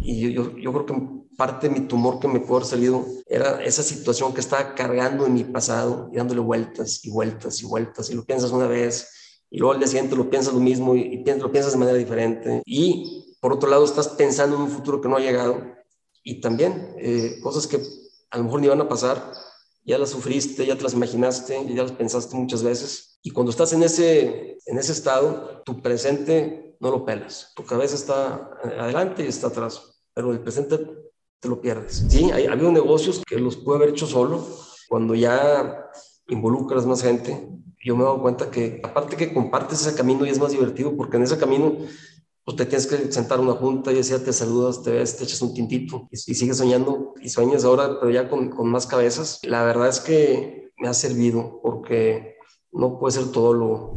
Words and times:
Y 0.00 0.32
yo, 0.32 0.52
creo 0.54 0.86
que 0.86 0.94
parte 1.36 1.68
de 1.68 1.74
mi 1.74 1.86
tumor 1.86 2.20
que 2.20 2.28
me 2.28 2.40
pudo 2.40 2.56
haber 2.56 2.68
salido 2.68 3.06
era 3.26 3.62
esa 3.64 3.82
situación 3.82 4.34
que 4.34 4.40
estaba 4.40 4.74
cargando 4.74 5.26
en 5.26 5.34
mi 5.34 5.44
pasado 5.44 6.08
y 6.12 6.16
dándole 6.16 6.40
vueltas 6.40 7.04
y 7.04 7.10
vueltas 7.10 7.62
y 7.62 7.66
vueltas. 7.66 8.10
Y 8.10 8.14
lo 8.14 8.24
piensas 8.24 8.50
una 8.50 8.66
vez 8.66 9.08
y 9.50 9.58
luego 9.58 9.72
al 9.74 9.78
día 9.78 9.88
siguiente 9.88 10.16
lo 10.16 10.30
piensas 10.30 10.54
lo 10.54 10.60
mismo 10.60 10.94
y, 10.94 11.00
y 11.00 11.24
lo 11.24 11.52
piensas 11.52 11.72
de 11.72 11.78
manera 11.78 11.98
diferente. 11.98 12.62
Y 12.64 13.36
por 13.40 13.52
otro 13.52 13.68
lado 13.68 13.84
estás 13.84 14.08
pensando 14.08 14.56
en 14.56 14.62
un 14.62 14.70
futuro 14.70 15.00
que 15.00 15.08
no 15.08 15.16
ha 15.16 15.20
llegado 15.20 15.60
y 16.22 16.40
también 16.40 16.94
eh, 16.98 17.38
cosas 17.42 17.66
que 17.66 17.80
a 18.30 18.38
lo 18.38 18.44
mejor 18.44 18.60
ni 18.60 18.68
van 18.68 18.80
a 18.80 18.88
pasar, 18.88 19.32
ya 19.84 19.98
las 19.98 20.10
sufriste, 20.10 20.64
ya 20.64 20.76
te 20.76 20.84
las 20.84 20.94
imaginaste, 20.94 21.66
ya 21.68 21.82
las 21.82 21.92
pensaste 21.92 22.36
muchas 22.36 22.62
veces. 22.62 23.18
Y 23.22 23.30
cuando 23.30 23.50
estás 23.50 23.72
en 23.72 23.82
ese, 23.82 24.58
en 24.64 24.78
ese 24.78 24.92
estado, 24.92 25.62
tu 25.64 25.82
presente 25.82 26.71
no 26.82 26.90
lo 26.90 27.04
pelas. 27.04 27.52
Tu 27.54 27.64
cabeza 27.64 27.94
está 27.94 28.50
adelante 28.80 29.24
y 29.24 29.28
está 29.28 29.46
atrás, 29.46 30.02
pero 30.12 30.32
el 30.32 30.40
presente 30.40 30.78
te 31.38 31.48
lo 31.48 31.60
pierdes. 31.60 32.04
Sí, 32.08 32.30
hay, 32.32 32.46
ha 32.46 32.52
habido 32.52 32.72
negocios 32.72 33.22
que 33.24 33.38
los 33.38 33.56
pude 33.56 33.76
haber 33.76 33.90
hecho 33.90 34.06
solo. 34.06 34.44
Cuando 34.88 35.14
ya 35.14 35.88
involucras 36.26 36.84
más 36.84 37.02
gente, 37.02 37.48
yo 37.84 37.94
me 37.94 38.02
he 38.02 38.04
dado 38.04 38.20
cuenta 38.20 38.50
que 38.50 38.80
aparte 38.82 39.16
que 39.16 39.32
compartes 39.32 39.86
ese 39.86 39.96
camino 39.96 40.26
y 40.26 40.30
es 40.30 40.40
más 40.40 40.50
divertido 40.50 40.96
porque 40.96 41.16
en 41.16 41.22
ese 41.22 41.38
camino 41.38 41.76
pues 42.44 42.56
te 42.56 42.66
tienes 42.66 42.88
que 42.88 43.12
sentar 43.12 43.38
una 43.38 43.52
junta 43.52 43.92
y 43.92 43.96
decía, 43.96 44.22
te 44.22 44.32
saludas, 44.32 44.82
te 44.82 44.90
ves, 44.90 45.16
te 45.16 45.22
echas 45.22 45.40
un 45.40 45.54
tintito 45.54 46.08
y, 46.10 46.16
sigues 46.16 46.56
soñando 46.56 47.14
y 47.22 47.28
sueñas 47.28 47.64
ahora, 47.64 48.00
pero 48.00 48.10
ya 48.10 48.28
con, 48.28 48.50
con, 48.50 48.68
más 48.68 48.88
cabezas. 48.88 49.38
La 49.44 49.62
verdad 49.62 49.88
es 49.88 50.00
que 50.00 50.72
me 50.78 50.88
ha 50.88 50.94
servido 50.94 51.60
porque 51.62 52.38
no 52.72 52.98
puede 52.98 53.12
ser 53.12 53.30
todo 53.30 53.54
lo... 53.54 53.96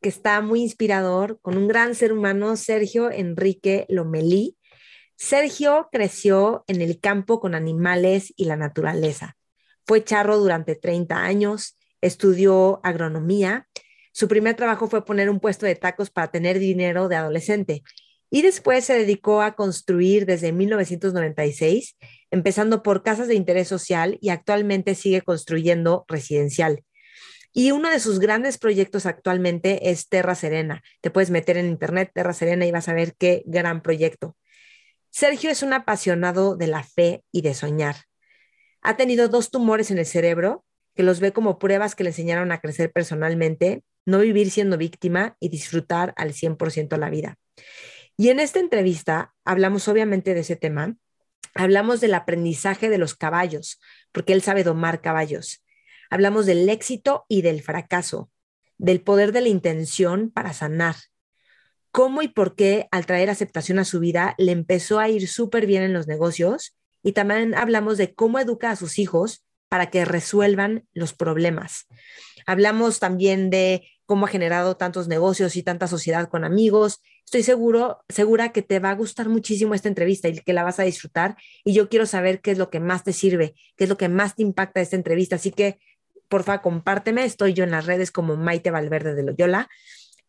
que 0.00 0.08
está 0.08 0.40
muy 0.40 0.62
inspirador 0.62 1.40
con 1.40 1.56
un 1.56 1.68
gran 1.68 1.94
ser 1.94 2.12
humano, 2.12 2.56
Sergio 2.56 3.10
Enrique 3.10 3.86
Lomelí 3.88 4.58
Sergio 5.20 5.88
creció 5.90 6.62
en 6.68 6.80
el 6.80 7.00
campo 7.00 7.40
con 7.40 7.56
animales 7.56 8.32
y 8.36 8.44
la 8.44 8.54
naturaleza. 8.54 9.36
Fue 9.84 10.04
charro 10.04 10.38
durante 10.38 10.76
30 10.76 11.24
años, 11.24 11.76
estudió 12.00 12.80
agronomía. 12.84 13.66
Su 14.12 14.28
primer 14.28 14.54
trabajo 14.54 14.86
fue 14.86 15.04
poner 15.04 15.28
un 15.28 15.40
puesto 15.40 15.66
de 15.66 15.74
tacos 15.74 16.10
para 16.10 16.30
tener 16.30 16.60
dinero 16.60 17.08
de 17.08 17.16
adolescente. 17.16 17.82
Y 18.30 18.42
después 18.42 18.84
se 18.84 18.94
dedicó 18.94 19.42
a 19.42 19.56
construir 19.56 20.24
desde 20.24 20.52
1996, 20.52 21.96
empezando 22.30 22.84
por 22.84 23.02
casas 23.02 23.26
de 23.26 23.34
interés 23.34 23.66
social 23.66 24.18
y 24.20 24.28
actualmente 24.28 24.94
sigue 24.94 25.22
construyendo 25.22 26.04
residencial. 26.06 26.84
Y 27.52 27.70
uno 27.72 27.90
de 27.90 28.00
sus 28.00 28.18
grandes 28.18 28.58
proyectos 28.58 29.06
actualmente 29.06 29.90
es 29.90 30.08
Terra 30.08 30.34
Serena. 30.34 30.82
Te 31.00 31.10
puedes 31.10 31.30
meter 31.30 31.56
en 31.56 31.66
internet 31.66 32.10
Terra 32.14 32.32
Serena 32.32 32.66
y 32.66 32.70
vas 32.70 32.88
a 32.88 32.94
ver 32.94 33.14
qué 33.16 33.42
gran 33.46 33.82
proyecto. 33.82 34.36
Sergio 35.10 35.50
es 35.50 35.62
un 35.62 35.72
apasionado 35.72 36.56
de 36.56 36.66
la 36.66 36.82
fe 36.82 37.24
y 37.32 37.42
de 37.42 37.54
soñar. 37.54 37.96
Ha 38.82 38.96
tenido 38.96 39.28
dos 39.28 39.50
tumores 39.50 39.90
en 39.90 39.98
el 39.98 40.06
cerebro 40.06 40.64
que 40.94 41.02
los 41.02 41.20
ve 41.20 41.32
como 41.32 41.58
pruebas 41.58 41.94
que 41.94 42.04
le 42.04 42.10
enseñaron 42.10 42.52
a 42.52 42.60
crecer 42.60 42.92
personalmente, 42.92 43.84
no 44.04 44.18
vivir 44.18 44.50
siendo 44.50 44.76
víctima 44.76 45.36
y 45.40 45.48
disfrutar 45.48 46.12
al 46.16 46.32
100% 46.32 46.96
la 46.96 47.10
vida. 47.10 47.38
Y 48.16 48.30
en 48.30 48.40
esta 48.40 48.58
entrevista 48.58 49.32
hablamos 49.44 49.86
obviamente 49.86 50.34
de 50.34 50.40
ese 50.40 50.56
tema, 50.56 50.96
hablamos 51.54 52.00
del 52.00 52.14
aprendizaje 52.14 52.88
de 52.88 52.98
los 52.98 53.14
caballos, 53.14 53.80
porque 54.12 54.32
él 54.32 54.42
sabe 54.42 54.64
domar 54.64 55.00
caballos. 55.00 55.64
Hablamos 56.10 56.46
del 56.46 56.68
éxito 56.68 57.24
y 57.28 57.42
del 57.42 57.62
fracaso, 57.62 58.30
del 58.76 59.00
poder 59.00 59.32
de 59.32 59.42
la 59.42 59.48
intención 59.48 60.30
para 60.30 60.52
sanar, 60.52 60.96
cómo 61.90 62.22
y 62.22 62.28
por 62.28 62.54
qué 62.54 62.88
al 62.90 63.06
traer 63.06 63.30
aceptación 63.30 63.78
a 63.78 63.84
su 63.84 64.00
vida 64.00 64.34
le 64.38 64.52
empezó 64.52 64.98
a 64.98 65.08
ir 65.08 65.28
súper 65.28 65.66
bien 65.66 65.82
en 65.82 65.92
los 65.92 66.06
negocios 66.06 66.76
y 67.02 67.12
también 67.12 67.54
hablamos 67.54 67.98
de 67.98 68.14
cómo 68.14 68.38
educa 68.38 68.70
a 68.70 68.76
sus 68.76 68.98
hijos 68.98 69.44
para 69.68 69.90
que 69.90 70.04
resuelvan 70.04 70.86
los 70.92 71.12
problemas. 71.12 71.86
Hablamos 72.46 72.98
también 73.00 73.50
de 73.50 73.86
cómo 74.06 74.24
ha 74.24 74.28
generado 74.28 74.76
tantos 74.76 75.06
negocios 75.06 75.54
y 75.56 75.62
tanta 75.62 75.86
sociedad 75.86 76.30
con 76.30 76.44
amigos. 76.44 77.02
Estoy 77.26 77.42
seguro, 77.42 78.02
segura 78.08 78.52
que 78.52 78.62
te 78.62 78.78
va 78.78 78.90
a 78.90 78.94
gustar 78.94 79.28
muchísimo 79.28 79.74
esta 79.74 79.88
entrevista 79.88 80.28
y 80.28 80.38
que 80.38 80.54
la 80.54 80.64
vas 80.64 80.80
a 80.80 80.84
disfrutar. 80.84 81.36
Y 81.62 81.74
yo 81.74 81.90
quiero 81.90 82.06
saber 82.06 82.40
qué 82.40 82.52
es 82.52 82.58
lo 82.58 82.70
que 82.70 82.80
más 82.80 83.04
te 83.04 83.12
sirve, 83.12 83.54
qué 83.76 83.84
es 83.84 83.90
lo 83.90 83.98
que 83.98 84.08
más 84.08 84.34
te 84.34 84.42
impacta 84.42 84.80
de 84.80 84.84
esta 84.84 84.96
entrevista. 84.96 85.36
Así 85.36 85.50
que, 85.50 85.78
porfa, 86.28 86.62
compárteme. 86.62 87.24
Estoy 87.24 87.54
yo 87.54 87.64
en 87.64 87.70
las 87.70 87.86
redes 87.86 88.10
como 88.10 88.36
Maite 88.36 88.70
Valverde 88.70 89.14
de 89.14 89.22
Loyola 89.22 89.68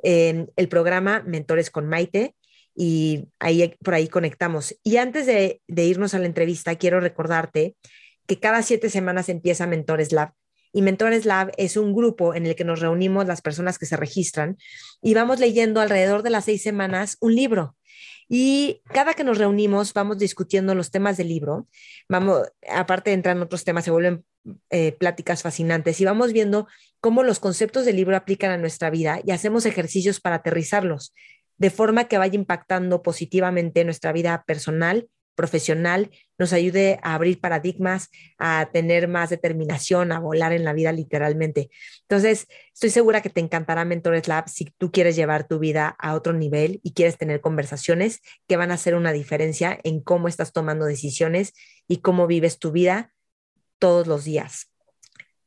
el 0.01 0.69
programa 0.69 1.23
Mentores 1.25 1.69
con 1.69 1.87
Maite 1.87 2.35
y 2.75 3.27
ahí 3.39 3.75
por 3.83 3.93
ahí 3.93 4.07
conectamos. 4.07 4.75
Y 4.83 4.97
antes 4.97 5.25
de, 5.25 5.61
irnos 5.67 6.13
a 6.13 6.19
la 6.19 6.25
entrevista, 6.25 6.75
quiero 6.75 6.99
recordarte 6.99 7.75
que 8.25 8.39
cada 8.39 8.61
siete 8.61 8.89
semanas 8.89 9.29
empieza 9.29 9.67
Mentores 9.67 10.11
Lab. 10.11 10.33
Y 10.71 10.83
Mentores 10.83 11.25
Lab 11.25 11.51
es 11.57 11.77
un 11.77 11.93
grupo 11.93 12.35
en 12.35 12.45
el 12.45 12.55
que 12.55 12.63
nos 12.63 12.79
reunimos 12.79 13.25
las 13.25 13.41
personas 13.41 13.79
que 13.79 13.87
se 13.87 13.97
registran 13.97 14.57
y 15.01 15.15
vamos 15.15 15.39
leyendo 15.39 15.81
alrededor 15.81 16.21
de 16.21 16.29
las 16.29 16.45
seis 16.45 16.61
semanas 16.61 17.17
un 17.19 17.35
libro. 17.35 17.75
Y 18.29 18.83
cada 18.85 19.15
que 19.15 19.23
nos 19.23 19.39
reunimos 19.39 19.93
vamos 19.93 20.19
discutiendo 20.19 20.75
los 20.75 20.91
temas 20.91 21.17
del 21.17 21.29
libro. 21.29 21.67
Vamos, 22.07 22.43
aparte 22.71 23.11
entran 23.11 23.41
otros 23.41 23.63
temas, 23.63 23.83
se 23.83 23.91
vuelven 23.91 24.23
eh, 24.69 24.93
pláticas 24.93 25.41
fascinantes 25.41 25.99
y 25.99 26.05
vamos 26.05 26.31
viendo 26.31 26.67
cómo 27.01 27.23
los 27.23 27.39
conceptos 27.39 27.85
del 27.85 27.95
libro 27.95 28.15
aplican 28.15 28.51
a 28.51 28.57
nuestra 28.57 28.91
vida 28.91 29.19
y 29.25 29.31
hacemos 29.31 29.65
ejercicios 29.65 30.21
para 30.21 30.37
aterrizarlos, 30.37 31.13
de 31.57 31.71
forma 31.71 32.07
que 32.07 32.19
vaya 32.19 32.35
impactando 32.35 33.01
positivamente 33.01 33.83
nuestra 33.83 34.13
vida 34.13 34.43
personal, 34.45 35.09
profesional, 35.39 36.11
nos 36.37 36.51
ayude 36.51 36.99
a 37.01 37.13
abrir 37.13 37.39
paradigmas, 37.39 38.09
a 38.37 38.67
tener 38.73 39.07
más 39.07 39.29
determinación, 39.29 40.11
a 40.11 40.19
volar 40.19 40.51
en 40.51 40.65
la 40.65 40.73
vida 40.73 40.91
literalmente. 40.91 41.69
Entonces, 42.01 42.45
estoy 42.73 42.89
segura 42.89 43.21
que 43.21 43.29
te 43.29 43.39
encantará 43.39 43.85
Mentores 43.85 44.27
Lab 44.27 44.49
si 44.49 44.65
tú 44.77 44.91
quieres 44.91 45.15
llevar 45.15 45.47
tu 45.47 45.57
vida 45.57 45.95
a 45.97 46.13
otro 46.13 46.33
nivel 46.33 46.81
y 46.83 46.91
quieres 46.91 47.17
tener 47.17 47.39
conversaciones 47.39 48.19
que 48.49 48.57
van 48.57 48.71
a 48.71 48.73
hacer 48.73 48.95
una 48.95 49.13
diferencia 49.13 49.79
en 49.85 50.01
cómo 50.01 50.27
estás 50.27 50.51
tomando 50.51 50.83
decisiones 50.83 51.53
y 51.87 52.01
cómo 52.01 52.27
vives 52.27 52.59
tu 52.59 52.73
vida 52.73 53.13
todos 53.77 54.07
los 54.07 54.25
días. 54.25 54.73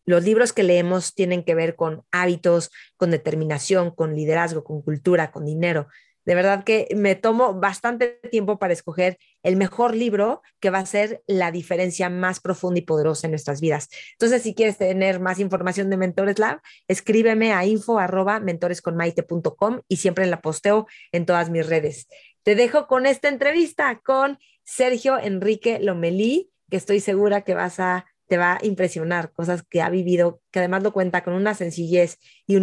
Los 0.06 0.24
libros 0.24 0.54
que 0.54 0.62
leemos 0.62 1.14
tienen 1.14 1.44
que 1.44 1.54
ver 1.54 1.76
con 1.76 2.02
hábitos, 2.12 2.70
con 2.96 3.10
determinación, 3.10 3.90
con 3.94 4.16
liderazgo, 4.16 4.64
con 4.64 4.80
cultura, 4.80 5.30
con 5.32 5.44
dinero. 5.44 5.88
De 6.24 6.34
verdad 6.34 6.64
que 6.64 6.88
me 6.94 7.14
tomo 7.14 7.54
bastante 7.54 8.20
tiempo 8.30 8.58
para 8.58 8.72
escoger 8.72 9.18
el 9.42 9.56
mejor 9.56 9.94
libro 9.94 10.42
que 10.60 10.70
va 10.70 10.78
a 10.78 10.86
ser 10.86 11.22
la 11.26 11.50
diferencia 11.50 12.08
más 12.10 12.40
profunda 12.40 12.78
y 12.78 12.82
poderosa 12.82 13.26
en 13.26 13.32
nuestras 13.32 13.60
vidas. 13.60 13.88
Entonces, 14.12 14.42
si 14.42 14.54
quieres 14.54 14.78
tener 14.78 15.20
más 15.20 15.38
información 15.38 15.90
de 15.90 15.96
Mentores 15.96 16.38
Lab, 16.38 16.60
escríbeme 16.88 17.52
a 17.52 17.64
info 17.66 17.98
mentoresconmaite.com 18.42 19.80
y 19.88 19.96
siempre 19.96 20.26
la 20.26 20.40
posteo 20.40 20.86
en 21.10 21.26
todas 21.26 21.50
mis 21.50 21.66
redes. 21.66 22.08
Te 22.42 22.54
dejo 22.54 22.86
con 22.86 23.06
esta 23.06 23.28
entrevista 23.28 24.00
con 24.04 24.38
Sergio 24.64 25.18
Enrique 25.18 25.78
Lomelí, 25.80 26.50
que 26.70 26.76
estoy 26.76 27.00
segura 27.00 27.42
que 27.42 27.54
vas 27.54 27.80
a 27.80 28.06
te 28.32 28.38
va 28.38 28.54
a 28.54 28.64
impresionar, 28.64 29.30
cosas 29.32 29.62
que 29.62 29.82
ha 29.82 29.90
vivido, 29.90 30.40
que 30.50 30.60
además 30.60 30.82
lo 30.82 30.94
cuenta 30.94 31.22
con 31.22 31.34
una 31.34 31.52
sencillez 31.52 32.18
y, 32.46 32.56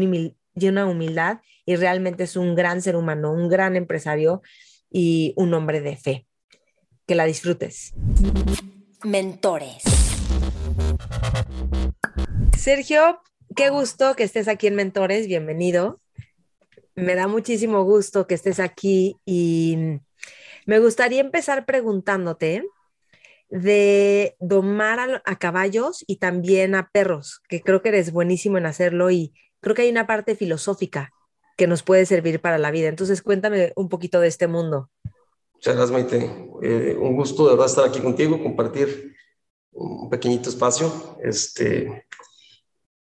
una 0.67 0.85
humildad, 0.85 1.39
y 1.65 1.75
realmente 1.75 2.23
es 2.23 2.35
un 2.35 2.55
gran 2.55 2.81
ser 2.81 2.95
humano, 2.95 3.31
un 3.31 3.47
gran 3.47 3.75
empresario 3.75 4.41
y 4.91 5.33
un 5.37 5.53
hombre 5.53 5.81
de 5.81 5.95
fe. 5.95 6.27
Que 7.07 7.15
la 7.15 7.25
disfrutes. 7.25 7.93
Mentores. 9.03 9.83
Sergio, 12.57 13.21
qué 13.55 13.69
gusto 13.69 14.15
que 14.15 14.23
estés 14.23 14.47
aquí 14.47 14.67
en 14.67 14.75
Mentores, 14.75 15.27
bienvenido. 15.27 16.01
Me 16.95 17.15
da 17.15 17.27
muchísimo 17.27 17.83
gusto 17.83 18.27
que 18.27 18.35
estés 18.35 18.59
aquí 18.59 19.15
y 19.25 19.99
me 20.65 20.79
gustaría 20.79 21.21
empezar 21.21 21.65
preguntándote, 21.65 22.63
de 23.49 24.35
domar 24.39 25.21
a, 25.25 25.35
caballos 25.37 26.03
y 26.05 26.17
también 26.17 26.75
a 26.75 26.89
perros, 26.91 27.41
que 27.49 27.61
creo 27.61 27.81
que 27.81 27.89
eres 27.89 28.11
buenísimo 28.11 28.57
en 28.57 28.67
hacerlo 28.67 29.09
y 29.09 29.33
creo 29.61 29.75
que 29.75 29.83
hay 29.83 29.89
una 29.89 30.07
parte 30.07 30.35
filosófica 30.35 31.11
que 31.57 31.67
nos 31.67 31.83
puede 31.83 32.05
servir 32.05 32.39
para 32.39 32.57
la 32.57 32.71
vida. 32.71 32.87
Entonces, 32.87 33.21
cuéntame 33.21 33.73
un 33.75 33.89
poquito 33.89 34.19
de 34.19 34.27
este 34.27 34.47
mundo. 34.47 34.89
Muchas 35.53 35.75
gracias, 35.75 35.91
Maite. 35.91 36.31
Eh, 36.63 36.95
un 36.97 37.15
gusto 37.15 37.43
de 37.43 37.51
verdad 37.51 37.65
estar 37.65 37.85
aquí 37.85 37.99
contigo, 37.99 38.41
compartir 38.41 39.13
un 39.73 40.09
pequeñito 40.09 40.49
espacio. 40.49 41.17
Este, 41.21 42.05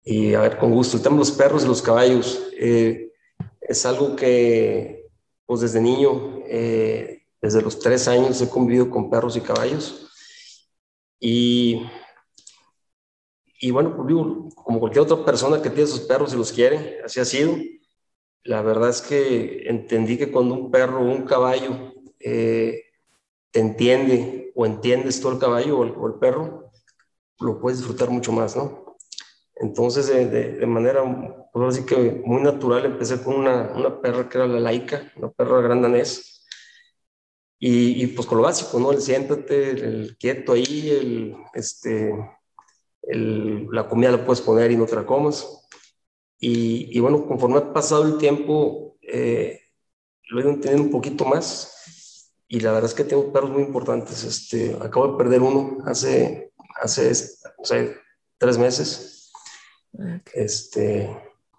y 0.03 0.35
a 0.35 0.41
ver, 0.41 0.59
con 0.59 0.73
gusto. 0.73 0.97
El 0.97 1.03
tema 1.03 1.15
de 1.15 1.21
los 1.21 1.31
perros 1.31 1.65
y 1.65 1.69
los 1.69 1.83
caballos 1.83 2.51
eh, 2.59 3.13
es 3.61 3.87
algo 3.87 4.17
que, 4.17 5.07
pues 5.47 5.61
desde 5.61 5.81
niño, 5.81 6.41
eh, 6.47 7.27
desde 7.41 7.63
los 7.63 7.79
tres 7.79 8.09
años 8.09 8.41
he 8.43 8.49
convivido 8.49 8.91
con 8.91 9.09
perros 9.09 9.37
y 9.37 9.41
caballos. 9.41 10.11
Y, 11.21 11.83
y 13.61 13.71
bueno, 13.71 13.95
pues 13.97 14.09
digo, 14.09 14.49
como 14.55 14.79
cualquier 14.81 15.03
otra 15.03 15.25
persona 15.25 15.61
que 15.61 15.71
tiene 15.71 15.89
sus 15.89 16.01
perros 16.01 16.33
y 16.33 16.37
los 16.37 16.53
quiere, 16.53 17.01
así 17.05 17.19
ha 17.21 17.25
sido. 17.25 17.57
La 18.45 18.63
verdad 18.63 18.91
es 18.91 19.03
que 19.03 19.69
entendí 19.69 20.17
que 20.17 20.31
cuando 20.31 20.55
un 20.55 20.71
perro 20.71 21.01
o 21.01 21.05
un 21.05 21.23
caballo 21.23 21.93
eh, 22.21 22.85
te 23.51 23.61
entiende 23.61 24.53
o 24.55 24.65
entiendes 24.65 25.21
tú 25.21 25.31
el 25.31 25.39
caballo 25.39 25.79
o 25.79 26.07
el, 26.07 26.15
perro, 26.21 26.71
lo 27.41 27.61
puedes 27.61 27.79
disfrutar 27.79 28.11
mucho 28.11 28.33
más, 28.33 28.57
¿no? 28.57 28.97
Entonces, 29.57 30.07
de, 30.07 30.65
manera, 30.67 31.03
pues 31.53 31.77
así 31.77 31.87
que 31.87 32.23
muy 32.25 32.41
natural, 32.41 32.85
empecé 32.85 33.23
con 33.23 33.35
una, 33.35 33.73
una, 33.75 34.01
perra 34.01 34.29
que 34.29 34.39
era 34.39 34.47
la 34.47 34.61
laica, 34.61 35.13
una 35.17 35.31
perra 35.31 35.61
gran 35.61 35.83
danés. 35.83 36.47
Y, 37.59 38.05
y, 38.05 38.07
pues 38.09 38.27
con 38.27 38.39
lo 38.39 38.45
básico, 38.45 38.79
¿no? 38.79 38.93
El 38.93 39.01
siéntate, 39.01 39.71
el, 39.71 40.17
quieto 40.17 40.53
ahí, 40.53 40.91
el, 40.91 41.37
este, 41.55 42.13
el, 43.09 43.69
la 43.73 43.89
comida 43.89 44.13
la 44.13 44.25
puedes 44.25 44.41
poner 44.41 44.71
y 44.71 44.77
no 44.77 44.87
te 44.87 44.97
la 44.97 45.07
comas. 45.07 45.67
Y, 46.39 46.97
y 46.97 47.01
bueno, 47.01 47.27
conforme 47.27 47.59
ha 47.59 47.73
pasado 47.73 48.05
el 48.05 48.19
tiempo, 48.19 48.97
eh, 49.03 49.61
lo 50.29 50.39
he 50.39 50.43
ido 50.43 50.51
entendiendo 50.51 50.85
un 50.85 50.91
poquito 50.91 51.25
más 51.25 52.33
y 52.47 52.61
la 52.61 52.73
verdad 52.73 52.91
es 52.91 52.95
que 52.95 53.05
tengo 53.05 53.33
perros 53.33 53.51
muy 53.51 53.63
importantes. 53.63 54.25
Este, 54.25 54.77
acabo 54.81 55.09
de 55.09 55.19
perder 55.19 55.43
uno 55.43 55.79
hace, 55.85 56.53
hace 56.81 57.13
o 57.59 57.65
sea, 57.65 57.87
tres 58.39 58.57
meses, 58.57 59.33
este, 60.33 61.11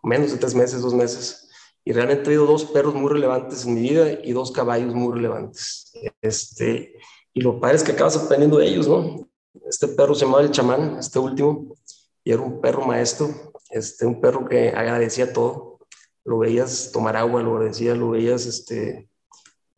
menos 0.02 0.32
de 0.32 0.38
tres 0.38 0.56
meses, 0.56 0.82
dos 0.82 0.94
meses. 0.94 1.50
Y 1.86 1.92
realmente 1.92 2.22
he 2.22 2.26
tenido 2.26 2.46
dos 2.46 2.66
perros 2.66 2.94
muy 2.94 3.12
relevantes 3.12 3.66
en 3.66 3.76
mi 3.76 3.82
vida 3.82 4.12
y 4.24 4.32
dos 4.32 4.52
caballos 4.52 4.94
muy 4.94 5.14
relevantes. 5.14 5.92
Este, 6.22 6.96
y 7.34 7.42
lo 7.42 7.60
padre 7.60 7.78
es 7.78 7.84
que 7.84 7.92
acabas 7.92 8.18
aprendiendo 8.18 8.58
de 8.58 8.68
ellos, 8.68 8.88
¿no? 8.88 9.29
Este 9.68 9.88
perro 9.88 10.16
se 10.16 10.26
llamaba 10.26 10.44
el 10.44 10.52
chamán, 10.52 10.98
este 11.00 11.20
último, 11.20 11.76
y 12.24 12.32
era 12.32 12.42
un 12.42 12.62
perro 12.62 12.86
maestro, 12.86 13.30
este, 13.70 14.06
un 14.06 14.20
perro 14.22 14.48
que 14.48 14.70
agradecía 14.70 15.34
todo. 15.34 15.80
Lo 16.26 16.40
veías 16.40 16.92
tomar 16.92 17.16
agua, 17.16 17.42
lo 17.42 17.56
agradecía, 17.56 17.96
lo 17.96 18.12
veías 18.12 18.46
este, 18.46 19.10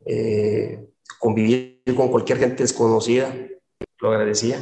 eh, 0.06 0.86
convivir 1.20 1.82
con 1.96 2.10
cualquier 2.10 2.40
gente 2.40 2.64
desconocida, 2.64 3.34
lo 4.00 4.10
agradecía. 4.10 4.58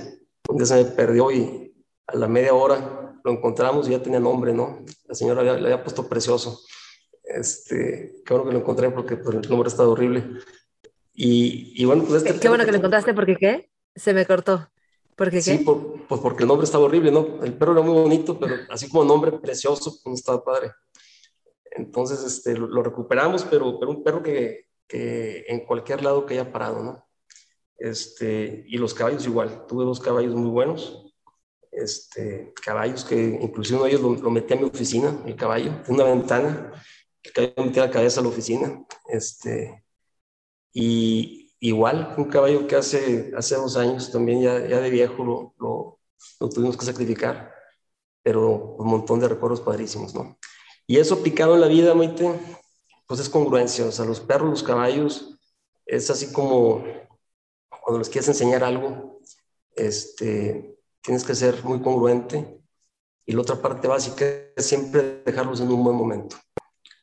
Un 0.47 0.57
día 0.57 0.65
se 0.65 0.75
me 0.75 0.85
perdió 0.85 1.31
y 1.31 1.73
a 2.07 2.15
la 2.15 2.27
media 2.27 2.53
hora 2.53 3.19
lo 3.23 3.31
encontramos 3.31 3.87
y 3.87 3.91
ya 3.91 4.01
tenía 4.01 4.19
nombre, 4.19 4.53
¿no? 4.53 4.83
La 5.07 5.15
señora 5.15 5.43
le 5.43 5.51
había 5.51 5.83
puesto 5.83 6.07
precioso. 6.07 6.61
Este, 7.23 8.15
qué 8.25 8.33
bueno 8.33 8.45
que 8.45 8.53
lo 8.53 8.59
encontré 8.59 8.89
porque 8.89 9.17
pues, 9.17 9.35
el 9.35 9.49
nombre 9.49 9.69
estaba 9.69 9.89
horrible. 9.89 10.25
Y, 11.13 11.73
y 11.75 11.85
bueno, 11.85 12.03
pues 12.03 12.23
este... 12.23 12.39
Qué, 12.39 12.49
bueno 12.49 12.65
que 12.65 12.71
lo 12.71 12.77
encontraste 12.77 13.13
porque 13.13 13.35
qué? 13.35 13.69
Se 13.95 14.13
me 14.13 14.25
cortó. 14.25 14.69
¿Por 15.19 15.29
qué 15.29 15.41
sí, 15.41 15.65
pues 16.07 16.21
porque 16.21 16.43
el 16.43 16.47
nombre 16.47 16.63
estaba 16.63 16.85
horrible, 16.85 17.11
¿no? 17.11 17.43
El 17.43 17.53
perro 17.57 17.73
era 17.73 17.81
muy 17.81 17.93
bonito, 17.93 18.39
pero 18.39 18.55
así 18.69 18.87
como 18.87 19.03
nombre 19.03 19.33
precioso, 19.33 19.99
pues 20.01 20.19
estaba 20.19 20.41
padre. 20.41 20.71
Entonces, 21.71 22.23
este, 22.23 22.57
lo, 22.57 22.67
lo 22.67 22.81
recuperamos, 22.81 23.43
pero, 23.43 23.77
pero 23.77 23.91
un 23.91 24.01
perro 24.01 24.23
que, 24.23 24.69
que 24.87 25.43
en 25.49 25.65
cualquier 25.65 26.03
lado 26.03 26.25
que 26.25 26.35
haya 26.35 26.51
parado, 26.51 26.81
¿no? 26.81 27.05
Este, 27.77 28.63
y 28.67 28.77
los 28.77 28.93
caballos 28.93 29.25
igual, 29.25 29.65
tuve 29.67 29.85
dos 29.85 29.99
caballos 29.99 30.35
muy 30.35 30.49
buenos, 30.49 31.13
este, 31.71 32.53
caballos 32.63 33.05
que 33.05 33.39
inclusive 33.41 33.77
uno 33.77 33.85
de 33.85 33.91
ellos 33.91 34.21
lo, 34.21 34.31
metí 34.31 34.53
a 34.53 34.57
mi 34.57 34.63
oficina, 34.63 35.21
el 35.25 35.35
caballo, 35.35 35.71
en 35.85 35.93
una 35.93 36.05
ventana, 36.05 36.73
el 37.23 37.31
caballo 37.33 37.53
metía 37.65 37.85
la 37.85 37.91
cabeza 37.91 38.19
a 38.19 38.23
la 38.23 38.29
oficina, 38.29 38.85
este, 39.07 39.83
y 40.73 41.38
igual, 41.59 42.13
un 42.17 42.25
caballo 42.25 42.67
que 42.67 42.75
hace, 42.75 43.31
hace 43.35 43.55
dos 43.55 43.77
años 43.77 44.11
también 44.11 44.41
ya, 44.41 44.67
ya 44.67 44.79
de 44.79 44.89
viejo 44.89 45.23
lo, 45.23 45.53
lo, 45.59 45.99
lo 46.39 46.49
tuvimos 46.49 46.77
que 46.77 46.85
sacrificar, 46.85 47.53
pero 48.23 48.75
un 48.77 48.87
montón 48.87 49.19
de 49.19 49.27
recuerdos 49.27 49.61
padrísimos, 49.61 50.13
¿no? 50.13 50.37
Y 50.87 50.97
eso 50.97 51.21
picado 51.21 51.55
en 51.55 51.61
la 51.61 51.67
vida, 51.67 51.93
Maite, 51.93 52.39
pues 53.07 53.19
es 53.19 53.29
congruencia, 53.29 53.85
o 53.85 53.91
sea, 53.91 54.05
los 54.05 54.19
perros, 54.19 54.49
los 54.49 54.63
caballos, 54.63 55.39
es 55.85 56.09
así 56.09 56.31
como 56.31 56.83
cuando 57.89 57.99
les 57.99 58.09
quieres 58.09 58.27
enseñar 58.27 58.63
algo, 58.63 59.19
este, 59.75 60.77
tienes 61.01 61.23
que 61.23 61.35
ser 61.35 61.63
muy 61.63 61.81
congruente. 61.81 62.61
Y 63.25 63.33
la 63.33 63.41
otra 63.41 63.61
parte 63.61 63.87
básica 63.87 64.25
es 64.55 64.65
siempre 64.65 65.23
dejarlos 65.25 65.61
en 65.61 65.69
un 65.71 65.83
buen 65.83 65.95
momento. 65.95 66.35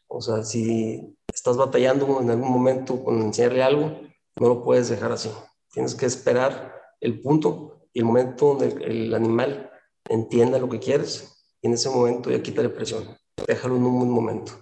O 0.07 0.21
sea, 0.21 0.43
si 0.45 1.17
estás 1.33 1.57
batallando 1.57 2.21
en 2.21 2.31
algún 2.31 2.51
momento 2.51 3.03
con 3.03 3.21
enseñarle 3.21 3.63
algo, 3.63 4.01
no 4.41 4.49
lo 4.49 4.65
puedes 4.65 4.89
dejar 4.89 5.13
así. 5.13 5.31
Tienes 5.73 5.95
que 5.95 6.07
esperar 6.07 6.75
el 7.01 7.21
punto 7.21 7.89
y 7.93 8.01
el 8.01 8.05
momento 8.05 8.55
donde 8.55 8.85
el, 8.85 9.15
animal 9.15 9.71
entienda 10.09 10.59
lo 10.59 10.69
que 10.69 10.79
quieres 10.79 11.45
y 11.61 11.67
en 11.67 11.75
ese 11.75 11.91
momento 11.91 12.31
ya 12.31 12.43
quítale 12.43 12.69
presión. 12.69 13.17
Déjalo 13.47 13.77
en 13.77 13.85
un 13.85 13.99
buen 13.99 14.11
momento. 14.11 14.53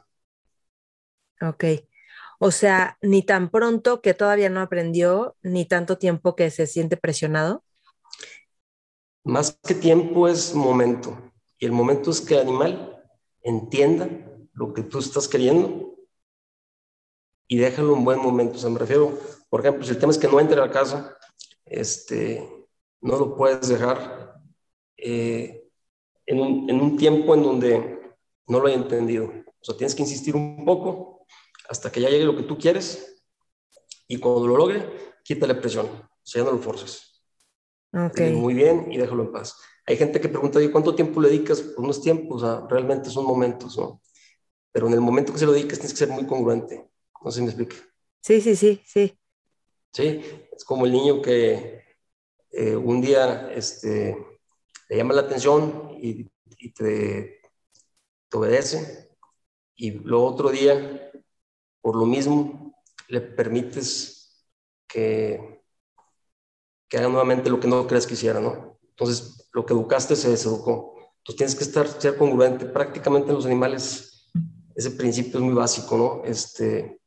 Ok. 1.41 1.65
O 2.39 2.51
sea, 2.51 2.99
ni 3.01 3.23
tan 3.23 3.51
pronto 3.51 4.01
que 4.03 4.15
todavía 4.15 4.51
no 4.51 4.61
aprendió, 4.61 5.37
ni 5.43 5.67
tanto 5.67 5.99
tiempo 5.99 6.37
que 6.37 6.51
se 6.51 6.67
siente 6.67 6.97
presionado. 6.97 7.65
Más 9.25 9.59
que 9.67 9.75
tiempo 9.75 10.29
es 10.29 10.55
momento. 10.55 11.33
Y 11.59 11.67
el 11.67 11.73
momento 11.73 12.11
es 12.11 12.21
que 12.21 12.35
el 12.35 12.41
animal 12.41 13.03
entienda 13.43 14.09
lo 14.53 14.75
que 14.75 14.83
tú 14.83 14.99
estás 14.99 15.29
queriendo 15.29 15.97
y 17.49 17.59
déjalo 17.59 17.97
en 17.97 18.05
buen 18.05 18.21
momento. 18.21 18.57
O 18.57 18.59
sea, 18.59 18.71
me 18.71 18.79
refiero, 18.79 19.19
por 19.55 19.61
ejemplo, 19.61 19.85
si 19.85 19.93
el 19.93 20.01
tema 20.01 20.11
es 20.11 20.19
que 20.19 20.27
no 20.27 20.41
entre 20.41 20.61
a 20.61 20.69
casa, 20.69 21.17
este, 21.65 22.45
no 23.01 23.17
lo 23.17 23.37
puedes 23.37 23.69
dejar 23.69 24.35
eh, 24.97 25.69
en, 26.27 26.41
un, 26.41 26.69
en 26.69 26.81
un 26.81 26.97
tiempo 26.97 27.37
en 27.37 27.45
donde 27.45 28.01
no 28.49 28.59
lo 28.59 28.67
haya 28.67 28.75
entendido. 28.75 29.27
O 29.27 29.65
sea, 29.65 29.77
tienes 29.77 29.95
que 29.95 30.03
insistir 30.03 30.35
un 30.35 30.65
poco 30.65 31.25
hasta 31.69 31.93
que 31.93 32.01
ya 32.01 32.11
llegue 32.11 32.25
lo 32.25 32.35
que 32.35 32.43
tú 32.43 32.59
quieres 32.59 33.23
y 34.09 34.19
cuando 34.19 34.49
lo 34.49 34.57
logre, 34.57 34.91
quítale 35.23 35.55
presión, 35.55 35.87
o 35.87 36.11
sea, 36.25 36.43
ya 36.43 36.51
no 36.51 36.57
lo 36.57 36.61
forces. 36.61 37.25
Okay. 37.93 38.33
Muy 38.33 38.55
bien 38.55 38.91
y 38.91 38.97
déjalo 38.97 39.23
en 39.23 39.31
paz. 39.31 39.57
Hay 39.87 39.97
gente 39.97 40.21
que 40.21 40.29
pregunta, 40.29 40.59
¿cuánto 40.73 40.97
tiempo 40.97 41.21
le 41.21 41.29
dedicas? 41.29 41.61
Pues 41.61 41.79
no 41.79 41.93
es 41.93 42.01
tiempo, 42.01 42.35
o 42.35 42.41
sea, 42.41 42.67
realmente 42.69 43.09
son 43.09 43.25
momentos, 43.25 43.79
¿no? 43.79 44.03
Pero 44.73 44.89
en 44.89 44.95
el 44.95 45.01
momento 45.01 45.33
que 45.33 45.39
se 45.39 45.47
lo 45.47 45.53
dediques 45.53 45.79
tienes 45.79 45.93
que 45.93 46.05
ser 46.05 46.09
muy 46.09 46.27
congruente. 46.27 46.91
No 47.25 47.31
sé 47.31 47.37
si 47.37 47.43
me 47.43 47.51
explique. 47.51 47.77
Sí, 48.21 48.41
sí, 48.41 48.57
sí, 48.57 48.83
sí. 48.85 49.17
Sí, 49.95 50.21
es 50.55 50.65
como 50.65 50.87
el 50.87 50.93
niño 50.93 51.23
que 51.23 51.85
eh, 52.51 52.77
un 52.77 53.01
día 53.01 53.51
este, 53.53 54.17
le 54.89 54.97
llama 54.97 55.15
la 55.15 55.23
atención 55.23 55.97
y, 56.03 56.25
te, 56.73 57.41
te 58.29 58.37
obedece 58.37 59.11
y 59.77 59.93
luego 59.93 60.27
otro 60.27 60.51
día 60.51 61.13
por 61.85 61.97
lo 61.97 62.07
mismo, 62.07 62.83
le 63.09 63.21
permites 63.21 64.49
que, 64.89 65.63
que 66.89 66.97
haga 66.97 67.09
nuevamente 67.09 67.51
lo 67.51 67.61
que 67.61 67.69
no 67.69 67.87
crees 67.87 68.07
que 68.07 68.15
hiciera, 68.15 68.41
¿no? 68.41 68.79
Entonces, 68.89 69.51
lo 69.53 69.67
que 69.67 69.75
educaste 69.75 70.17
se 70.17 70.31
deseducó. 70.31 70.95
Entonces, 71.19 71.37
tienes 71.37 71.55
que 71.55 71.65
estar, 71.65 71.87
ser 72.01 72.17
congruente. 72.17 72.65
Prácticamente 72.65 73.29
en 73.29 73.35
los 73.35 73.45
animales, 73.45 74.33
ese 74.75 74.93
principio 74.93 75.39
es 75.39 75.45
muy 75.45 75.53
básico, 75.53 75.99
¿no? 75.99 76.25
Este, 76.25 77.03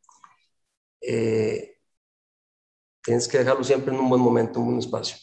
eh, 1.01 1.76
tienes 3.07 3.27
que 3.27 3.39
dejarlo 3.39 3.63
siempre 3.63 3.93
en 3.93 3.99
un 3.99 4.09
buen 4.09 4.21
momento, 4.21 4.59
en 4.59 4.59
un 4.59 4.67
buen 4.67 4.79
espacio. 4.79 5.17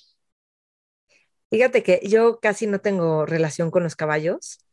Fíjate 1.51 1.83
que 1.83 2.01
yo 2.03 2.41
casi 2.41 2.67
no 2.67 2.81
tengo 2.81 3.27
relación 3.27 3.71
con 3.71 3.85
los 3.85 3.95
caballos 3.95 4.65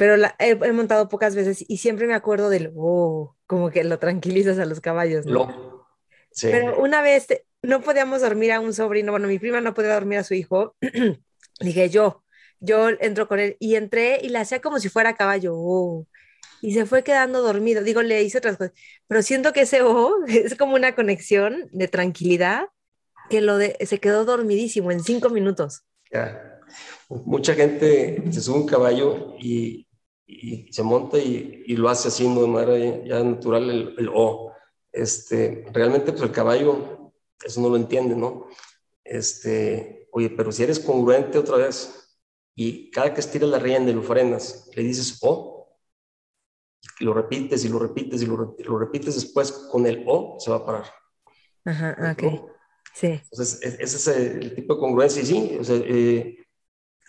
pero 0.00 0.16
la, 0.16 0.34
he, 0.38 0.72
montado 0.72 1.10
pocas 1.10 1.34
veces 1.34 1.62
y 1.68 1.76
siempre 1.76 2.06
me 2.06 2.14
acuerdo 2.14 2.48
del, 2.48 2.72
oh, 2.74 3.36
como 3.46 3.68
que 3.68 3.84
lo 3.84 3.98
tranquilizas 3.98 4.58
a 4.58 4.64
los 4.64 4.80
caballos, 4.80 5.26
¿no? 5.26 5.86
Sí. 6.30 6.48
Pero 6.50 6.80
una 6.80 7.02
vez 7.02 7.26
no 7.60 7.82
podíamos 7.82 8.22
dormir 8.22 8.52
a 8.52 8.60
un 8.60 8.72
sobrino, 8.72 9.12
bueno, 9.12 9.28
mi 9.28 9.38
prima 9.38 9.60
no 9.60 9.74
podía 9.74 9.92
dormir 9.92 10.20
a 10.20 10.24
su 10.24 10.32
hijo, 10.32 10.74
dije 11.60 11.90
yo, 11.90 12.24
yo 12.60 12.88
entro 12.88 13.28
con 13.28 13.40
él 13.40 13.58
y 13.60 13.74
entré 13.74 14.20
y 14.22 14.30
la 14.30 14.40
hacía 14.40 14.62
como 14.62 14.78
si 14.78 14.88
fuera 14.88 15.16
caballo, 15.16 15.52
oh, 15.54 16.06
y 16.62 16.74
se 16.74 16.86
fue 16.86 17.02
quedando 17.02 17.42
dormido, 17.42 17.82
digo, 17.82 18.02
le 18.02 18.22
hice 18.22 18.38
otras 18.38 18.56
cosas, 18.56 18.72
pero 19.06 19.22
siento 19.22 19.52
que 19.52 19.62
ese 19.62 19.82
oh 19.82 20.24
es 20.28 20.54
como 20.56 20.74
una 20.74 20.94
conexión 20.94 21.68
de 21.72 21.88
tranquilidad 21.88 22.66
que 23.28 23.40
lo 23.40 23.58
de, 23.58 23.76
se 23.86 23.98
quedó 23.98 24.24
dormidísimo 24.24 24.90
en 24.90 25.02
cinco 25.02 25.30
minutos. 25.30 25.82
Ya. 26.12 26.58
Mucha 27.08 27.54
gente 27.54 28.22
se 28.30 28.40
sube 28.40 28.58
un 28.58 28.66
caballo 28.66 29.34
y 29.38 29.86
y 30.30 30.72
se 30.72 30.82
monta 30.82 31.18
y, 31.18 31.64
lo 31.76 31.88
hace 31.88 32.08
haciendo 32.08 32.42
de 32.42 32.48
manera 32.48 33.04
ya, 33.04 33.22
natural 33.22 33.94
el, 33.98 34.10
O. 34.14 34.52
Este, 34.92 35.64
realmente, 35.72 36.12
pues 36.12 36.22
el 36.22 36.32
caballo, 36.32 37.12
eso 37.44 37.60
no 37.60 37.68
lo 37.68 37.76
entiende, 37.76 38.14
¿no? 38.14 38.46
Este, 39.04 40.08
oye, 40.12 40.30
pero 40.30 40.52
si 40.52 40.62
eres 40.62 40.78
congruente 40.78 41.38
otra 41.38 41.56
vez 41.56 42.18
y 42.54 42.90
cada 42.90 43.12
que 43.12 43.20
estiras 43.20 43.50
la 43.50 43.58
rienda 43.58 43.90
y 43.90 43.94
lo 43.94 44.02
frenas, 44.02 44.70
le 44.74 44.82
dices 44.82 45.18
O, 45.22 45.59
y 46.98 47.04
lo 47.04 47.14
repites 47.14 47.64
y 47.64 47.68
lo 47.68 47.78
repites 47.78 48.22
y 48.22 48.26
lo, 48.26 48.78
repites 48.78 49.14
después 49.14 49.52
con 49.70 49.86
el 49.86 50.04
O, 50.06 50.36
se 50.38 50.50
va 50.50 50.58
a 50.58 50.66
parar. 50.66 50.84
Ajá, 51.64 52.12
ok. 52.12 52.50
Sí. 52.94 53.06
Entonces, 53.06 53.60
ese 53.62 53.96
es 53.96 54.08
el 54.08 54.54
tipo 54.54 54.74
de 54.74 54.80
congruencia 54.80 55.22
y 55.22 55.26
sí, 55.26 55.56
o 55.60 55.64
sea, 55.64 55.76
eh, 55.76 56.36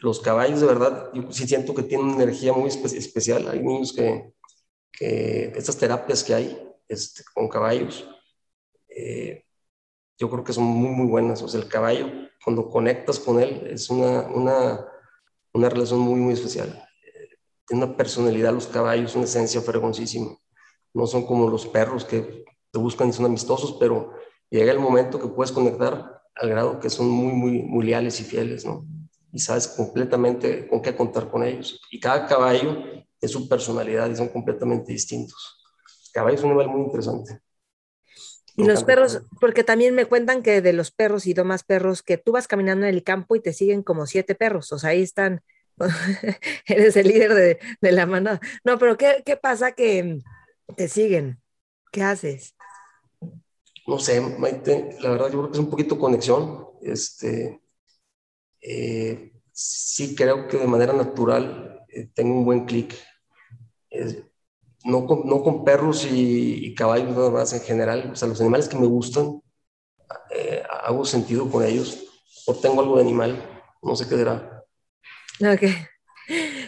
los 0.01 0.19
caballos 0.19 0.61
de 0.61 0.67
verdad, 0.67 1.11
yo 1.13 1.31
sí 1.31 1.47
siento 1.47 1.73
que 1.73 1.83
tienen 1.83 2.07
una 2.07 2.23
energía 2.23 2.53
muy 2.53 2.69
especial. 2.69 3.47
Hay 3.47 3.61
niños 3.61 3.93
que, 3.93 4.33
que, 4.91 5.53
estas 5.55 5.77
terapias 5.77 6.23
que 6.23 6.33
hay 6.33 6.69
este, 6.87 7.23
con 7.33 7.47
caballos, 7.47 8.07
eh, 8.89 9.45
yo 10.17 10.29
creo 10.29 10.43
que 10.43 10.53
son 10.53 10.65
muy, 10.65 10.89
muy 10.89 11.07
buenas. 11.07 11.41
O 11.41 11.47
sea, 11.47 11.61
el 11.61 11.67
caballo, 11.67 12.07
cuando 12.43 12.69
conectas 12.69 13.19
con 13.19 13.39
él, 13.39 13.67
es 13.67 13.89
una, 13.89 14.21
una, 14.21 14.85
una 15.53 15.69
relación 15.69 15.99
muy, 15.99 16.19
muy 16.19 16.33
especial. 16.33 16.87
Tiene 17.67 17.85
una 17.85 17.95
personalidad 17.95 18.53
los 18.53 18.67
caballos, 18.67 19.15
una 19.15 19.25
esencia 19.25 19.61
fregoncísima. 19.61 20.37
No 20.93 21.07
son 21.07 21.25
como 21.25 21.49
los 21.49 21.67
perros 21.67 22.05
que 22.05 22.45
te 22.71 22.79
buscan 22.79 23.09
y 23.09 23.13
son 23.13 23.25
amistosos, 23.25 23.77
pero 23.79 24.13
llega 24.49 24.71
el 24.71 24.79
momento 24.79 25.19
que 25.19 25.27
puedes 25.27 25.51
conectar 25.51 26.21
al 26.35 26.49
grado 26.49 26.79
que 26.79 26.89
son 26.89 27.09
muy, 27.09 27.33
muy, 27.33 27.61
muy 27.61 27.85
leales 27.85 28.19
y 28.19 28.23
fieles, 28.23 28.65
¿no? 28.65 28.85
y 29.33 29.39
sabes 29.39 29.67
completamente 29.67 30.67
con 30.67 30.81
qué 30.81 30.95
contar 30.95 31.29
con 31.29 31.43
ellos. 31.43 31.79
Y 31.89 31.99
cada 31.99 32.27
caballo 32.27 32.83
es 33.19 33.31
su 33.31 33.47
personalidad 33.47 34.09
y 34.09 34.15
son 34.15 34.29
completamente 34.29 34.91
distintos. 34.91 35.61
El 36.07 36.11
caballo 36.11 36.35
es 36.35 36.43
un 36.43 36.51
animal 36.51 36.67
muy 36.67 36.81
interesante. 36.81 37.39
Y 38.57 38.65
los 38.65 38.83
perros, 38.83 39.21
porque 39.39 39.63
también 39.63 39.95
me 39.95 40.05
cuentan 40.05 40.43
que 40.43 40.61
de 40.61 40.73
los 40.73 40.91
perros 40.91 41.25
y 41.25 41.33
más 41.35 41.63
perros, 41.63 42.03
que 42.03 42.17
tú 42.17 42.33
vas 42.33 42.47
caminando 42.49 42.85
en 42.85 42.93
el 42.93 43.03
campo 43.03 43.35
y 43.35 43.39
te 43.39 43.53
siguen 43.53 43.81
como 43.81 44.05
siete 44.05 44.35
perros, 44.35 44.71
o 44.73 44.77
sea, 44.77 44.89
ahí 44.89 45.01
están, 45.01 45.41
eres 46.65 46.95
el 46.95 47.07
líder 47.07 47.33
de, 47.33 47.59
de 47.81 47.91
la 47.91 48.05
manada. 48.05 48.39
No, 48.63 48.77
pero 48.77 48.97
¿qué, 48.97 49.23
¿qué, 49.25 49.37
pasa 49.37 49.73
que 49.73 50.19
te 50.75 50.87
siguen? 50.87 51.41
¿Qué 51.91 52.03
haces? 52.03 52.55
No 53.87 53.99
sé, 53.99 54.21
Maite, 54.21 54.97
la 55.01 55.11
verdad 55.11 55.31
yo 55.31 55.39
creo 55.39 55.51
que 55.51 55.57
es 55.57 55.63
un 55.63 55.69
poquito 55.69 55.99
conexión. 55.99 56.67
Este, 56.81 57.61
eh, 58.61 59.31
sí 59.51 60.15
creo 60.15 60.47
que 60.47 60.57
de 60.57 60.67
manera 60.67 60.93
natural 60.93 61.85
eh, 61.89 62.09
tengo 62.13 62.35
un 62.35 62.45
buen 62.45 62.65
clic. 62.65 62.95
no, 64.85 65.05
con, 65.05 65.27
no 65.27 65.43
con 65.43 65.63
perros 65.63 66.07
y, 66.09 66.73
caballos 66.75 67.15
nada 67.15 67.29
más 67.29 67.53
en 67.53 67.61
general, 67.61 68.11
o 68.13 68.15
sea, 68.15 68.27
los 68.27 68.41
animales 68.41 68.67
que 68.67 68.77
me 68.77 68.87
gustan, 68.87 69.41
eh, 70.31 70.63
hago 70.83 71.05
sentido 71.05 71.49
con 71.49 71.63
ellos, 71.63 72.03
o 72.47 72.55
tengo 72.55 72.81
algo 72.81 72.95
de 72.95 73.03
animal, 73.03 73.43
no 73.81 73.95
sé 73.95 74.07
qué 74.07 74.15
será. 74.15 74.60
Ok. 75.41 75.63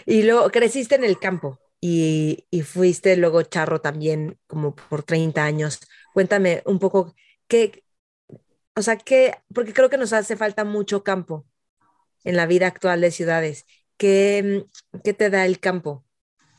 Y 0.06 0.24
luego 0.24 0.50
creciste 0.50 0.96
en 0.96 1.04
el 1.04 1.20
campo 1.20 1.60
y, 1.80 2.46
y 2.50 2.62
fuiste 2.64 3.16
luego 3.16 3.44
charro 3.44 3.82
también 3.82 4.38
como 4.48 4.76
por 4.76 5.04
30 5.04 5.44
años. 5.44 5.80
Cuéntame 6.14 6.64
un 6.66 6.80
poco 6.80 7.16
qué, 7.48 7.84
o 8.76 8.82
sea, 8.82 8.98
qué, 8.98 9.36
porque 9.54 9.74
creo 9.74 9.90
que 9.90 9.98
nos 9.98 10.14
hace 10.14 10.36
falta 10.36 10.66
mucho 10.66 11.04
campo 11.04 11.46
en 12.24 12.36
la 12.36 12.46
vida 12.46 12.68
actual 12.68 13.02
de 13.02 13.12
ciudades? 13.12 13.66
¿Qué, 13.98 14.66
qué 15.04 15.14
te 15.14 15.30
da 15.30 15.46
el 15.46 15.60
campo? 15.60 16.06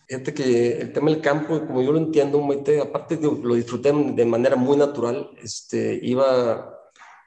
Fíjate 0.07 0.35
que 0.35 0.79
el 0.79 0.93
tema 0.93 1.11
del 1.11 1.23
campo, 1.23 1.67
como 1.67 1.83
yo 1.83 1.93
lo 1.93 1.99
entiendo, 1.99 2.47
aparte 2.83 3.17
de, 3.17 3.27
lo 3.27 3.55
disfruté 3.55 3.93
de 3.93 4.25
manera 4.27 4.55
muy 4.57 4.77
natural, 4.77 5.31
este, 5.43 5.99
iba 6.03 6.79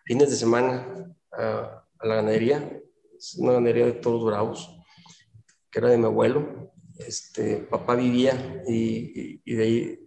fines 0.05 0.29
de 0.29 0.35
semana 0.35 1.15
a, 1.31 1.83
la 2.03 2.15
ganadería, 2.15 2.79
es 3.17 3.35
una 3.39 3.53
ganadería 3.53 3.87
de 3.87 3.93
toros 3.93 4.23
bravos, 4.23 4.76
que 5.71 5.79
era 5.79 5.89
de 5.89 5.97
mi 5.97 6.05
abuelo. 6.05 6.71
Este, 6.99 7.57
papá 7.57 7.95
vivía 7.95 8.63
y, 8.67 9.41
y, 9.45 9.53
de 9.53 9.63
ahí, 9.63 9.99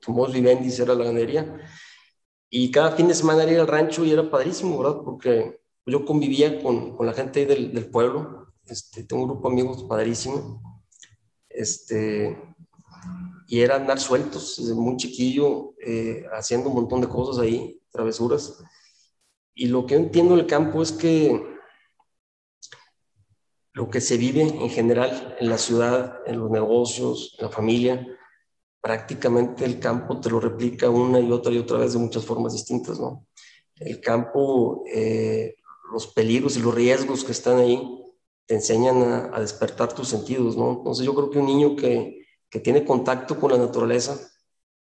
Tomás 0.00 0.32
Vivendis 0.32 0.78
era 0.80 0.94
la 0.94 1.04
ganadería. 1.04 1.60
Y 2.50 2.70
cada 2.70 2.92
fin 2.92 3.08
de 3.08 3.14
semana 3.14 3.44
ir 3.44 3.60
al 3.60 3.66
rancho 3.66 4.04
y 4.04 4.12
era 4.12 4.30
padrísimo, 4.30 4.78
¿verdad? 4.78 5.02
Porque 5.04 5.60
yo 5.84 6.04
convivía 6.04 6.62
con, 6.62 6.96
con 6.96 7.06
la 7.06 7.12
gente 7.12 7.46
del, 7.46 7.90
pueblo, 7.90 8.52
este, 8.66 9.04
tengo 9.04 9.22
un 9.22 9.28
grupo 9.30 9.48
de 9.48 9.54
amigos 9.54 9.84
padrísimo, 9.84 10.82
este, 11.48 12.38
y 13.46 13.60
era 13.60 13.76
andar 13.76 13.98
sueltos 13.98 14.56
desde 14.58 14.74
muy 14.74 14.96
chiquillo, 14.96 15.74
eh, 15.84 16.24
haciendo 16.32 16.68
un 16.68 16.76
montón 16.76 17.00
de 17.00 17.08
cosas 17.08 17.42
ahí, 17.42 17.80
travesuras. 17.90 18.62
Y 19.54 19.66
lo 19.66 19.86
que 19.86 19.94
entiendo 19.96 20.36
del 20.36 20.46
campo 20.46 20.82
es 20.82 20.92
que 20.92 21.57
lo 23.72 23.88
que 23.90 24.00
se 24.00 24.16
vive 24.16 24.42
en 24.42 24.70
general 24.70 25.36
en 25.38 25.48
la 25.48 25.58
ciudad, 25.58 26.20
en 26.26 26.38
los 26.38 26.50
negocios, 26.50 27.36
en 27.38 27.46
la 27.46 27.52
familia, 27.52 28.18
prácticamente 28.80 29.64
el 29.64 29.78
campo 29.78 30.20
te 30.20 30.30
lo 30.30 30.40
replica 30.40 30.88
una 30.90 31.20
y 31.20 31.30
otra 31.30 31.52
y 31.52 31.58
otra 31.58 31.78
vez 31.78 31.92
de 31.92 31.98
muchas 31.98 32.24
formas 32.24 32.52
distintas, 32.52 32.98
¿no? 32.98 33.26
El 33.76 34.00
campo 34.00 34.82
eh, 34.92 35.56
los 35.92 36.06
peligros 36.08 36.56
y 36.56 36.60
los 36.60 36.74
riesgos 36.74 37.24
que 37.24 37.32
están 37.32 37.58
ahí 37.58 37.80
te 38.46 38.54
enseñan 38.54 39.30
a, 39.32 39.40
despertar 39.40 39.92
tus 39.92 40.08
sentidos, 40.08 40.56
¿no? 40.56 40.78
Entonces 40.78 41.04
yo 41.04 41.14
creo 41.14 41.30
que 41.30 41.38
un 41.38 41.46
niño 41.46 41.76
que, 41.76 42.26
que 42.48 42.60
tiene 42.60 42.84
contacto 42.84 43.38
con 43.38 43.52
la 43.52 43.58
naturaleza 43.58 44.18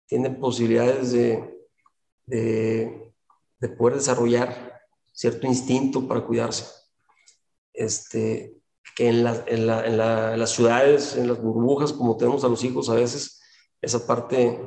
tiene 0.07 0.29
posibilidades 0.29 1.11
de, 1.11 1.67
de, 2.25 3.13
de, 3.59 3.69
poder 3.69 3.95
desarrollar 3.95 4.81
cierto 5.11 5.45
instinto 5.45 6.07
para 6.07 6.25
cuidarse. 6.25 6.65
Este, 7.73 8.58
que 8.99 9.07
en, 9.07 9.23
la, 9.23 9.45
en, 9.47 9.65
la, 9.65 9.85
en, 9.85 9.97
las 10.39 10.49
ciudades, 10.49 11.15
en 11.15 11.29
las 11.29 11.41
burbujas, 11.41 11.93
como 11.93 12.17
tenemos 12.17 12.43
a 12.43 12.49
los 12.49 12.61
hijos 12.65 12.89
a 12.89 12.95
veces, 12.95 13.41
esa 13.81 14.05
parte 14.05 14.59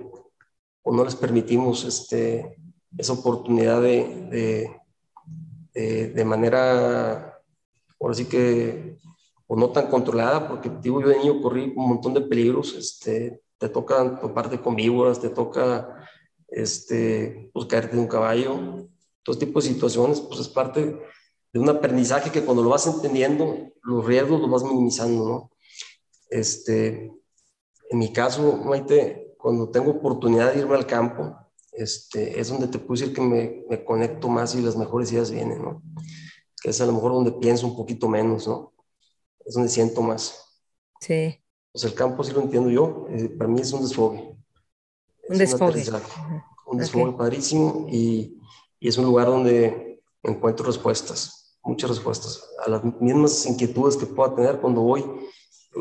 o 0.81 0.91
no 0.91 1.05
les 1.05 1.15
permitimos 1.15 1.85
este, 1.85 2.57
esa 2.97 3.13
oportunidad 3.13 3.83
de, 3.83 4.71
eh, 5.75 6.13
de 6.15 6.25
manera, 6.25 7.43
por 7.99 8.13
así 8.13 8.25
que, 8.25 8.97
o 9.47 9.55
no 9.55 9.69
tan 9.69 9.89
controlada, 9.89 10.49
porque 10.49 10.71
digo, 10.81 11.03
yo 11.03 11.09
de 11.09 11.19
niño 11.19 11.43
corrí 11.43 11.71
un 11.77 11.89
montón 11.89 12.15
de 12.15 12.23
peligros, 12.23 12.75
este, 12.75 13.43
te 13.59 13.69
toca 13.69 14.19
toparte 14.19 14.63
con 14.63 14.77
víboras, 14.77 15.21
te 15.21 15.29
toca 15.29 16.09
este, 16.49 17.51
pues, 17.53 17.67
caerte 17.67 17.97
de 17.97 18.03
un 18.03 18.09
caballo, 18.09 18.89
todo 19.23 19.37
tipo 19.37 19.61
de 19.61 19.69
situaciones, 19.69 20.23
pues 20.23 20.41
es 20.41 20.49
parte 20.49 20.99
de 21.53 21.61
un 21.61 21.69
aprendizaje 21.69 22.31
que 22.31 22.45
cuando 22.45 22.63
lo 22.63 22.71
vas 22.71 22.87
entendiendo, 22.87 23.73
los 23.83 24.05
riesgos 24.07 24.41
los 24.41 24.51
vas 24.51 24.63
minimizando, 24.63 25.29
¿no? 25.29 25.51
Este, 26.31 27.13
en 27.91 27.99
mi 27.99 28.13
caso, 28.13 28.57
Maite, 28.65 29.35
cuando 29.37 29.71
tengo 29.71 29.91
oportunidad 29.91 30.53
de 30.53 30.61
irme 30.61 30.77
al 30.77 30.87
campo, 30.87 31.37
este, 31.73 32.39
es 32.41 32.49
donde 32.49 32.69
te 32.69 32.79
puedo 32.79 33.01
decir 33.01 33.15
que 33.15 33.21
me, 33.21 33.65
me, 33.69 33.85
conecto 33.85 34.29
más 34.29 34.55
y 34.55 34.63
las 34.63 34.77
mejores 34.77 35.13
ideas 35.13 35.31
vienen, 35.31 35.63
¿no? 35.63 35.83
Que 36.63 36.71
es 36.71 36.81
a 36.81 36.87
lo 36.87 36.93
mejor 36.93 37.13
donde 37.13 37.33
pienso 37.33 37.67
un 37.67 37.77
poquito 37.77 38.09
menos, 38.09 38.47
¿no? 38.47 38.73
Es 39.45 39.55
donde 39.55 39.69
siento 39.69 40.01
más. 40.03 40.43
Sí. 41.01 41.39
Pues 41.73 41.85
el 41.85 41.95
campo 41.95 42.23
sí 42.23 42.33
lo 42.33 42.43
entiendo 42.43 42.71
yo, 42.71 43.07
eh, 43.11 43.31
para 43.31 43.51
mí 43.51 43.61
es 43.61 43.73
un 43.73 43.83
desfogue. 43.83 44.37
un 45.29 45.39
desfogue. 45.39 45.83
Un 46.67 46.79
desfogue 46.79 47.13
padrísimo 47.13 47.87
y, 47.91 48.39
y, 48.79 48.89
es 48.89 48.97
un 48.99 49.07
lugar 49.07 49.27
donde 49.27 50.03
encuentro 50.23 50.65
respuestas, 50.65 51.42
muchas 51.63 51.91
respuestas, 51.91 52.49
a 52.65 52.71
las 52.71 52.83
mismas 53.01 53.47
inquietudes 53.47 53.97
que 53.97 54.07
pueda 54.07 54.35
tener 54.35 54.61
cuando 54.61 54.81
voy, 54.81 55.05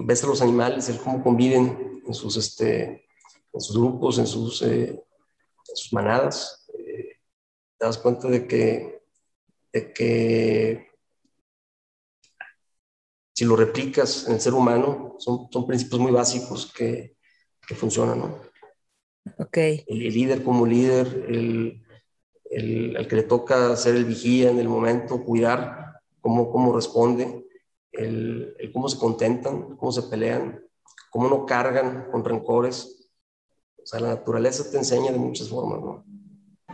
ves 0.05 0.23
a 0.23 0.27
los 0.27 0.41
animales, 0.41 0.89
el 0.89 0.99
cómo 0.99 1.23
conviven 1.23 2.01
en 2.05 2.13
sus, 2.13 2.37
este, 2.37 3.07
en 3.53 3.61
sus 3.61 3.77
grupos, 3.77 4.19
en 4.19 4.27
sus... 4.27 4.61
Eh, 4.61 5.03
sus 5.73 5.93
manadas, 5.93 6.67
eh, 6.77 7.17
te 7.77 7.85
das 7.85 7.97
cuenta 7.97 8.27
de 8.27 8.47
que, 8.47 9.01
de 9.73 9.93
que 9.93 10.91
si 13.33 13.45
lo 13.45 13.55
replicas 13.55 14.27
en 14.27 14.33
el 14.33 14.41
ser 14.41 14.53
humano, 14.53 15.15
son, 15.19 15.47
son 15.51 15.65
principios 15.65 15.99
muy 15.99 16.11
básicos 16.11 16.71
que, 16.71 17.15
que 17.67 17.75
funcionan, 17.75 18.19
¿no? 18.19 18.41
Ok. 19.37 19.57
El, 19.57 20.09
líder 20.13 20.43
como 20.43 20.65
líder, 20.65 21.25
el, 21.29 21.83
el, 22.51 22.95
el, 22.97 23.07
que 23.07 23.15
le 23.15 23.23
toca 23.23 23.75
ser 23.75 23.95
el 23.95 24.05
vigía 24.05 24.51
en 24.51 24.59
el 24.59 24.69
momento, 24.69 25.23
cuidar 25.23 26.01
cómo, 26.19 26.51
cómo 26.51 26.73
responde, 26.73 27.45
el, 27.91 28.55
el 28.59 28.71
cómo 28.71 28.89
se 28.89 28.99
contentan, 28.99 29.75
cómo 29.77 29.91
se 29.91 30.03
pelean, 30.03 30.61
cómo 31.09 31.29
no 31.29 31.45
cargan 31.45 32.09
con 32.11 32.23
rencores, 32.23 33.09
o 33.81 33.85
sea, 33.85 33.99
la 33.99 34.09
naturaleza 34.09 34.69
te 34.69 34.77
enseña 34.77 35.11
de 35.11 35.17
muchas 35.17 35.49
formas, 35.49 35.81
¿no? 35.81 36.05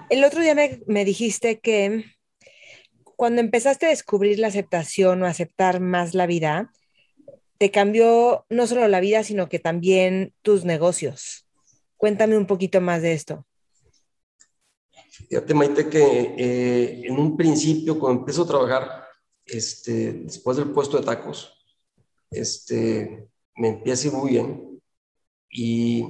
El 0.09 0.23
otro 0.23 0.41
día 0.41 0.55
me, 0.55 0.81
me 0.87 1.05
dijiste 1.05 1.59
que 1.59 2.05
cuando 3.15 3.41
empezaste 3.41 3.87
a 3.87 3.89
descubrir 3.89 4.39
la 4.39 4.47
aceptación 4.47 5.21
o 5.21 5.25
aceptar 5.25 5.79
más 5.79 6.13
la 6.13 6.27
vida, 6.27 6.71
te 7.57 7.71
cambió 7.71 8.45
no 8.49 8.67
solo 8.67 8.87
la 8.87 8.99
vida, 8.99 9.23
sino 9.23 9.49
que 9.49 9.59
también 9.59 10.33
tus 10.43 10.65
negocios. 10.65 11.47
Cuéntame 11.97 12.37
un 12.37 12.45
poquito 12.45 12.79
más 12.79 13.01
de 13.01 13.13
esto. 13.13 13.45
Fíjate, 15.29 15.53
Maite, 15.53 15.89
que 15.89 16.35
eh, 16.37 17.01
en 17.05 17.19
un 17.19 17.35
principio, 17.35 17.99
cuando 17.99 18.21
empiezo 18.21 18.43
a 18.43 18.47
trabajar, 18.47 19.07
este, 19.45 20.13
después 20.13 20.57
del 20.57 20.71
puesto 20.71 20.97
de 20.97 21.05
tacos, 21.05 21.53
este, 22.31 23.29
me 23.55 23.69
empieza 23.69 24.07
a 24.07 24.11
ir 24.11 24.17
muy 24.17 24.31
bien. 24.31 24.81
Y, 25.49 26.05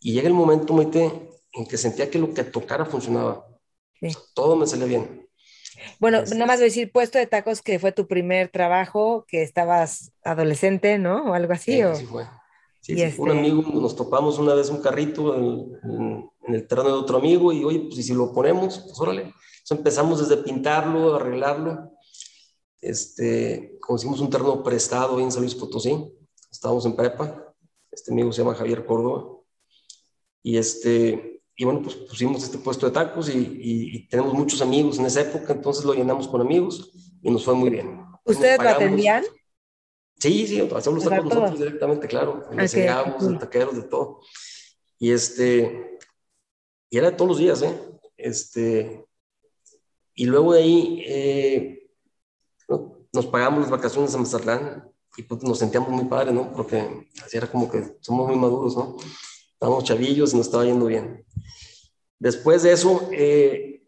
y 0.00 0.12
llega 0.12 0.28
el 0.28 0.34
momento, 0.34 0.74
Maite, 0.74 1.30
en 1.52 1.66
que 1.66 1.76
sentía 1.76 2.10
que 2.10 2.18
lo 2.18 2.32
que 2.32 2.44
tocara 2.44 2.84
funcionaba. 2.84 3.46
Todo 4.34 4.56
me 4.56 4.66
salía 4.66 4.86
bien. 4.86 5.28
Bueno, 5.98 6.18
este 6.18 6.34
nada 6.34 6.46
más 6.46 6.58
voy 6.58 6.64
a 6.64 6.66
decir 6.66 6.92
puesto 6.92 7.18
de 7.18 7.26
tacos 7.26 7.62
que 7.62 7.78
fue 7.78 7.92
tu 7.92 8.06
primer 8.06 8.48
trabajo, 8.48 9.24
que 9.28 9.42
estabas 9.42 10.12
adolescente, 10.24 10.98
¿no? 10.98 11.30
O 11.30 11.34
algo 11.34 11.52
así. 11.52 11.80
Sí, 11.94 12.06
fue. 12.06 12.26
Sí, 12.80 12.94
un 12.94 12.98
este 12.98 13.30
amigo, 13.30 13.62
nos 13.80 13.94
topamos 13.94 14.40
una 14.40 14.54
vez 14.54 14.68
un 14.68 14.82
carrito 14.82 15.36
en, 15.36 16.28
el 16.48 16.66
terreno 16.66 16.88
de 16.88 16.94
otro 16.94 17.18
amigo 17.18 17.52
y 17.52 17.64
oye, 17.64 17.80
pues 17.80 17.98
y 17.98 18.02
si 18.02 18.14
lo 18.14 18.32
ponemos, 18.32 18.78
pues 18.78 18.98
órale. 19.00 19.22
Entonces 19.22 19.78
empezamos 19.78 20.20
desde 20.20 20.42
pintarlo, 20.42 21.14
arreglarlo. 21.14 21.92
Este, 22.80 23.78
conseguimos 23.80 24.20
un 24.20 24.30
terreno 24.30 24.62
prestado 24.62 25.20
en 25.20 25.30
San 25.30 25.42
Luis 25.42 25.54
Potosí. 25.54 26.12
Estábamos 26.50 26.84
en 26.86 26.96
prepa. 26.96 27.54
Este 27.90 28.10
amigo 28.10 28.32
se 28.32 28.42
llama 28.42 28.54
Javier 28.54 28.84
Córdoba. 28.84 29.38
Y 30.42 30.56
este, 30.56 31.32
y 31.56 31.64
bueno, 31.64 31.82
pues 31.82 31.94
pusimos 31.94 32.42
este 32.42 32.58
puesto 32.58 32.86
de 32.86 32.92
tacos 32.92 33.28
y, 33.32 34.08
tenemos 34.08 34.34
muchos 34.34 34.60
amigos 34.62 34.98
en 34.98 35.06
esa 35.06 35.20
época, 35.20 35.52
entonces 35.52 35.84
lo 35.84 35.94
llenamos 35.94 36.26
con 36.26 36.40
amigos 36.40 36.90
y 37.22 37.30
nos 37.30 37.44
fue 37.44 37.54
muy 37.54 37.70
bien. 37.70 38.04
¿Ustedes 38.24 38.60
lo 38.60 38.68
atendían? 38.68 39.24
Sí, 40.18 40.46
sí, 40.46 40.60
hacemos 40.60 41.04
los 41.04 41.08
tacos 41.08 41.34
nosotros 41.34 41.58
directamente, 41.58 42.08
claro. 42.08 42.44
Les 42.52 42.72
okay. 42.72 42.86
taqueros, 43.38 43.76
de 43.76 43.82
todo. 43.82 44.20
Y 44.98 45.10
este, 45.10 45.91
y 46.92 46.98
era 46.98 47.16
todos 47.16 47.30
los 47.30 47.38
días, 47.38 47.62
¿eh? 47.62 47.74
Este, 48.18 49.02
y 50.14 50.26
luego 50.26 50.52
de 50.52 50.62
ahí 50.62 51.02
eh, 51.06 51.90
nos 53.10 53.24
pagamos 53.28 53.60
las 53.60 53.70
vacaciones 53.70 54.14
a 54.14 54.18
Mazatlán 54.18 54.92
y 55.16 55.22
pues 55.22 55.42
nos 55.42 55.58
sentíamos 55.58 55.88
muy 55.88 56.04
padres, 56.04 56.34
¿no? 56.34 56.52
Porque 56.52 57.08
así 57.24 57.38
era 57.38 57.50
como 57.50 57.70
que 57.70 57.96
somos 58.00 58.28
muy 58.28 58.36
maduros, 58.36 58.76
¿no? 58.76 58.98
Estábamos 59.54 59.84
chavillos 59.84 60.34
y 60.34 60.36
nos 60.36 60.44
estaba 60.44 60.66
yendo 60.66 60.84
bien. 60.84 61.24
Después 62.18 62.62
de 62.62 62.72
eso, 62.72 63.08
eh, 63.10 63.82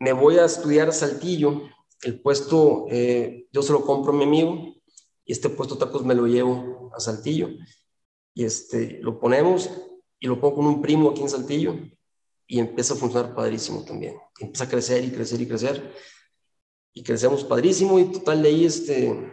me 0.00 0.12
voy 0.12 0.38
a 0.38 0.44
estudiar 0.44 0.88
a 0.88 0.92
Saltillo. 0.92 1.62
El 2.02 2.20
puesto, 2.20 2.86
eh, 2.90 3.46
yo 3.52 3.62
se 3.62 3.72
lo 3.72 3.86
compro 3.86 4.12
a 4.12 4.16
mi 4.16 4.24
amigo 4.24 4.74
y 5.24 5.32
este 5.32 5.50
puesto 5.50 5.78
tacos 5.78 6.04
me 6.04 6.16
lo 6.16 6.26
llevo 6.26 6.90
a 6.96 6.98
Saltillo. 6.98 7.48
Y 8.34 8.44
este, 8.44 8.98
lo 9.02 9.20
ponemos 9.20 9.70
y 10.20 10.26
lo 10.26 10.40
pongo 10.40 10.56
con 10.56 10.66
un 10.66 10.82
primo 10.82 11.10
aquí 11.10 11.22
en 11.22 11.28
Saltillo 11.28 11.76
y 12.46 12.58
empieza 12.58 12.94
a 12.94 12.96
funcionar 12.96 13.34
padrísimo 13.34 13.84
también. 13.84 14.16
Empieza 14.38 14.64
a 14.64 14.68
crecer 14.68 15.04
y 15.04 15.10
crecer 15.10 15.40
y 15.40 15.46
crecer. 15.46 15.94
Y 16.92 17.02
crecemos 17.02 17.44
padrísimo 17.44 17.98
y 17.98 18.10
total 18.10 18.42
de 18.42 18.48
ahí 18.48 18.64
este, 18.64 19.32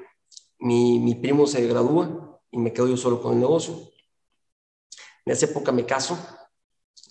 mi, 0.59 0.99
mi 0.99 1.15
primo 1.15 1.47
se 1.47 1.65
gradúa 1.65 2.41
y 2.51 2.57
me 2.57 2.73
quedo 2.73 2.87
yo 2.87 2.97
solo 2.97 3.21
con 3.21 3.33
el 3.33 3.39
negocio. 3.39 3.89
En 5.25 5.33
esa 5.33 5.45
época 5.45 5.71
me 5.71 5.85
caso, 5.85 6.17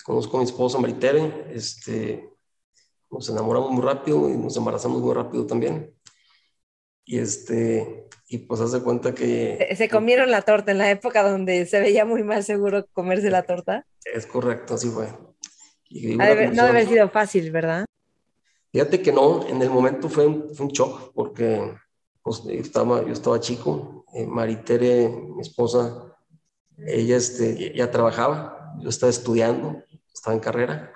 conozco 0.04 0.36
a 0.36 0.40
mi 0.40 0.46
esposa 0.46 0.78
Maritere, 0.78 1.50
este, 1.52 2.30
nos 3.10 3.28
enamoramos 3.28 3.70
muy 3.70 3.82
rápido 3.82 4.28
y 4.28 4.36
nos 4.36 4.56
embarazamos 4.56 5.00
muy 5.00 5.14
rápido 5.14 5.46
también. 5.46 5.92
Y 7.04 7.18
este, 7.18 8.08
y 8.34 8.38
pues 8.38 8.60
hace 8.60 8.82
cuenta 8.82 9.14
que... 9.14 9.74
¿Se 9.76 9.88
comieron 9.88 10.28
la 10.28 10.42
torta 10.42 10.72
en 10.72 10.78
la 10.78 10.90
época 10.90 11.22
donde 11.22 11.66
se 11.66 11.78
veía 11.78 12.04
muy 12.04 12.24
mal 12.24 12.42
seguro 12.42 12.84
comerse 12.92 13.30
la 13.30 13.44
torta? 13.44 13.86
Es 14.04 14.26
correcto, 14.26 14.74
así 14.74 14.88
fue. 14.88 15.06
no 15.06 16.24
debe 16.24 16.60
haber 16.60 16.88
sido 16.88 17.08
fácil, 17.08 17.52
¿verdad? 17.52 17.84
Fíjate 18.72 19.00
que 19.02 19.12
no, 19.12 19.46
en 19.46 19.62
el 19.62 19.70
momento 19.70 20.08
fue 20.08 20.26
un, 20.26 20.52
fue 20.52 20.66
un 20.66 20.72
shock 20.72 21.12
porque 21.14 21.76
pues, 22.22 22.42
estaba, 22.48 23.06
yo 23.06 23.12
estaba 23.12 23.38
chico, 23.38 24.04
eh, 24.12 24.26
Maritere, 24.26 25.08
mi 25.08 25.40
esposa, 25.40 26.16
ella 26.76 27.16
este, 27.16 27.72
ya 27.72 27.88
trabajaba, 27.92 28.74
yo 28.80 28.88
estaba 28.88 29.10
estudiando, 29.10 29.80
estaba 30.12 30.34
en 30.34 30.40
carrera. 30.40 30.92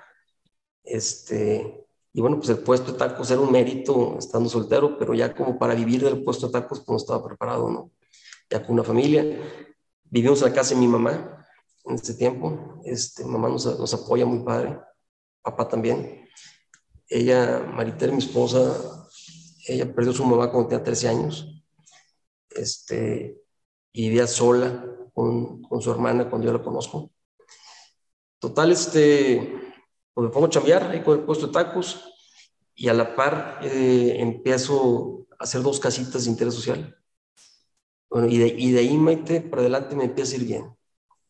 Este, 0.83 1.87
y 2.11 2.21
bueno, 2.21 2.37
pues 2.37 2.49
el 2.49 2.59
puesto 2.59 2.91
de 2.91 2.97
tacos 2.97 3.29
era 3.29 3.39
un 3.39 3.51
mérito 3.51 4.17
estando 4.17 4.49
soltero, 4.49 4.97
pero 4.97 5.13
ya 5.13 5.35
como 5.35 5.59
para 5.59 5.75
vivir 5.75 6.03
del 6.03 6.23
puesto 6.23 6.47
de 6.47 6.53
tacos, 6.53 6.79
pues 6.79 6.89
no 6.89 6.97
estaba 6.97 7.23
preparado, 7.23 7.69
¿no? 7.69 7.91
Ya 8.49 8.65
con 8.65 8.73
una 8.73 8.83
familia. 8.83 9.23
Vivimos 10.05 10.41
en 10.41 10.49
la 10.49 10.55
casa 10.55 10.73
de 10.73 10.79
mi 10.79 10.87
mamá 10.87 11.45
en 11.85 11.95
ese 11.95 12.15
tiempo. 12.15 12.81
Este, 12.83 13.23
mamá 13.23 13.49
nos, 13.49 13.65
nos 13.79 13.93
apoya 13.93 14.25
muy 14.25 14.43
padre, 14.43 14.79
papá 15.43 15.67
también. 15.67 16.27
Ella, 17.07 17.59
Maritere, 17.59 18.11
mi 18.11 18.19
esposa, 18.19 19.07
ella 19.67 19.93
perdió 19.93 20.11
a 20.11 20.15
su 20.15 20.25
mamá 20.25 20.51
cuando 20.51 20.69
tenía 20.69 20.83
13 20.83 21.09
años. 21.09 21.63
Este, 22.49 23.39
y 23.93 24.09
vivía 24.09 24.25
sola 24.25 24.83
con, 25.13 25.61
con, 25.61 25.81
su 25.81 25.91
hermana 25.91 26.27
cuando 26.27 26.47
yo 26.47 26.53
la 26.53 26.63
conozco. 26.63 27.11
Total, 28.39 28.71
este, 28.71 29.68
pues 30.19 30.27
me 30.27 30.33
pongo 30.33 30.47
a 30.47 30.49
chambear 30.49 30.83
ahí 30.91 31.01
con 31.01 31.17
el 31.17 31.25
puesto 31.25 31.47
de 31.47 31.53
tacos 31.53 32.13
y 32.75 32.89
a 32.89 32.93
la 32.93 33.15
par 33.15 33.59
eh, 33.63 34.17
empiezo 34.19 35.27
a 35.39 35.45
hacer 35.45 35.61
dos 35.61 35.79
casitas 35.79 36.25
de 36.25 36.31
interés 36.31 36.53
social. 36.53 36.97
Bueno, 38.09 38.27
y 38.27 38.37
de, 38.37 38.47
y 38.47 38.71
de 38.71 38.79
ahí, 38.79 38.97
Maite, 38.97 39.39
para 39.39 39.61
adelante 39.61 39.95
me 39.95 40.03
empieza 40.03 40.33
a 40.35 40.39
ir 40.39 40.45
bien. 40.45 40.75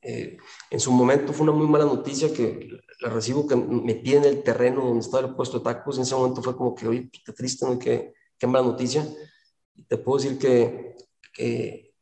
Eh, 0.01 0.37
en 0.71 0.79
su 0.79 0.91
momento 0.91 1.33
fue 1.33 1.43
una 1.43 1.51
muy 1.51 1.67
mala 1.67 1.85
noticia 1.85 2.33
que 2.33 2.69
la 3.01 3.09
recibo 3.09 3.45
que 3.45 3.55
me 3.55 3.93
piden 3.93 4.25
el 4.25 4.41
terreno 4.41 4.83
donde 4.83 5.01
estaba 5.01 5.27
el 5.27 5.35
puesto 5.35 5.59
de 5.59 5.65
tacos. 5.65 5.97
En 5.97 6.03
ese 6.03 6.15
momento 6.15 6.41
fue 6.41 6.57
como 6.57 6.73
que, 6.73 6.87
oye, 6.87 7.11
qué 7.11 7.31
triste, 7.31 7.67
¿no? 7.67 7.77
Qué, 7.77 8.13
qué 8.39 8.47
mala 8.47 8.65
noticia. 8.65 9.05
Y 9.75 9.83
te 9.83 9.97
puedo 9.97 10.17
decir 10.17 10.39
que, 10.39 10.95
que 11.31 11.93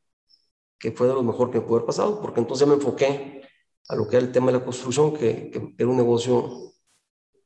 que 0.79 0.91
fue 0.91 1.07
de 1.07 1.13
lo 1.13 1.23
mejor 1.23 1.51
que 1.51 1.61
pudo 1.61 1.77
haber 1.77 1.87
pasado, 1.87 2.21
porque 2.21 2.39
entonces 2.39 2.67
me 2.67 2.75
enfoqué 2.75 3.41
a 3.89 3.95
lo 3.95 4.07
que 4.07 4.17
era 4.17 4.25
el 4.25 4.31
tema 4.31 4.47
de 4.47 4.59
la 4.59 4.65
construcción, 4.65 5.13
que, 5.13 5.49
que 5.49 5.73
era 5.77 5.89
un 5.89 5.97
negocio 5.97 6.73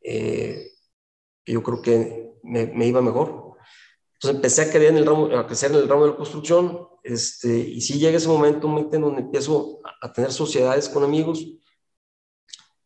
eh, 0.02 0.72
yo 1.46 1.64
creo 1.64 1.82
que 1.82 2.34
me, 2.44 2.68
me, 2.68 2.88
iba 2.88 3.02
mejor. 3.02 3.58
Entonces 4.14 4.36
empecé 4.36 4.62
a 4.62 4.90
en 4.90 4.98
el 4.98 5.06
ramo, 5.06 5.26
a 5.36 5.48
crecer 5.48 5.72
en 5.72 5.78
el 5.78 5.90
ramo 5.90 6.04
de 6.04 6.12
la 6.12 6.18
construcción, 6.18 6.88
este, 7.04 7.58
y 7.58 7.82
sí 7.82 7.98
llega 8.00 8.18
ese 8.18 8.28
momento 8.28 8.68
en 8.68 9.02
donde 9.02 9.22
empiezo 9.22 9.80
a, 10.02 10.12
tener 10.14 10.32
sociedades 10.32 10.90
con 10.90 11.04
amigos, 11.04 11.46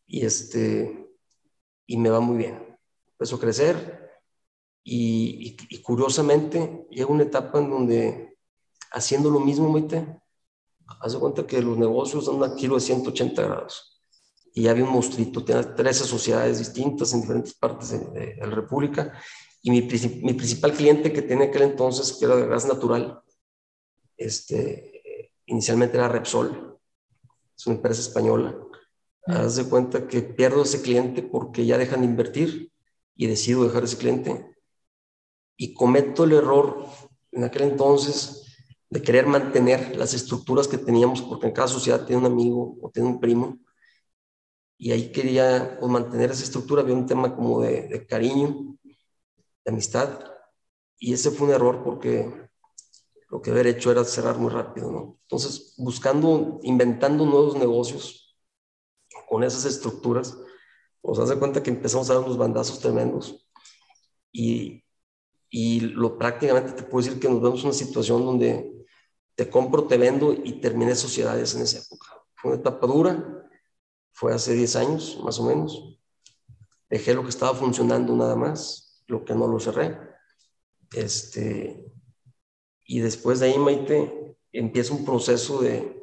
y, 0.08 0.26
este, 0.26 1.10
y 1.86 1.98
me 1.98 2.10
va 2.10 2.20
muy 2.20 2.38
bien. 2.38 2.78
Empezó 3.12 3.36
a 3.36 3.40
crecer, 3.40 4.10
y, 4.84 5.58
y, 5.70 5.76
y 5.76 5.82
curiosamente 5.82 6.86
llega 6.90 7.08
una 7.12 7.24
etapa 7.24 7.60
en 7.60 7.70
donde 7.70 8.38
haciendo 8.92 9.30
lo 9.30 9.40
mismo, 9.40 9.70
Maite, 9.70 10.22
Haz 11.00 11.16
cuenta 11.16 11.48
que 11.48 11.62
los 11.62 11.78
negocios 11.78 12.26
dan 12.26 12.42
un 12.42 12.58
giro 12.58 12.76
de 12.76 12.82
180 12.82 13.42
grados. 13.42 13.95
Y 14.58 14.68
había 14.68 14.86
un 14.86 14.92
monstruito, 14.92 15.44
tenía 15.44 15.76
13 15.76 16.06
sociedades 16.06 16.60
distintas 16.60 17.14
en 17.14 17.22
diferentes 17.22 17.54
partes 17.54 17.92
de, 17.92 18.38
la 18.38 18.46
República. 18.48 19.14
Y 19.62 19.70
mi, 19.70 19.82
mi, 19.82 20.34
principal 20.34 20.72
cliente 20.72 21.12
que 21.12 21.22
tenía 21.22 21.48
aquel 21.48 21.64
entonces, 21.64 22.14
que 22.14 22.24
era 22.24 22.38
de 22.38 22.48
gas 22.48 22.66
natural, 22.66 23.20
este, 24.16 25.32
inicialmente 25.46 25.98
era 25.98 26.08
Repsol, 26.08 26.80
es 27.58 27.68
una 27.68 27.76
empresa 27.76 28.02
española. 28.02 28.58
Haz 29.28 29.58
de 29.58 29.66
cuenta 29.66 30.08
que 30.08 30.22
pierdo 30.22 30.64
ese 30.64 30.82
cliente 30.82 31.22
porque 31.22 31.66
ya 31.66 31.78
dejan 31.78 32.02
de 32.02 32.08
invertir 32.08 32.72
y 33.14 33.28
decido 33.28 33.66
dejar 33.66 33.84
ese 33.84 33.98
cliente. 33.98 34.56
Y 35.58 35.74
cometo 35.74 36.24
el 36.24 36.34
error 36.34 36.86
en 37.34 37.44
aquel 37.44 37.64
entonces 37.64 38.46
de 38.90 39.02
querer 39.02 39.28
mantener 39.28 39.98
las 39.98 40.14
estructuras 40.14 40.68
que 40.70 40.78
teníamos, 40.78 41.22
porque 41.22 41.48
en 41.48 41.54
cada 41.54 41.68
sociedad 41.68 42.06
tiene 42.06 42.22
un 42.22 42.32
amigo 42.32 42.78
o 42.82 42.90
tiene 42.90 43.10
un 43.10 43.20
primo, 43.20 43.58
y 44.78 44.92
ahí 44.92 45.12
quería 45.12 45.78
pues, 45.80 45.92
mantener 45.92 46.32
esa 46.32 46.44
estructura, 46.44 46.82
había 46.82 46.96
un 46.96 47.06
tema 47.06 47.36
como 47.36 47.62
de, 47.62 48.06
cariño, 48.08 48.78
de 48.84 49.72
amistad, 49.72 50.20
y 51.00 51.14
ese 51.14 51.32
fue 51.32 51.48
un 51.48 51.54
error 51.54 51.84
porque 51.84 52.50
lo 53.30 53.42
que 53.42 53.52
haber 53.52 53.68
hecho 53.68 53.92
era 53.92 54.04
cerrar 54.04 54.38
muy 54.38 54.52
rápido, 54.52 54.92
¿no? 54.92 55.20
Entonces, 55.24 55.74
buscando, 55.78 56.60
inventando 56.64 57.26
nuevos 57.26 57.56
negocios 57.58 58.38
con 59.28 59.44
esas 59.44 59.66
estructuras, 59.66 60.38
pues 61.02 61.20
hace 61.20 61.38
cuenta 61.38 61.62
que 61.62 61.70
empezamos 61.70 62.10
a 62.10 62.16
dar 62.16 62.24
unos 62.24 62.38
bandazos 62.38 62.80
tremendos 62.80 63.48
y, 64.32 64.84
y 65.50 65.80
lo 65.82 66.18
prácticamente 66.18 66.74
te 66.74 66.84
puedo 66.84 67.06
decir 67.06 67.20
que 67.20 67.30
nos 67.30 67.42
vemos 67.42 67.60
en 67.62 67.68
una 67.68 67.74
situación 67.74 68.26
donde 68.26 68.72
te 69.36 69.50
compro, 69.50 69.86
te 69.86 69.98
vendo 69.98 70.34
y 70.34 70.60
terminé 70.62 70.96
sociedades 70.96 71.56
en 71.56 71.62
esa 71.64 71.80
época. 71.80 72.08
Fue 72.36 72.52
una 72.52 72.60
etapa 72.62 72.88
dura, 72.88 73.45
fue 74.16 74.34
hace 74.34 74.54
10 74.54 74.76
años 74.78 75.20
más 75.24 75.40
o 75.40 75.44
menos. 75.44 76.00
Dejé 76.90 77.14
lo 77.14 77.24
que 77.24 77.30
estaba 77.30 77.54
funcionando 77.54 78.16
nada 78.16 78.36
más, 78.36 79.04
lo 79.08 79.26
que 79.26 79.36
no 79.36 79.48
lo 79.48 79.60
cerré. 79.60 80.00
Este, 80.94 81.86
Y 82.86 83.00
después 83.02 83.40
de 83.40 83.48
ahí, 83.48 83.60
Maite, 83.60 84.38
empieza 84.54 84.94
un 84.94 85.04
proceso 85.04 85.62
de, 85.62 86.02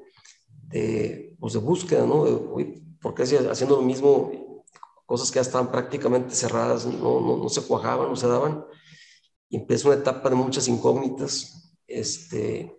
de, 0.68 1.36
pues 1.40 1.54
de 1.54 1.60
búsqueda, 1.60 2.04
¿no? 2.06 2.24
De, 2.24 2.82
¿Por 3.00 3.14
qué 3.14 3.22
haciendo 3.22 3.76
lo 3.76 3.82
mismo? 3.82 4.64
Cosas 5.06 5.30
que 5.30 5.36
ya 5.36 5.42
estaban 5.42 5.70
prácticamente 5.72 6.34
cerradas, 6.34 6.86
no, 6.86 7.20
no, 7.20 7.36
no 7.38 7.48
se 7.48 7.62
cuajaban, 7.66 8.08
no 8.10 8.16
se 8.16 8.28
daban. 8.28 8.64
Y 9.48 9.56
empieza 9.56 9.88
una 9.88 9.98
etapa 9.98 10.28
de 10.28 10.36
muchas 10.36 10.68
incógnitas. 10.68 11.78
Este, 11.86 12.76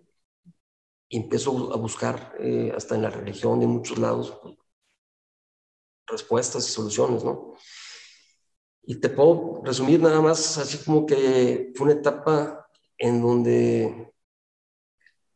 y 1.08 1.16
empiezo 1.18 1.72
a 1.72 1.76
buscar 1.76 2.34
eh, 2.38 2.72
hasta 2.76 2.94
en 2.94 3.02
la 3.02 3.10
religión, 3.10 3.62
en 3.62 3.70
muchos 3.70 3.98
lados, 3.98 4.38
respuestas 6.06 6.68
y 6.68 6.70
soluciones, 6.70 7.24
¿no? 7.24 7.54
Y 8.82 8.96
te 8.96 9.08
puedo 9.08 9.62
resumir 9.64 10.00
nada 10.00 10.20
más, 10.20 10.58
así 10.58 10.78
como 10.78 11.06
que 11.06 11.72
fue 11.74 11.86
una 11.86 12.00
etapa 12.00 12.66
en 12.98 13.22
donde 13.22 14.12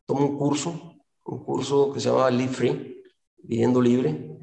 tomo 0.05 0.25
un 0.25 0.37
curso, 0.37 0.95
un 1.25 1.43
curso 1.43 1.91
que 1.91 1.99
se 1.99 2.09
llamaba 2.09 2.31
Live 2.31 2.53
Free, 2.53 3.03
Viviendo 3.37 3.81
Libre, 3.81 4.37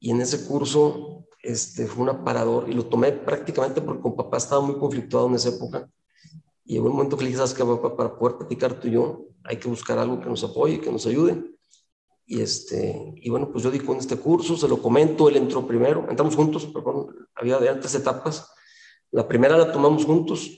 y 0.00 0.10
en 0.10 0.20
ese 0.20 0.46
curso 0.46 1.26
este, 1.42 1.86
fue 1.86 2.02
un 2.02 2.10
aparador, 2.10 2.68
y 2.68 2.74
lo 2.74 2.86
tomé 2.86 3.12
prácticamente 3.12 3.80
porque 3.80 4.02
con 4.02 4.16
papá 4.16 4.38
estaba 4.38 4.60
muy 4.60 4.78
conflictuado 4.78 5.28
en 5.28 5.34
esa 5.34 5.50
época, 5.50 5.88
y 6.64 6.74
llegó 6.74 6.86
un 6.86 6.96
momento 6.96 7.16
que 7.16 7.24
le 7.24 7.28
dije, 7.28 7.38
¿sabes 7.38 7.54
qué, 7.54 7.64
papá? 7.64 7.96
Para 7.96 8.18
poder 8.18 8.38
platicar 8.38 8.80
tú 8.80 8.88
y 8.88 8.92
yo, 8.92 9.26
hay 9.44 9.58
que 9.58 9.68
buscar 9.68 9.98
algo 9.98 10.20
que 10.20 10.28
nos 10.28 10.42
apoye, 10.42 10.80
que 10.80 10.90
nos 10.90 11.06
ayude. 11.06 11.54
Y, 12.26 12.40
este, 12.40 13.12
y 13.16 13.28
bueno, 13.28 13.50
pues 13.50 13.62
yo 13.64 13.70
di 13.70 13.80
con 13.80 13.98
este 13.98 14.16
curso, 14.16 14.56
se 14.56 14.68
lo 14.68 14.80
comento, 14.80 15.28
él 15.28 15.36
entró 15.36 15.66
primero, 15.66 16.06
entramos 16.08 16.34
juntos, 16.34 16.66
perdón, 16.66 17.14
había 17.34 17.58
de 17.58 17.68
antes 17.68 17.94
etapas. 17.94 18.50
La 19.10 19.28
primera 19.28 19.58
la 19.58 19.70
tomamos 19.70 20.04
juntos 20.04 20.50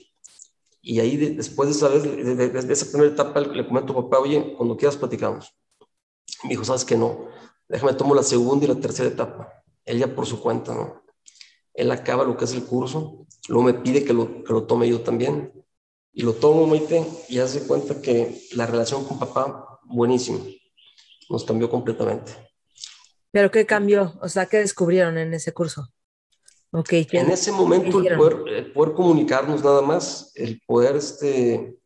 y 0.81 0.99
ahí 1.01 1.17
después 1.17 1.67
de 1.67 1.75
esa, 1.75 1.89
vez, 1.89 2.03
de, 2.03 2.73
esa 2.73 2.85
primera 2.85 3.11
etapa 3.11 3.41
le 3.41 3.67
comento 3.67 3.91
a 3.91 4.03
papá, 4.03 4.19
oye, 4.19 4.53
cuando 4.55 4.77
quieras 4.77 4.95
platicamos. 4.95 5.53
Me 6.43 6.51
dijo, 6.51 6.63
sabes 6.63 6.85
que 6.85 6.95
no, 6.95 7.27
déjame 7.67 7.93
tomo 7.93 8.15
la 8.15 8.23
segunda 8.23 8.65
y 8.65 8.69
la 8.69 8.75
tercera 8.75 9.09
etapa. 9.09 9.51
Él 9.83 9.99
ya 9.99 10.15
por 10.15 10.25
su 10.25 10.39
cuenta, 10.39 10.73
¿no? 10.73 11.03
Él 11.73 11.91
acaba 11.91 12.23
lo 12.23 12.37
que 12.37 12.45
es 12.45 12.53
el 12.53 12.63
curso, 12.63 13.27
luego 13.49 13.63
me 13.63 13.73
pide 13.73 14.03
que 14.03 14.13
lo, 14.13 14.43
que 14.43 14.53
lo 14.53 14.63
tome 14.63 14.87
yo 14.87 15.01
también. 15.01 15.53
Y 16.13 16.23
lo 16.23 16.33
tomo, 16.33 16.65
Maite, 16.65 17.05
y 17.29 17.39
hace 17.39 17.67
cuenta 17.67 18.01
que 18.01 18.41
la 18.53 18.65
relación 18.65 19.03
con 19.05 19.19
papá, 19.19 19.79
buenísima. 19.83 20.39
Nos 21.29 21.43
cambió 21.43 21.69
completamente. 21.69 22.31
¿Pero 23.31 23.51
qué 23.51 23.65
cambió? 23.65 24.17
O 24.21 24.29
sea, 24.29 24.45
¿qué 24.45 24.57
descubrieron 24.57 25.17
en 25.17 25.33
ese 25.33 25.53
curso? 25.53 25.87
Okay, 26.71 27.07
en 27.11 27.29
ese 27.31 27.51
momento 27.51 27.99
el 27.99 28.17
poder, 28.17 28.73
poder, 28.73 28.93
comunicarnos 28.93 29.63
nada 29.63 29.81
más, 29.81 30.31
el 30.35 30.61
poder 30.67 30.97
este, 30.97 31.77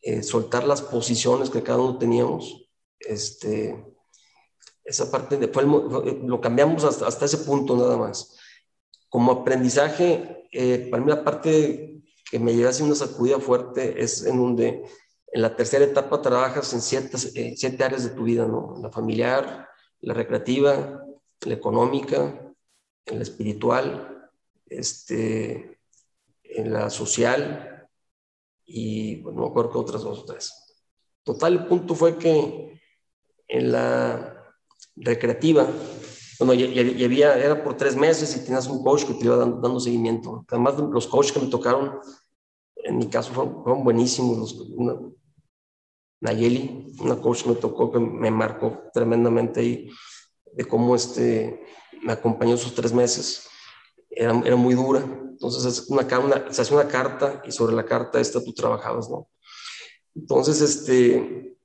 eh, 0.00 0.22
soltar 0.22 0.64
las 0.64 0.80
posiciones 0.80 1.50
que 1.50 1.62
cada 1.62 1.80
uno 1.80 1.98
teníamos, 1.98 2.66
este, 2.98 3.84
esa 4.84 5.10
parte 5.10 5.36
de, 5.36 5.48
fue 5.48 5.64
lo 5.64 6.40
cambiamos 6.40 6.84
hasta, 6.84 7.06
hasta, 7.06 7.26
ese 7.26 7.38
punto 7.38 7.76
nada 7.76 7.98
más. 7.98 8.36
Como 9.10 9.32
aprendizaje, 9.32 10.46
eh, 10.50 10.88
para 10.90 11.02
mí 11.02 11.10
la 11.10 11.22
parte 11.22 12.02
que 12.30 12.38
me 12.38 12.54
lleva 12.54 12.70
a 12.70 12.82
una 12.82 12.94
sacudida 12.94 13.38
fuerte 13.38 14.02
es 14.02 14.24
en 14.24 14.38
donde 14.38 14.84
en 15.32 15.42
la 15.42 15.54
tercera 15.54 15.84
etapa 15.84 16.20
trabajas 16.20 16.72
en 16.72 16.80
ciertas, 16.80 17.32
eh, 17.36 17.54
siete 17.56 17.84
áreas 17.84 18.04
de 18.04 18.10
tu 18.10 18.24
vida, 18.24 18.46
¿no? 18.46 18.76
La 18.80 18.90
familiar, 18.90 19.68
la 20.00 20.14
recreativa, 20.14 21.02
la 21.42 21.54
económica, 21.54 22.52
en 23.06 23.16
la 23.16 23.22
espiritual, 23.22 24.30
este, 24.66 25.80
en 26.42 26.72
la 26.72 26.90
social 26.90 27.88
y 28.64 29.16
bueno, 29.22 29.38
no 29.38 29.44
me 29.46 29.50
acuerdo 29.50 29.72
que 29.72 29.78
otras 29.78 30.02
dos 30.02 30.20
o 30.20 30.24
tres. 30.24 30.52
Total, 31.22 31.52
el 31.52 31.66
punto 31.66 31.94
fue 31.94 32.16
que 32.16 32.80
en 33.48 33.72
la 33.72 34.54
recreativa, 34.96 35.68
bueno, 36.38 36.54
y, 36.54 37.04
había, 37.04 37.36
era 37.36 37.62
por 37.62 37.76
tres 37.76 37.96
meses 37.96 38.36
y 38.36 38.44
tenías 38.44 38.66
un 38.68 38.82
coach 38.82 39.04
que 39.04 39.14
te 39.14 39.24
iba 39.24 39.36
dando, 39.36 39.60
dando 39.60 39.80
seguimiento. 39.80 40.44
Además, 40.48 40.78
los 40.78 41.06
coaches 41.06 41.32
que 41.32 41.40
me 41.40 41.46
tocaron 41.50 42.00
en 42.84 42.98
mi 42.98 43.08
caso 43.08 43.32
fueron, 43.32 43.84
buenísimos. 43.84 44.54
una, 44.76 44.98
Nayeli, 46.20 46.94
una 47.00 47.16
coach 47.16 47.46
me 47.46 47.54
tocó 47.54 47.90
que 47.90 47.98
me 47.98 48.30
marcó 48.30 48.82
tremendamente 48.92 49.60
ahí 49.60 49.90
de 50.52 50.64
cómo 50.64 50.94
este, 50.94 51.64
me 52.02 52.12
acompañó 52.12 52.54
esos 52.54 52.74
tres 52.74 52.92
meses. 52.92 53.48
Era, 54.10 54.38
era 54.44 54.56
muy 54.56 54.74
dura. 54.74 55.00
Entonces 55.00 55.64
es 55.64 55.88
una, 55.88 56.02
una, 56.18 56.52
se 56.52 56.62
hace 56.62 56.74
una 56.74 56.88
carta 56.88 57.42
y 57.46 57.52
sobre 57.52 57.74
la 57.74 57.84
carta 57.84 58.20
esta 58.20 58.44
tú 58.44 58.52
trabajabas, 58.52 59.08
¿no? 59.08 59.28
Entonces, 60.14 60.60
este, 60.60 61.56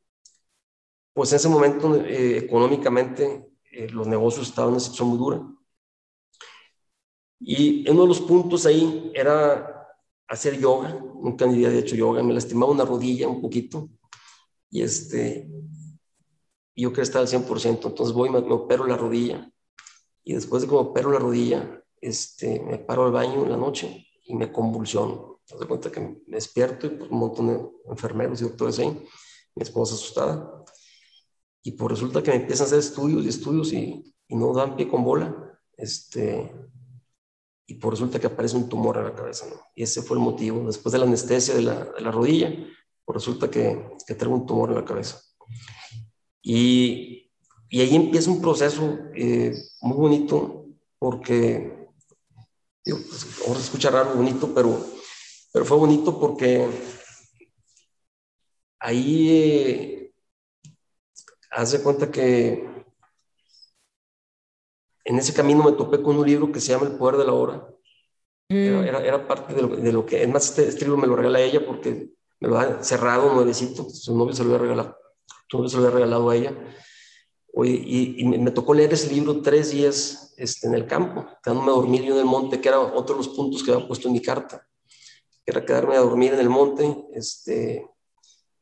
pues 1.14 1.32
en 1.32 1.38
ese 1.38 1.50
momento 1.50 1.96
eh, 1.96 2.38
económicamente 2.38 3.50
eh, 3.72 3.90
los 3.90 4.08
negocios 4.08 4.48
estaban 4.48 4.70
en 4.70 4.74
una 4.76 4.80
situación 4.80 5.10
muy 5.10 5.18
dura. 5.18 5.42
Y 7.40 7.90
uno 7.90 8.04
de 8.04 8.08
los 8.08 8.22
puntos 8.22 8.66
ahí 8.66 9.12
era 9.14 9.88
hacer 10.28 10.58
yoga, 10.60 10.94
nunca 11.22 11.46
ni 11.46 11.66
había 11.66 11.80
hecho 11.80 11.96
yoga, 11.96 12.24
me 12.24 12.34
lastimaba 12.34 12.72
una 12.72 12.86
rodilla 12.86 13.28
un 13.28 13.42
poquito 13.42 13.90
y 14.70 14.82
este, 14.82 15.50
yo 16.76 16.90
quería 16.90 17.04
estar 17.04 17.22
al 17.22 17.28
100%, 17.28 17.88
entonces 17.88 18.14
voy 18.14 18.30
y 18.30 18.32
me, 18.32 18.40
opero 18.40 18.86
la 18.86 18.98
rodilla 18.98 19.50
y 20.24 20.34
después 20.34 20.62
de 20.62 20.68
que 20.68 20.74
me 20.74 20.82
opero 20.82 21.12
la 21.12 21.20
rodilla, 21.20 21.84
este, 22.02 22.60
me 22.60 22.80
paro 22.80 23.06
al 23.06 23.12
baño 23.12 23.44
en 23.44 23.52
la 23.52 23.58
noche 23.58 24.08
y 24.26 24.36
me 24.36 24.52
convulsiono. 24.52 25.40
Me 25.52 25.58
doy 25.58 25.68
cuenta 25.68 25.92
que 25.92 26.00
me 26.00 26.18
despierto 26.26 26.88
y 26.88 26.90
pues, 26.90 27.12
un 27.12 27.20
montón 27.20 27.48
de 27.48 27.62
enfermeros 27.90 28.42
y 28.42 28.46
doctores 28.46 28.80
ahí, 28.80 28.90
mi 28.90 29.64
esposa 29.64 29.94
asustada. 29.94 30.64
Y 31.62 31.74
pues 31.74 31.92
resulta 31.92 32.24
que 32.24 32.32
me 32.32 32.38
empiezan 32.38 32.66
a 32.66 32.68
hacer 32.68 32.80
estudios 32.80 33.24
y 33.24 33.30
estudios 33.30 33.72
y, 33.72 34.12
no 34.30 34.52
dan 34.54 34.76
pie 34.76 34.88
con 34.88 35.04
bola. 35.04 35.60
Este, 35.78 36.52
y 37.68 37.76
por 37.76 37.94
resulta 37.94 38.20
que 38.20 38.28
aparece 38.28 38.58
un 38.58 38.68
tumor 38.68 38.98
en 38.98 39.04
la 39.04 39.14
cabeza, 39.14 39.46
¿no? 39.48 39.62
Y 39.76 39.84
ese 39.84 40.02
fue 40.02 40.18
el 40.18 40.24
motivo. 40.24 40.66
Después 40.66 40.92
de 40.92 41.00
la 41.00 41.06
anestesia 41.06 41.54
de 41.54 41.62
la 41.62 42.12
rodilla, 42.12 42.52
por 43.06 43.16
resulta 43.16 43.50
que, 43.50 43.88
que 44.06 44.16
traigo 44.16 44.36
un 44.36 44.46
tumor 44.46 44.70
en 44.70 44.76
la 44.76 44.86
cabeza. 44.86 45.22
Y, 46.42 47.32
y 47.70 47.82
ahí 47.82 47.96
empieza 47.96 48.32
un 48.32 48.42
proceso 48.42 49.00
eh, 49.14 49.54
muy 49.82 49.98
bonito, 49.98 50.66
porque, 51.00 51.88
digo, 52.84 52.98
pues, 53.08 53.42
ahora 53.48 53.60
se 53.60 53.66
escucha 53.66 53.92
raro, 53.92 54.16
bonito, 54.16 54.54
pero, 54.54 54.86
pero 55.54 55.66
fue 55.66 55.78
bonito 55.78 56.20
porque 56.20 56.68
ahí 58.80 59.30
eh, 59.30 60.14
hace 61.52 61.82
cuenta 61.82 62.12
que 62.12 62.68
en 65.06 65.18
ese 65.18 65.34
camino 65.34 65.64
me 65.64 65.74
topé 65.74 66.02
con 66.02 66.18
un 66.18 66.26
libro 66.26 66.52
que 66.52 66.60
se 66.60 66.72
llama 66.72 66.88
El 66.88 66.98
Poder 66.98 67.18
de 67.18 67.26
la 67.26 67.34
Hora. 67.34 67.68
Era, 68.50 69.00
mm. 69.00 69.06
era, 69.06 69.28
parte 69.28 69.54
de 69.54 69.62
lo, 69.62 69.76
de 69.76 69.92
lo, 69.92 70.06
que, 70.06 70.22
es 70.22 70.30
más, 70.30 70.50
este, 70.50 70.68
este, 70.68 70.86
libro 70.86 70.98
me 70.98 71.08
lo 71.08 71.16
regala 71.16 71.42
ella 71.42 71.66
porque 71.66 72.12
me 72.40 72.50
lo 72.50 72.58
ha 72.58 72.84
cerrado 72.84 73.34
nuevecito, 73.34 73.90
su 73.90 74.18
novio 74.18 74.34
se 74.34 74.44
lo 74.44 74.50
había 74.50 74.64
regalado, 74.64 74.98
su 75.50 75.58
novio 75.58 75.70
se 75.70 75.78
lo 75.78 75.84
había 75.84 75.96
regalado 75.96 76.30
a 76.30 76.36
ella. 76.36 76.54
y, 77.64 78.22
y, 78.22 78.26
me 78.26 78.52
tocó 78.52 78.74
leer 78.74 78.94
ese 78.94 79.14
libro 79.14 79.42
tres 79.42 79.72
días 79.72 80.34
este, 80.38 80.68
en 80.68 80.76
el 80.76 80.86
campo, 80.86 81.26
quedándome 81.42 81.72
a 81.72 81.76
dormir 81.76 82.04
yo 82.04 82.14
en 82.14 82.20
el 82.20 82.26
monte, 82.26 82.60
que 82.60 82.68
era 82.68 82.80
otro 82.80 83.16
de 83.16 83.26
los 83.26 83.30
puntos 83.30 83.64
que 83.64 83.72
había 83.72 83.88
puesto 83.88 84.08
en 84.08 84.14
mi 84.14 84.22
carta, 84.22 84.68
que 85.46 85.52
era 85.52 85.66
quedarme 85.66 85.96
a 85.96 86.00
dormir 86.00 86.34
en 86.34 86.40
el 86.40 86.50
monte, 86.50 87.06
este, 87.14 87.88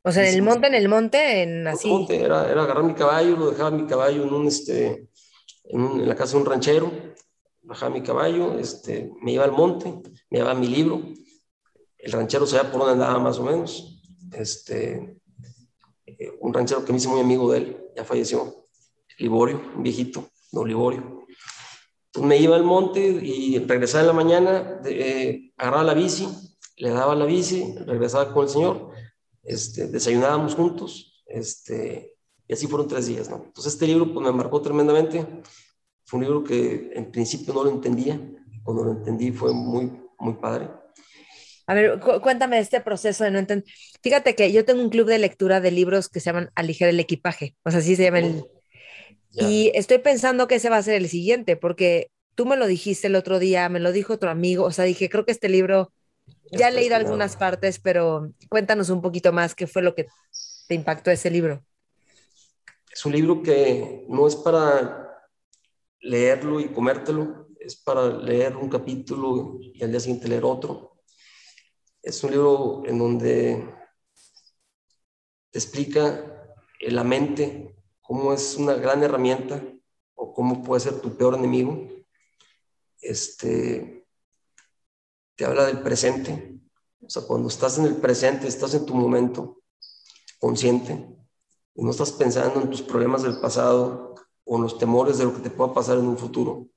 o 0.06 0.12
sea, 0.12 0.28
en 0.28 0.36
el 0.36 0.42
monte, 0.42 0.68
en 0.68 0.76
el 0.76 0.90
monte, 0.90 1.44
en 1.44 1.68
así. 1.68 1.88
En 1.88 1.94
monte, 1.94 2.22
era, 2.22 2.52
era 2.52 2.64
agarrar 2.64 2.84
mi 2.84 2.94
caballo, 2.94 3.38
lo 3.38 3.52
dejaba 3.52 3.72
mi 3.72 3.88
caballo 3.88 4.24
en 4.24 4.34
un, 4.34 4.48
este, 4.48 5.08
en, 5.64 6.08
la 6.08 6.16
casa 6.16 6.34
de 6.34 6.44
un 6.44 6.46
ranchero, 6.46 6.92
bajaba 7.62 7.94
mi 7.94 8.04
caballo, 8.04 8.60
este, 8.60 9.10
me 9.22 9.32
iba 9.32 9.46
al 9.46 9.54
monte, 9.54 9.94
me 10.30 10.40
llevaba 10.40 10.60
mi 10.60 10.68
libro, 10.68 11.02
el 12.04 12.12
ranchero 12.12 12.46
sabía 12.46 12.70
por 12.70 12.82
dónde 12.82 12.94
andaba 12.94 13.18
más 13.18 13.40
o 13.40 13.44
menos, 13.44 14.02
este, 14.34 15.18
eh, 16.06 16.38
un 16.42 16.54
ranchero 16.54 16.84
que 16.84 16.92
me 16.92 16.98
hizo 16.98 17.10
muy 17.10 17.22
amigo 17.22 17.50
de 17.52 17.58
él, 17.60 17.78
ya 17.96 18.04
falleció, 18.04 18.68
Liborio, 19.18 19.62
un 19.76 19.84
viejito, 19.84 20.28
don 20.52 20.68
Liborio. 20.68 21.26
Entonces 22.08 22.28
me 22.28 22.38
iba 22.38 22.58
al 22.58 22.64
monte 22.64 23.00
y 23.00 23.58
regresaba 23.60 24.02
en 24.02 24.08
la 24.08 24.14
mañana, 24.14 24.82
eh, 24.86 25.54
agarraba 25.58 25.84
la 25.84 25.94
bici, 25.94 26.28
le 26.78 26.90
daba 26.90 27.16
la 27.16 27.26
bici, 27.26 27.74
regresaba 27.86 28.34
con 28.34 28.44
el 28.44 28.50
señor, 28.50 28.90
este, 29.42 29.88
desayunábamos 29.88 30.56
juntos, 30.56 31.24
este, 31.26 32.18
y 32.48 32.54
así 32.54 32.68
fueron 32.68 32.90
tres 32.90 33.08
días, 33.08 33.30
¿no? 33.30 33.44
Entonces 33.46 33.74
este 33.74 33.88
libro 33.88 34.14
pues 34.14 34.26
me 34.26 34.32
marcó 34.34 34.62
tremendamente. 34.62 35.26
Fue 36.04 36.18
un 36.20 36.26
libro 36.26 36.44
que 36.44 36.92
en 36.94 37.10
principio 37.12 37.54
no 37.54 37.64
lo 37.64 37.70
entendía. 37.70 38.20
Cuando 38.62 38.84
lo 38.84 38.92
entendí 38.92 39.32
fue 39.32 39.54
muy, 39.54 39.92
muy 40.20 40.34
padre. 40.34 40.70
A 41.68 41.74
ver, 41.74 42.00
cuéntame 42.22 42.58
de 42.58 42.62
este 42.62 42.82
proceso 42.82 43.24
de 43.24 43.32
no 43.32 43.40
entender. 43.40 43.66
Fíjate 44.02 44.36
que 44.36 44.52
yo 44.52 44.66
tengo 44.66 44.82
un 44.82 44.90
club 44.90 45.08
de 45.08 45.20
lectura 45.20 45.62
de 45.62 45.72
libros 45.72 46.10
que 46.10 46.20
se 46.20 46.28
llaman 46.28 46.52
Aliger 46.56 46.90
el 46.90 47.00
equipaje, 47.00 47.56
o 47.64 47.72
sea, 47.72 47.80
así 47.80 47.96
se 47.96 48.04
llama 48.04 48.20
el... 48.20 48.46
Y 49.36 49.72
estoy 49.76 49.98
pensando 50.00 50.48
que 50.48 50.56
ese 50.56 50.70
va 50.70 50.78
a 50.78 50.84
ser 50.84 50.96
el 50.96 51.10
siguiente, 51.10 51.58
porque 51.58 52.12
tú 52.36 52.46
me 52.46 52.58
lo 52.58 52.68
dijiste 52.68 53.08
el 53.08 53.16
otro 53.16 53.40
día, 53.40 53.68
me 53.70 53.80
lo 53.80 53.92
dijo 53.92 54.14
otro 54.14 54.30
amigo, 54.30 54.64
o 54.66 54.72
sea, 54.72 54.86
dije, 54.86 55.10
creo 55.10 55.26
que 55.26 55.32
este 55.32 55.50
libro 55.50 55.92
Ya 56.52 56.70
he 56.70 56.74
leído 56.74 56.96
algunas 56.98 57.38
partes, 57.38 57.80
pero 57.80 58.32
cuéntanos 58.50 58.90
un 58.92 59.02
poquito 59.02 59.34
más 59.34 59.56
qué 59.56 59.68
fue 59.68 59.84
lo 59.84 59.96
que 59.96 60.08
te 60.68 60.76
impactó 60.76 61.12
ese 61.12 61.32
libro. 61.32 61.66
Es 62.92 63.06
un 63.06 63.12
libro 63.14 63.42
que 63.42 64.06
no 64.08 64.28
es 64.28 64.36
para 64.36 65.20
leerlo 66.02 66.60
y 66.60 66.70
comértelo, 66.74 67.48
es 67.60 67.76
para 67.76 68.08
leer 68.08 68.56
un 68.56 68.70
capítulo 68.70 69.58
y 69.60 69.84
al 69.84 69.92
día 69.92 70.00
siguiente 70.00 70.28
leer 70.28 70.46
otro. 70.46 70.93
Es 72.04 72.22
un 72.22 72.32
libro 72.32 72.84
en 72.86 73.00
donde 73.00 73.66
te 75.52 75.58
explica 75.58 76.54
la 76.82 77.06
mente, 77.06 77.78
cómo 78.02 78.34
es 78.34 78.58
una 78.58 78.74
gran 78.74 79.02
herramienta 79.04 79.64
o 80.14 80.34
cómo 80.34 80.62
puede 80.64 80.82
ser 80.82 81.00
tu 81.00 81.16
peor 81.16 81.36
enemigo. 81.36 81.88
Este, 83.00 84.06
te 85.36 85.46
habla 85.46 85.66
del 85.66 85.82
presente. 85.82 86.60
O 87.00 87.10
sea, 87.10 87.24
cuando 87.24 87.48
estás 87.48 87.78
en 87.78 87.86
el 87.86 87.96
presente, 87.96 88.50
estás 88.50 88.74
en 88.74 88.86
tu 88.86 88.96
momento 88.96 89.62
consciente 90.40 91.08
y 91.74 91.84
no 91.84 91.92
estás 91.92 92.12
pensando 92.12 92.62
en 92.62 92.70
tus 92.70 92.82
problemas 92.82 93.24
del 93.24 93.40
pasado 93.40 94.16
o 94.44 94.58
en 94.58 94.64
los 94.64 94.78
temores 94.78 95.18
de 95.20 95.24
lo 95.24 95.34
que 95.34 95.42
te 95.42 95.50
pueda 95.50 95.74
pasar 95.74 95.98
en 95.98 96.08
un 96.08 96.18
futuro. 96.18 96.68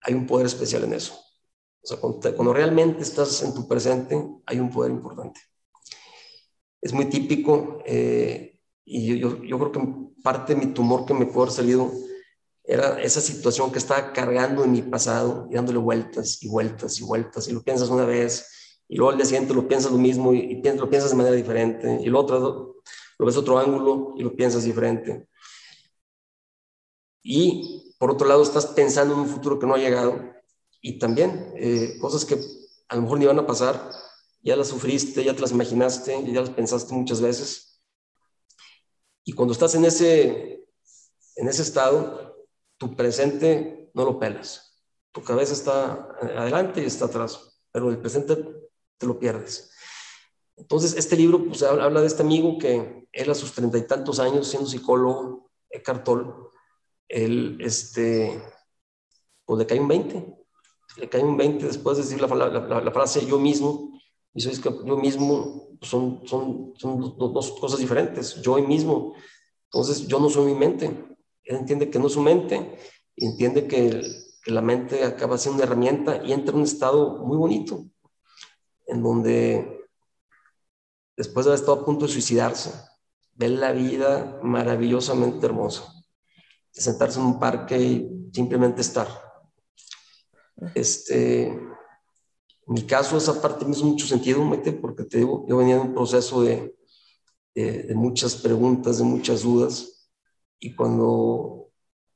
Hay 0.00 0.14
un 0.14 0.28
poder 0.28 0.46
especial 0.46 0.84
en 0.84 0.92
eso. 0.92 1.18
O 1.84 1.86
sea, 1.86 1.98
cuando, 1.98 2.54
realmente 2.54 3.02
estás 3.02 3.42
en 3.42 3.52
tu 3.52 3.68
presente, 3.68 4.26
hay 4.46 4.58
un 4.58 4.70
poder 4.70 4.90
importante. 4.90 5.38
Es 6.80 6.94
muy 6.94 7.06
típico 7.06 7.82
eh, 7.84 8.58
y 8.86 9.18
yo, 9.18 9.42
yo, 9.42 9.58
creo 9.58 9.72
que 9.72 10.22
parte 10.22 10.54
de 10.54 10.60
mi 10.60 10.72
tumor 10.72 11.04
que 11.04 11.12
me 11.12 11.26
puede 11.26 11.42
haber 11.42 11.52
salido 11.52 11.92
era 12.64 13.02
esa 13.02 13.20
situación 13.20 13.70
que 13.70 13.78
estaba 13.78 14.14
cargando 14.14 14.64
en 14.64 14.72
mi 14.72 14.80
pasado 14.80 15.46
y 15.50 15.54
dándole 15.54 15.78
vueltas 15.78 16.42
y 16.42 16.48
vueltas 16.48 16.98
y 16.98 17.04
vueltas 17.04 17.48
y 17.48 17.52
lo 17.52 17.62
piensas 17.62 17.90
una 17.90 18.06
vez 18.06 18.80
y 18.88 18.96
luego 18.96 19.10
al 19.10 19.18
día 19.18 19.26
siguiente 19.26 19.52
lo 19.52 19.68
piensas 19.68 19.92
lo 19.92 19.98
mismo 19.98 20.32
y, 20.32 20.62
lo 20.62 20.88
piensas 20.88 21.10
de 21.10 21.16
manera 21.16 21.36
diferente 21.36 22.00
y 22.02 22.06
lo 22.06 22.20
otro 22.20 22.76
lo 23.18 23.26
ves 23.26 23.36
otro 23.36 23.58
ángulo 23.58 24.14
y 24.16 24.22
lo 24.22 24.34
piensas 24.34 24.64
diferente. 24.64 25.28
Y 27.22 27.94
por 27.98 28.10
otro 28.10 28.26
lado 28.26 28.42
estás 28.42 28.66
pensando 28.66 29.14
en 29.14 29.20
un 29.20 29.28
futuro 29.28 29.58
que 29.58 29.66
no 29.66 29.74
ha 29.74 29.78
llegado 29.78 30.33
y 30.86 30.98
también 30.98 31.50
eh, 31.56 31.96
cosas 31.98 32.26
que 32.26 32.38
a 32.88 32.96
lo 32.96 33.02
mejor 33.02 33.18
ni 33.18 33.24
van 33.24 33.38
a 33.38 33.46
pasar, 33.46 33.90
ya 34.42 34.54
las 34.54 34.68
sufriste, 34.68 35.24
ya 35.24 35.34
te 35.34 35.40
las 35.40 35.52
imaginaste, 35.52 36.30
ya 36.30 36.42
las 36.42 36.50
pensaste 36.50 36.92
muchas 36.92 37.22
veces. 37.22 37.80
Y 39.24 39.32
cuando 39.32 39.54
estás 39.54 39.74
en 39.76 39.86
ese, 39.86 40.68
en 41.36 41.48
ese 41.48 41.62
estado, 41.62 42.36
tu 42.76 42.94
presente 42.94 43.90
no 43.94 44.04
lo 44.04 44.18
pelas. 44.18 44.84
Tu 45.10 45.22
cabeza 45.22 45.54
está 45.54 46.06
adelante 46.20 46.82
y 46.82 46.84
está 46.84 47.06
atrás, 47.06 47.58
pero 47.72 47.88
el 47.88 47.98
presente 47.98 48.36
te 48.98 49.06
lo 49.06 49.18
pierdes. 49.18 49.70
Entonces, 50.54 50.94
este 50.98 51.16
libro 51.16 51.46
pues, 51.46 51.62
habla 51.62 52.02
de 52.02 52.08
este 52.08 52.22
amigo 52.22 52.58
que 52.58 53.08
él 53.10 53.30
a 53.30 53.34
sus 53.34 53.54
treinta 53.54 53.78
y 53.78 53.86
tantos 53.86 54.20
años, 54.20 54.48
siendo 54.48 54.68
psicólogo, 54.68 55.50
Eckhart 55.70 56.04
Tolle, 56.04 56.30
él, 57.08 57.56
este, 57.62 58.38
pues 59.46 59.58
le 59.58 59.66
cae 59.66 59.80
un 59.80 59.88
20. 59.88 60.43
Le 60.96 61.08
cae 61.08 61.22
un 61.22 61.36
20 61.36 61.66
después 61.66 61.96
de 61.96 62.04
decir 62.04 62.20
la, 62.20 62.92
frase 62.92 63.26
yo 63.26 63.38
mismo. 63.38 64.00
Y 64.34 64.48
es 64.48 64.58
que 64.58 64.70
yo 64.70 64.96
mismo 64.96 65.76
son, 65.80 66.22
son, 66.26 66.74
son 66.76 67.16
dos, 67.18 67.52
cosas 67.52 67.78
diferentes. 67.78 68.40
Yo 68.42 68.56
mismo. 68.58 69.14
Entonces, 69.66 70.06
yo 70.06 70.20
no 70.20 70.28
soy 70.28 70.46
mi 70.46 70.54
mente. 70.54 70.86
Él 71.44 71.56
entiende 71.56 71.90
que 71.90 71.98
no 71.98 72.06
es 72.06 72.12
su 72.14 72.22
mente, 72.22 72.78
entiende 73.16 73.66
que, 73.66 74.02
la 74.46 74.60
mente 74.60 75.04
acaba 75.04 75.38
siendo 75.38 75.56
una 75.56 75.64
herramienta 75.64 76.22
y 76.22 76.32
entra 76.32 76.52
en 76.52 76.58
un 76.58 76.64
estado 76.64 77.24
muy 77.24 77.38
bonito, 77.38 77.86
en 78.86 79.02
donde 79.02 79.88
después 81.16 81.46
de 81.46 81.52
haber 81.52 81.60
estado 81.60 81.80
a 81.80 81.84
punto 81.86 82.06
de 82.06 82.12
suicidarse, 82.12 82.70
ve 83.32 83.48
la 83.48 83.72
vida 83.72 84.38
maravillosamente 84.42 85.46
hermosa, 85.46 85.90
de 86.74 86.80
sentarse 86.82 87.20
en 87.20 87.26
un 87.26 87.40
parque 87.40 87.78
y 87.80 88.30
simplemente 88.34 88.82
estar. 88.82 89.08
Este, 90.74 91.46
en 91.46 91.74
mi 92.66 92.82
caso, 92.82 93.16
esa 93.16 93.40
parte 93.40 93.64
me 93.64 93.72
hizo 93.72 93.84
mucho 93.84 94.06
sentido, 94.06 94.42
porque 94.80 95.04
te 95.04 95.18
digo, 95.18 95.44
yo 95.48 95.56
venía 95.56 95.76
de 95.76 95.82
un 95.82 95.94
proceso 95.94 96.42
de, 96.42 96.74
de 97.54 97.94
muchas 97.94 98.36
preguntas, 98.36 98.98
de 98.98 99.04
muchas 99.04 99.42
dudas, 99.42 99.94
y 100.58 100.74
cuando, 100.74 101.70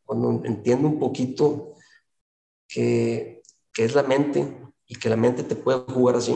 cuando 0.05 0.43
entiendo 0.45 0.89
un 0.89 0.99
poquito 0.99 1.75
que, 2.67 3.43
que 3.75 3.85
es 3.85 3.95
la 3.95 4.03
mente 4.03 4.59
y 4.87 4.97
que 4.97 5.11
la 5.11 5.17
mente 5.17 5.43
te 5.43 5.55
puede 5.55 5.81
jugar 5.81 6.17
así, 6.17 6.33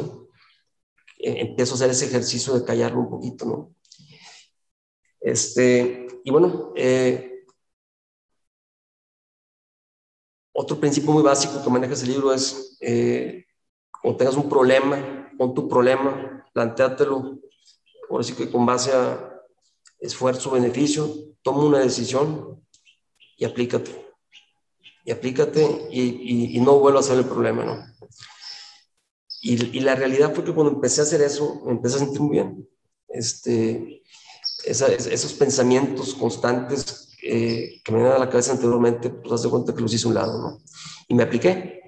eh, 1.19 1.37
empiezo 1.41 1.73
a 1.73 1.77
hacer 1.77 1.91
ese 1.91 2.07
ejercicio 2.07 2.53
de 2.53 2.65
callarlo 2.65 3.01
un 3.01 3.11
poquito, 3.11 3.47
¿no? 3.47 3.75
Este, 5.21 6.07
y 6.25 6.31
bueno, 6.31 6.73
eh, 6.77 7.32
otro 10.53 10.79
principio 10.79 11.12
muy 11.12 11.23
básico 11.23 11.62
que 11.62 11.71
maneja 11.71 11.95
ese 11.95 12.07
libro 12.07 12.33
es, 12.33 12.77
eh, 12.81 13.47
cuando 14.03 14.19
tengas 14.19 14.37
un 14.37 14.49
problema, 14.49 15.31
pon 15.38 15.55
tu 15.55 15.69
problema, 15.69 16.47
planteátelo, 16.53 17.38
ahora 18.11 18.25
sí 18.25 18.35
que 18.35 18.51
con 18.51 18.67
base 18.67 18.93
a 18.93 19.33
esfuerzo, 19.99 20.51
beneficio, 20.51 21.09
toma 21.43 21.65
una 21.65 21.79
decisión 21.79 22.62
y 23.37 23.45
aplícate. 23.45 23.91
Y 25.05 25.11
aplícate 25.11 25.88
y, 25.91 26.61
no 26.61 26.79
vuelva 26.79 27.01
a 27.01 27.03
ser 27.03 27.19
el 27.19 27.25
problema, 27.25 27.65
¿no? 27.65 27.85
Y, 29.41 29.81
la 29.81 29.97
realidad 29.97 30.35
fue 30.35 30.45
que 30.45 30.53
cuando 30.53 30.73
empecé 30.73 31.01
a 31.01 31.05
hacer 31.05 31.23
eso, 31.23 31.62
me 31.65 31.73
empecé 31.73 31.97
a 31.97 32.01
sentir 32.01 32.21
muy 32.21 32.33
bien. 32.33 32.69
Este, 33.09 34.03
esos 34.65 35.33
pensamientos 35.33 36.15
constantes 36.15 37.12
que 37.23 37.93
me 37.93 37.99
venían 37.99 38.17
a 38.17 38.19
la 38.19 38.29
cabeza 38.29 38.53
anteriormente, 38.53 39.11
pues 39.11 39.33
haz 39.33 39.43
de 39.45 39.51
cuenta 39.51 39.75
que 39.75 39.81
los 39.81 39.95
hice 39.95 40.07
a 40.07 40.09
un 40.09 40.15
lado, 40.15 40.41
¿no? 40.41 40.59
Y 41.07 41.15
me 41.15 41.23
apliqué. 41.23 41.83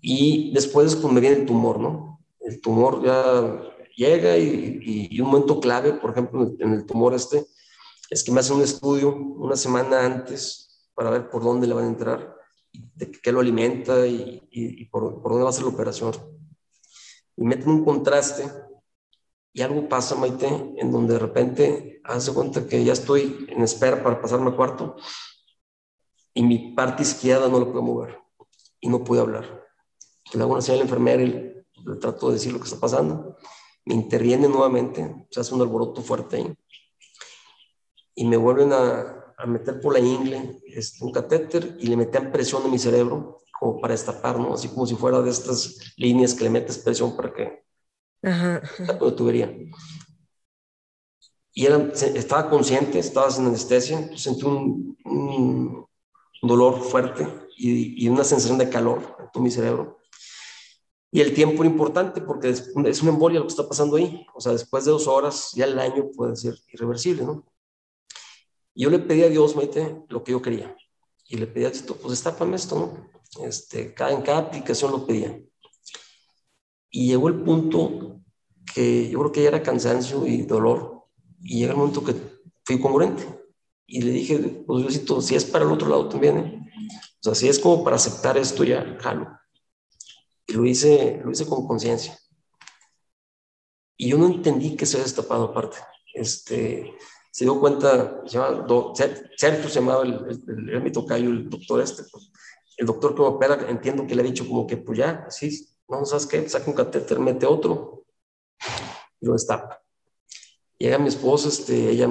Y 0.00 0.52
después, 0.52 0.96
pues 0.96 1.12
me 1.12 1.20
viene 1.20 1.36
el 1.36 1.46
tumor, 1.46 1.78
¿no? 1.78 2.20
El 2.40 2.60
tumor 2.60 3.04
ya 3.04 3.60
llega 3.96 4.36
y, 4.36 5.20
un 5.20 5.28
momento 5.28 5.60
clave, 5.60 5.92
por 5.94 6.10
ejemplo, 6.10 6.52
en 6.58 6.72
el 6.72 6.86
tumor 6.86 7.14
este, 7.14 7.46
es 8.10 8.22
que 8.24 8.32
me 8.32 8.40
hacen 8.40 8.56
un 8.56 8.62
estudio 8.62 9.14
una 9.14 9.56
semana 9.56 10.04
antes 10.04 10.88
para 10.94 11.10
ver 11.10 11.28
por 11.30 11.42
dónde 11.42 11.66
le 11.66 11.74
van 11.74 11.84
a 11.84 11.88
entrar, 11.88 12.36
de 12.72 13.10
qué 13.10 13.32
lo 13.32 13.40
alimenta 13.40 14.06
y, 14.06 14.88
por, 14.90 15.22
dónde 15.22 15.44
va 15.44 15.50
a 15.50 15.52
ser 15.52 15.64
la 15.64 15.70
operación. 15.70 16.12
Y 17.36 17.44
meten 17.44 17.68
un 17.68 17.84
contraste 17.84 18.44
y 19.56 19.62
algo 19.62 19.88
pasa, 19.88 20.14
Maite, 20.16 20.74
en 20.76 20.92
donde 20.92 21.14
de 21.14 21.18
repente 21.18 22.02
hace 22.04 22.30
cuenta 22.34 22.66
que 22.66 22.84
ya 22.84 22.92
estoy 22.92 23.46
en 23.48 23.62
espera 23.62 24.02
para 24.02 24.20
pasarme 24.20 24.50
a 24.50 24.54
cuarto 24.54 24.96
y 26.34 26.42
mi 26.42 26.74
parte 26.74 27.04
izquierda 27.04 27.48
no 27.48 27.58
lo 27.58 27.72
puedo 27.72 27.82
mover 27.82 28.18
y 28.80 28.90
no 28.90 29.02
puedo 29.02 29.22
hablar. 29.22 29.64
Le 30.34 30.42
hago 30.42 30.52
una 30.52 30.60
señal 30.60 30.80
al 30.80 30.86
enfermera 30.86 31.22
y 31.22 31.26
le 31.26 31.96
trato 31.98 32.28
de 32.28 32.34
decir 32.34 32.52
lo 32.52 32.58
que 32.58 32.66
está 32.66 32.78
pasando 32.78 33.38
me 33.86 33.94
interviene 33.94 34.46
nuevamente, 34.46 35.26
se 35.30 35.40
hace 35.40 35.54
un 35.54 35.62
alboroto 35.62 36.02
fuerte 36.02 36.36
ahí, 36.36 36.54
y 38.14 38.26
me 38.26 38.36
vuelven 38.36 38.72
a, 38.72 39.22
meter 39.46 39.80
por 39.80 39.92
la 39.92 40.00
ingle 40.00 40.60
este, 40.66 41.04
un 41.04 41.12
catéter 41.12 41.76
y 41.78 41.86
le 41.86 41.96
metían 41.96 42.32
presión 42.32 42.64
en 42.64 42.70
mi 42.70 42.78
cerebro 42.78 43.42
como 43.58 43.80
para 43.80 43.92
destapar, 43.92 44.38
¿no? 44.38 44.54
Así 44.54 44.68
como 44.68 44.86
si 44.86 44.96
fuera 44.96 45.22
de 45.22 45.30
estas 45.30 45.94
líneas 45.96 46.34
que 46.34 46.44
le 46.44 46.50
metes 46.50 46.78
presión 46.78 47.14
para 47.14 47.32
que 47.32 47.65
Ajá. 48.26 48.60
la 48.78 49.16
tubería. 49.16 49.56
Y 51.52 51.64
era, 51.64 51.90
estaba 51.94 52.50
consciente, 52.50 52.98
estaba 52.98 53.30
sin 53.30 53.46
anestesia, 53.46 54.10
sentí 54.16 54.44
un, 54.44 54.96
un 55.04 56.48
dolor 56.48 56.82
fuerte 56.82 57.26
y, 57.56 58.04
y, 58.04 58.08
una 58.08 58.24
sensación 58.24 58.58
de 58.58 58.68
calor 58.68 59.16
en 59.20 59.30
todo 59.32 59.42
mi 59.42 59.50
cerebro. 59.50 59.98
Y 61.10 61.20
el 61.20 61.32
tiempo 61.32 61.62
era 61.62 61.70
importante 61.70 62.20
porque 62.20 62.50
es, 62.50 62.72
una 62.74 62.90
embolia 62.90 63.38
lo 63.38 63.46
que 63.46 63.52
está 63.52 63.66
pasando 63.66 63.96
ahí. 63.96 64.26
O 64.34 64.40
sea, 64.40 64.52
después 64.52 64.84
de 64.84 64.90
dos 64.90 65.06
horas 65.06 65.52
ya 65.54 65.64
el 65.64 65.76
daño 65.76 66.10
puede 66.14 66.36
ser 66.36 66.54
irreversible, 66.72 67.24
¿no? 67.24 67.46
Y 68.74 68.82
yo 68.82 68.90
le 68.90 68.98
pedí 68.98 69.22
a 69.22 69.28
Dios, 69.28 69.56
Maite, 69.56 70.04
lo 70.08 70.22
que 70.22 70.32
yo 70.32 70.42
quería. 70.42 70.76
Y 71.28 71.38
le 71.38 71.46
pedí 71.46 71.64
a 71.64 71.70
Dios, 71.70 71.84
pues 71.84 72.10
destápame 72.10 72.56
esto, 72.56 72.76
¿no? 72.76 73.46
Este, 73.46 73.94
cada, 73.94 74.12
en 74.12 74.22
cada 74.22 74.38
aplicación 74.38 74.90
lo 74.92 75.06
pedía. 75.06 75.40
Y 76.96 77.08
llegó 77.08 77.28
el 77.28 77.42
punto 77.42 78.22
que 78.74 79.10
yo 79.10 79.18
creo 79.18 79.30
que 79.30 79.42
ya 79.42 79.48
era 79.48 79.62
cansancio 79.62 80.26
y 80.26 80.46
dolor. 80.46 81.04
Y 81.42 81.58
llega 81.58 81.72
el 81.72 81.76
momento 81.76 82.02
que 82.02 82.14
fui 82.64 82.80
congruente. 82.80 83.22
Y 83.86 84.00
le 84.00 84.12
dije, 84.12 84.38
pues 84.66 84.80
Diosito, 84.80 85.20
si 85.20 85.34
es 85.34 85.44
para 85.44 85.66
el 85.66 85.72
otro 85.72 85.90
lado 85.90 86.08
también, 86.08 86.38
¿eh? 86.38 86.70
O 87.20 87.22
sea, 87.22 87.34
si 87.34 87.48
es 87.48 87.58
como 87.58 87.84
para 87.84 87.96
aceptar 87.96 88.38
esto 88.38 88.64
ya, 88.64 88.96
jalo. 88.98 89.28
Y 90.46 90.54
lo 90.54 90.64
hice, 90.64 91.20
lo 91.22 91.30
hice 91.30 91.44
con 91.44 91.66
conciencia. 91.66 92.18
Y 93.98 94.08
yo 94.08 94.16
no 94.16 94.24
entendí 94.24 94.74
que 94.74 94.86
se 94.86 94.96
había 94.96 95.04
destapado 95.04 95.44
aparte. 95.44 95.76
Este, 96.14 96.94
se 97.30 97.44
dio 97.44 97.60
cuenta, 97.60 98.22
se 98.24 98.38
llama, 98.38 98.66
Sergio 99.36 99.68
se 99.68 99.80
llamaba 99.80 100.02
el, 100.02 100.14
el, 100.48 100.70
el, 100.70 100.82
mi 100.82 100.90
tocayo, 100.90 101.28
el 101.28 101.50
doctor 101.50 101.82
este. 101.82 102.04
Pues, 102.10 102.32
el 102.78 102.86
doctor 102.86 103.14
que 103.14 103.20
opera, 103.20 103.66
entiendo 103.68 104.06
que 104.06 104.14
le 104.14 104.22
ha 104.22 104.24
dicho 104.24 104.48
como 104.48 104.66
que 104.66 104.78
pues 104.78 104.98
ya, 104.98 105.26
así, 105.26 105.75
no, 105.88 106.04
¿sabes 106.04 106.26
qué? 106.26 106.48
Saca 106.48 106.70
un 106.70 106.76
catéter, 106.76 107.18
mete 107.18 107.46
otro 107.46 108.04
y 109.20 109.26
lo 109.26 109.32
destapa. 109.32 109.82
Llega 110.78 110.98
mi 110.98 111.08
esposa, 111.08 111.48
este, 111.48 111.90
ella, 111.90 112.08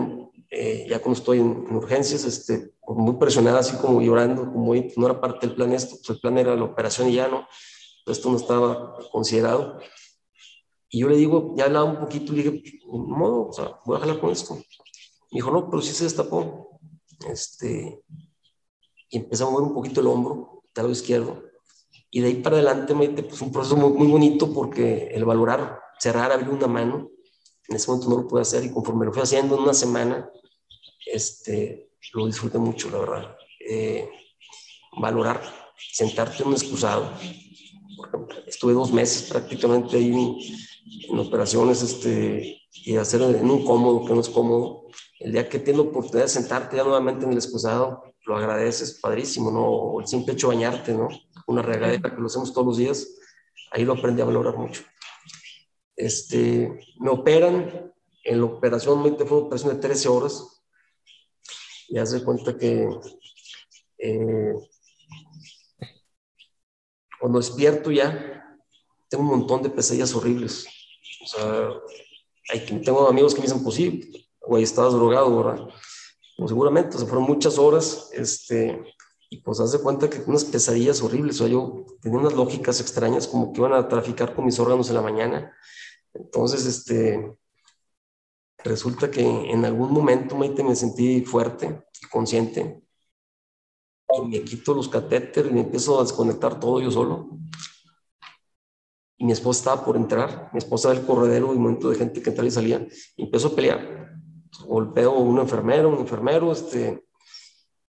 eh, 0.50 0.88
ya 0.90 1.00
cuando 1.00 1.20
estoy 1.20 1.40
en, 1.40 1.76
urgencias, 1.76 2.24
este, 2.24 2.74
muy 2.88 3.16
presionada, 3.16 3.60
así 3.60 3.76
como 3.78 4.02
llorando, 4.02 4.52
como 4.52 4.74
no 4.74 5.06
era 5.06 5.20
parte 5.20 5.48
del 5.48 5.56
plan 5.56 5.74
esto, 5.74 5.96
pues 5.98 6.10
el 6.10 6.20
plan 6.20 6.38
era 6.38 6.56
la 6.56 6.64
operación 6.64 7.10
y 7.10 7.16
ya 7.16 7.28
no, 7.28 7.48
esto 8.06 8.30
no 8.30 8.38
estaba 8.38 8.98
considerado. 9.12 9.80
Y 10.90 11.00
yo 11.00 11.10
le 11.10 11.18
digo, 11.18 11.54
ya 11.58 11.66
hablaba 11.66 11.86
un 11.86 12.00
poquito, 12.00 12.32
le 12.34 12.44
dije, 12.44 12.80
no 12.86 13.48
o 13.48 13.54
sea, 13.54 13.80
voy 13.86 13.98
a 13.98 14.00
jalar 14.00 14.20
con 14.20 14.32
esto. 14.32 14.56
Me 14.56 14.64
dijo, 15.40 15.52
no, 15.52 15.70
pero 15.70 15.82
sí 15.82 15.94
se 15.94 16.06
destapó. 16.06 16.80
Este, 17.28 18.04
y 19.10 19.18
empecé 19.18 19.44
a 19.44 19.48
mover 19.48 19.68
un 19.68 19.74
poquito 19.74 20.02
el 20.02 20.08
hombro, 20.08 20.64
del 20.74 20.84
lado 20.84 20.92
izquierdo. 20.92 21.44
Y 22.16 22.22
de 22.22 22.28
ahí 22.30 22.36
para 22.36 22.56
adelante, 22.56 22.96
pues 23.24 23.42
un 23.42 23.52
proceso 23.52 23.76
muy, 23.76 23.92
muy 23.92 24.08
bonito 24.08 24.54
porque 24.54 25.08
el 25.08 25.26
valorar, 25.26 25.82
cerrar, 26.00 26.32
abrir 26.32 26.48
una 26.48 26.68
mano, 26.68 27.12
en 27.68 27.76
ese 27.76 27.92
momento 27.92 28.10
no 28.10 28.22
lo 28.22 28.28
pude 28.30 28.42
hacer 28.42 28.64
y 28.64 28.72
conforme 28.72 29.06
lo 29.06 29.12
fui 29.12 29.22
haciendo 29.22 29.56
en 29.58 29.64
una 29.64 29.74
semana, 29.74 30.30
este, 31.06 31.90
lo 32.14 32.26
disfruté 32.26 32.58
mucho, 32.58 32.90
la 32.90 33.00
verdad. 33.00 33.36
Eh, 33.60 34.10
valorar, 34.98 35.42
sentarte 35.92 36.42
en 36.44 36.48
un 36.48 36.54
excusado. 36.54 37.12
Estuve 38.48 38.72
dos 38.72 38.94
meses 38.94 39.30
prácticamente 39.30 39.98
ahí 39.98 40.14
en, 41.10 41.20
operaciones 41.20 41.82
este, 41.82 42.62
y 42.72 42.96
hacer 42.96 43.24
en 43.24 43.52
un 43.52 43.66
cómodo, 43.66 44.06
que 44.06 44.14
no 44.14 44.22
es 44.22 44.30
cómodo. 44.30 44.86
El 45.20 45.32
día 45.32 45.48
que 45.48 45.60
tienes 45.60 45.82
la 45.82 45.90
oportunidad 45.90 46.26
de 46.26 46.30
sentarte 46.30 46.78
ya 46.78 46.84
nuevamente 46.84 47.26
en 47.26 47.32
el 47.32 47.38
excusado, 47.38 48.16
lo 48.26 48.38
agradeces, 48.38 49.00
padrísimo, 49.00 49.52
¿no? 49.52 50.02
el 50.02 50.08
simple 50.08 50.34
hecho 50.34 50.50
de 50.50 50.56
bañarte, 50.56 50.94
¿no? 50.94 51.08
Una 51.48 51.62
regadera 51.62 52.14
que 52.14 52.20
lo 52.22 52.28
hacemos 52.28 52.54
todos 52.54 52.68
los 52.68 52.78
días, 52.78 53.08
ahí 53.72 53.86
lo 53.86 53.94
aprendí 53.94 54.22
a 54.22 54.26
valorar 54.26 54.58
mucho. 54.58 54.84
Este, 55.96 56.80
me 57.00 57.10
operan, 57.10 57.94
en 58.24 58.40
la 58.40 58.46
operación, 58.46 59.02
fue 59.02 59.38
una 59.38 59.48
operación 59.48 59.76
de 59.76 59.82
13 59.82 60.10
horas, 60.10 60.64
y 61.88 61.98
hace 62.00 62.24
cuenta 62.24 62.58
que 62.58 62.90
eh, 64.00 64.54
cuando 67.20 67.40
despierto 67.40 67.92
ya, 67.92 68.60
tengo 69.08 69.24
un 69.24 69.40
montón 69.40 69.62
de 69.62 69.70
pesadillas 69.70 70.14
horribles. 70.16 70.66
O 71.24 71.28
sea, 71.28 71.70
hay, 72.50 72.82
tengo 72.82 73.08
amigos 73.08 73.34
que 73.34 73.42
me 73.42 73.48
dicen, 73.48 73.64
pues 73.64 73.76
sí, 73.76 74.25
güey, 74.48 74.64
estabas 74.64 74.94
drogado, 74.94 75.36
¿verdad? 75.38 75.68
Pues 76.38 76.50
seguramente, 76.50 76.96
o 76.96 77.00
sea, 77.00 77.08
fueron 77.08 77.28
muchas 77.28 77.58
horas, 77.58 78.10
este, 78.14 78.84
y 79.30 79.42
pues 79.42 79.60
hace 79.60 79.80
cuenta 79.80 80.10
que 80.10 80.22
unas 80.28 80.44
pesadillas 80.46 81.02
horribles, 81.02 81.36
o 81.36 81.38
sea, 81.40 81.48
yo 81.48 81.86
tenía 82.02 82.20
unas 82.20 82.34
lógicas 82.34 82.80
extrañas, 82.82 83.28
como 83.28 83.52
que 83.52 83.60
iban 83.60 83.74
a 83.74 83.88
traficar 83.88 84.36
con 84.36 84.46
mis 84.46 84.60
órganos 84.60 84.90
en 84.90 84.96
la 84.96 85.02
mañana. 85.02 85.54
Entonces, 86.14 86.66
este, 86.66 87.36
resulta 88.64 89.10
que 89.12 89.22
en 89.22 89.66
algún 89.66 89.92
momento 89.92 90.36
me 90.36 90.76
sentí 90.76 91.22
fuerte, 91.22 91.86
consciente, 92.12 92.86
y 94.24 94.28
me 94.28 94.44
quito 94.44 94.74
los 94.74 94.88
catéteres 94.88 95.52
y 95.52 95.54
me 95.54 95.62
empiezo 95.62 96.00
a 96.00 96.04
desconectar 96.04 96.60
todo 96.60 96.80
yo 96.80 96.92
solo. 96.92 97.30
Y 99.18 99.26
mi 99.26 99.32
esposa 99.32 99.60
estaba 99.60 99.86
por 99.86 99.96
entrar, 99.96 100.50
mi 100.54 100.58
esposa 100.58 100.90
del 100.90 101.06
corredero, 101.06 101.50
un 101.50 101.62
momento 101.62 101.90
de 101.90 101.96
gente 101.96 102.22
que 102.22 102.30
entraba 102.30 102.48
y 102.48 102.52
salía, 102.52 102.86
y 103.16 103.24
empezó 103.24 103.48
a 103.50 103.56
pelear. 103.56 103.95
Golpeo 104.66 105.12
a 105.12 105.20
un 105.20 105.40
enfermero, 105.40 105.90
un 105.90 106.00
enfermero, 106.00 106.52
este, 106.52 107.04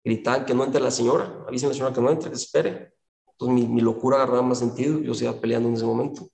gritaban 0.04 0.46
que 0.46 0.54
no 0.54 0.64
entre 0.64 0.80
la 0.80 0.90
señora, 0.90 1.44
avisen 1.46 1.66
a 1.66 1.70
la 1.70 1.74
señora 1.74 1.94
que 1.94 2.00
no 2.00 2.10
entre, 2.10 2.30
que 2.30 2.36
espere. 2.36 2.94
Entonces 3.32 3.54
mi, 3.54 3.66
mi 3.66 3.80
locura 3.80 4.16
agarraba 4.16 4.42
más 4.42 4.58
sentido, 4.58 5.00
yo 5.00 5.14
seguía 5.14 5.40
peleando 5.40 5.68
en 5.68 5.74
ese 5.74 5.84
momento. 5.84 6.28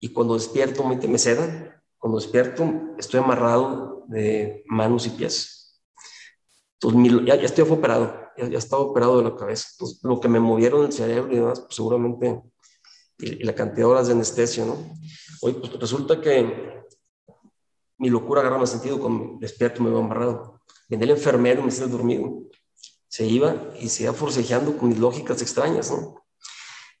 Y 0.00 0.08
cuando 0.12 0.34
despierto, 0.34 0.82
me, 0.84 0.96
me 0.96 1.18
sedan. 1.18 1.74
Cuando 1.98 2.18
despierto, 2.18 2.64
estoy 2.98 3.20
amarrado 3.20 4.04
de 4.08 4.64
manos 4.66 5.06
y 5.06 5.10
pies. 5.10 5.82
Entonces, 6.80 7.26
ya, 7.26 7.36
ya, 7.36 7.44
estoy 7.44 7.68
operado, 7.68 8.14
ya, 8.38 8.48
ya, 8.48 8.56
estaba 8.56 8.82
operado 8.82 9.18
de 9.18 9.24
la 9.24 9.36
cabeza. 9.36 9.68
Entonces, 9.72 10.00
lo 10.02 10.18
que 10.18 10.28
me 10.28 10.40
movieron 10.40 10.86
el 10.86 10.92
cerebro 10.92 11.30
y 11.30 11.36
demás, 11.36 11.60
pues 11.60 11.74
seguramente, 11.74 12.40
y, 13.18 13.44
la 13.44 13.54
cantidad 13.54 13.86
de 13.86 13.92
horas 13.92 14.06
de 14.06 14.14
anestesia, 14.14 14.64
¿no? 14.64 14.76
Hoy, 15.42 15.52
pues 15.52 15.78
resulta 15.78 16.20
que 16.22 16.79
mi 18.00 18.08
locura 18.08 18.40
agarra 18.40 18.56
más 18.56 18.70
sentido 18.70 18.98
cuando 18.98 19.36
despierto 19.38 19.82
me 19.82 19.90
veo 19.90 19.98
amarrado. 19.98 20.62
Viene 20.88 21.04
el 21.04 21.10
enfermero 21.10 21.60
y 21.60 21.64
me 21.64 21.68
está 21.68 21.86
dormido. 21.86 22.44
Se 23.08 23.26
iba 23.26 23.74
y 23.78 23.90
se 23.90 24.04
iba 24.04 24.14
forcejeando 24.14 24.76
con 24.78 24.88
mis 24.88 24.98
lógicas 24.98 25.42
extrañas, 25.42 25.90
¿no? 25.90 26.24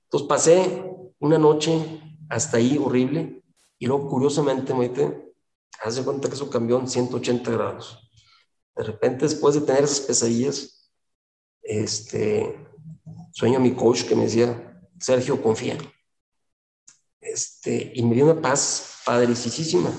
Entonces 0.04 0.28
pasé 0.28 0.92
una 1.18 1.38
noche 1.38 2.02
hasta 2.28 2.58
ahí 2.58 2.76
horrible. 2.76 3.42
Y 3.78 3.86
luego, 3.86 4.10
curiosamente, 4.10 4.74
Maite, 4.74 5.32
hace 5.82 6.04
cuenta 6.04 6.28
que 6.28 6.34
eso 6.34 6.50
cambió 6.50 6.78
en 6.78 6.86
180 6.86 7.50
grados. 7.50 8.10
De 8.76 8.84
repente, 8.84 9.24
después 9.24 9.54
de 9.54 9.62
tener 9.62 9.84
esas 9.84 10.00
pesadillas, 10.00 10.92
este, 11.62 12.58
sueño 13.32 13.56
a 13.56 13.62
mi 13.62 13.72
coach 13.72 14.02
que 14.02 14.14
me 14.14 14.24
decía, 14.24 14.82
Sergio, 14.98 15.42
confía. 15.42 15.78
Este, 17.22 17.90
y 17.94 18.02
me 18.02 18.14
dio 18.14 18.26
una 18.26 18.42
paz 18.42 19.00
padricísima. 19.06 19.90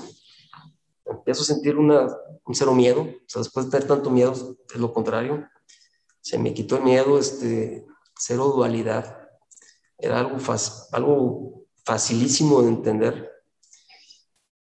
Empiezo 1.12 1.42
a 1.42 1.46
sentir 1.46 1.76
una, 1.76 2.06
un 2.44 2.54
cero 2.54 2.74
miedo. 2.74 3.02
O 3.02 3.28
sea, 3.28 3.40
después 3.42 3.66
de 3.66 3.72
tener 3.72 3.88
tanto 3.88 4.10
miedo, 4.10 4.32
es 4.32 4.80
lo 4.80 4.92
contrario. 4.92 5.48
Se 6.20 6.38
me 6.38 6.54
quitó 6.54 6.76
el 6.76 6.84
miedo, 6.84 7.18
este, 7.18 7.86
cero 8.18 8.52
dualidad. 8.54 9.28
Era 9.98 10.20
algo, 10.20 10.38
algo 10.92 11.64
facilísimo 11.84 12.62
de 12.62 12.68
entender. 12.68 13.30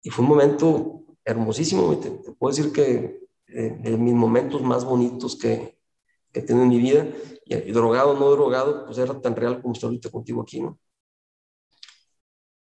Y 0.02 0.10
fue 0.10 0.24
un 0.24 0.30
momento 0.30 1.04
hermosísimo. 1.24 1.98
Te, 1.98 2.12
puedo 2.12 2.56
decir 2.56 2.72
que 2.72 3.28
eh, 3.48 3.78
de 3.82 3.98
mis 3.98 4.14
momentos 4.14 4.62
más 4.62 4.86
bonitos 4.86 5.36
que, 5.36 5.78
que 6.32 6.40
he 6.40 6.44
tenido 6.44 6.64
en 6.64 6.70
mi 6.70 6.80
vida, 6.80 7.08
y, 7.46 7.72
drogado 7.72 8.12
o 8.12 8.20
no 8.20 8.32
drogado, 8.32 8.86
pues 8.86 8.98
era 8.98 9.20
tan 9.20 9.36
real 9.36 9.62
como 9.62 9.74
estoy 9.74 9.88
ahorita 9.88 10.10
contigo 10.10 10.42
aquí, 10.42 10.62
¿no? 10.62 10.80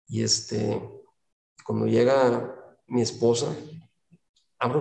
Y 0.07 0.23
este, 0.23 0.81
cuando 1.65 1.85
llega 1.85 2.62
mi 2.87 3.01
esposa, 3.01 3.55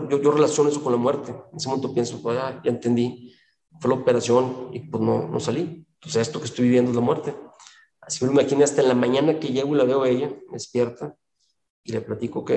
yo, 0.08 0.20
yo 0.20 0.30
relaciono 0.30 0.70
eso 0.70 0.82
con 0.82 0.92
la 0.92 0.98
muerte. 0.98 1.32
En 1.50 1.56
ese 1.56 1.68
momento 1.68 1.92
pienso, 1.92 2.22
pues 2.22 2.36
ya, 2.36 2.60
ya 2.62 2.70
entendí, 2.70 3.34
fue 3.80 3.90
la 3.90 3.96
operación 4.00 4.70
y 4.72 4.80
pues 4.80 5.02
no, 5.02 5.28
no 5.28 5.40
salí. 5.40 5.86
Entonces 5.94 6.22
esto 6.22 6.38
que 6.40 6.46
estoy 6.46 6.64
viviendo 6.66 6.90
es 6.90 6.96
la 6.96 7.02
muerte. 7.02 7.34
Así 8.00 8.24
me 8.24 8.32
lo 8.32 8.40
imaginé 8.40 8.64
hasta 8.64 8.82
en 8.82 8.88
la 8.88 8.94
mañana 8.94 9.38
que 9.38 9.48
llego 9.48 9.74
y 9.74 9.78
la 9.78 9.84
veo 9.84 10.02
a 10.02 10.08
ella, 10.08 10.34
despierta, 10.50 11.16
y 11.84 11.92
le 11.92 12.00
platico 12.00 12.44
que, 12.44 12.56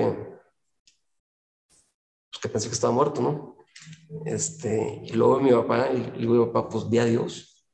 pues 2.30 2.40
que 2.42 2.48
pensé 2.48 2.68
que 2.68 2.74
estaba 2.74 2.92
muerto, 2.92 3.20
¿no? 3.22 3.56
Este, 4.24 5.02
y 5.04 5.12
luego 5.12 5.40
mi 5.40 5.52
papá, 5.52 5.90
y 5.92 5.98
le 5.98 6.18
digo, 6.18 6.52
papá, 6.52 6.68
pues 6.68 6.88
vi 6.88 6.98
a 6.98 7.04
Dios. 7.04 7.64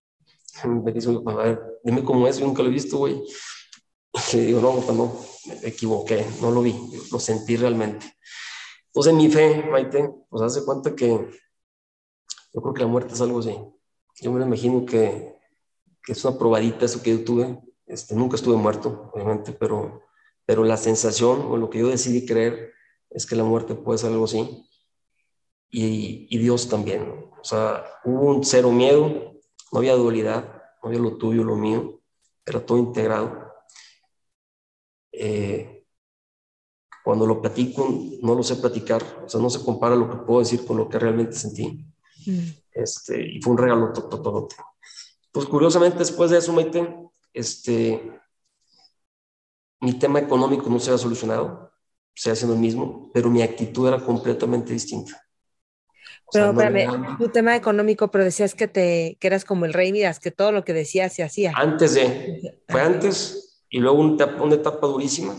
Me 0.64 0.92
dice, 0.92 1.10
a 1.24 1.34
ver, 1.34 1.62
dime 1.82 2.04
cómo 2.04 2.26
es, 2.28 2.38
yo 2.38 2.46
nunca 2.46 2.62
lo 2.62 2.68
he 2.68 2.72
visto, 2.72 2.98
güey. 2.98 3.22
Le 4.34 4.40
digo, 4.46 4.60
no, 4.60 4.80
papá, 4.80 4.92
no, 4.92 5.12
me 5.46 5.68
equivoqué, 5.68 6.26
no 6.40 6.50
lo 6.50 6.62
vi, 6.62 6.74
lo 7.10 7.18
sentí 7.18 7.56
realmente. 7.56 8.06
Entonces, 8.86 9.12
en 9.12 9.16
mi 9.16 9.28
fe, 9.30 9.64
Maite, 9.70 10.10
pues 10.28 10.42
hace 10.42 10.64
cuenta 10.64 10.94
que 10.94 11.08
yo 11.08 12.60
creo 12.60 12.74
que 12.74 12.82
la 12.82 12.88
muerte 12.88 13.14
es 13.14 13.20
algo 13.20 13.40
así. 13.40 13.56
Yo 14.20 14.32
me 14.32 14.44
imagino 14.44 14.84
que 14.84 15.32
que 16.04 16.12
es 16.12 16.24
una 16.24 16.38
probadita 16.38 16.84
eso 16.84 17.02
que 17.02 17.10
yo 17.10 17.24
tuve. 17.24 17.58
Este, 17.86 18.14
nunca 18.14 18.36
estuve 18.36 18.56
muerto, 18.56 19.10
obviamente, 19.12 19.52
pero, 19.52 20.02
pero 20.44 20.64
la 20.64 20.76
sensación 20.76 21.42
o 21.42 21.56
lo 21.56 21.70
que 21.70 21.78
yo 21.80 21.88
decidí 21.88 22.26
creer 22.26 22.72
es 23.10 23.26
que 23.26 23.36
la 23.36 23.44
muerte 23.44 23.74
puede 23.74 23.98
ser 23.98 24.10
algo 24.10 24.24
así. 24.24 24.66
Y, 25.70 26.26
y 26.30 26.38
Dios 26.38 26.68
también. 26.68 27.30
O 27.40 27.44
sea, 27.44 27.84
hubo 28.04 28.26
un 28.26 28.44
cero 28.44 28.70
miedo, 28.70 29.34
no 29.72 29.78
había 29.78 29.94
dualidad, 29.94 30.62
no 30.82 30.88
había 30.88 31.00
lo 31.00 31.16
tuyo, 31.16 31.44
lo 31.44 31.56
mío, 31.56 32.00
era 32.44 32.64
todo 32.64 32.78
integrado. 32.78 33.51
Eh, 35.24 35.84
cuando 37.04 37.26
lo 37.26 37.40
platico, 37.40 37.88
no 38.22 38.34
lo 38.34 38.42
sé 38.42 38.56
platicar, 38.56 39.02
o 39.24 39.28
sea, 39.28 39.40
no 39.40 39.48
se 39.50 39.64
compara 39.64 39.94
lo 39.94 40.10
que 40.10 40.16
puedo 40.24 40.40
decir 40.40 40.64
con 40.64 40.76
lo 40.76 40.88
que 40.88 40.98
realmente 40.98 41.36
sentí. 41.36 41.86
Mm. 42.26 42.40
Este, 42.72 43.20
y 43.20 43.40
fue 43.40 43.52
un 43.52 43.58
regalo 43.58 43.92
todo 43.92 44.48
pues 45.30 45.46
curiosamente 45.46 45.98
después 45.98 46.30
de 46.30 46.38
eso, 46.38 46.52
Maite, 46.52 46.86
este, 47.32 48.20
mi 49.80 49.98
tema 49.98 50.18
económico 50.18 50.68
no 50.68 50.78
se 50.78 50.90
ha 50.90 50.98
solucionado, 50.98 51.72
se 52.14 52.30
haciendo 52.30 52.54
el 52.54 52.60
mismo, 52.60 53.10
pero 53.14 53.30
mi 53.30 53.42
actitud 53.42 53.88
era 53.88 54.04
completamente 54.04 54.74
distinta. 54.74 55.24
pero 56.30 56.50
espérame, 56.50 57.16
tu 57.16 57.28
tema 57.28 57.56
económico, 57.56 58.10
pero 58.10 58.24
decías 58.24 58.54
que, 58.54 58.68
te, 58.68 59.16
que 59.20 59.26
eras 59.26 59.46
como 59.46 59.64
el 59.64 59.72
rey, 59.72 59.92
miras, 59.92 60.20
que 60.20 60.30
todo 60.30 60.52
lo 60.52 60.64
que 60.64 60.74
decías 60.74 61.14
se 61.14 61.22
hacía. 61.22 61.52
Antes 61.56 61.94
de, 61.94 62.60
fue 62.68 62.82
antes, 62.82 63.51
y 63.72 63.80
luego 63.80 63.98
una 63.98 64.14
etapa, 64.14 64.42
una 64.42 64.54
etapa 64.54 64.86
durísima, 64.86 65.34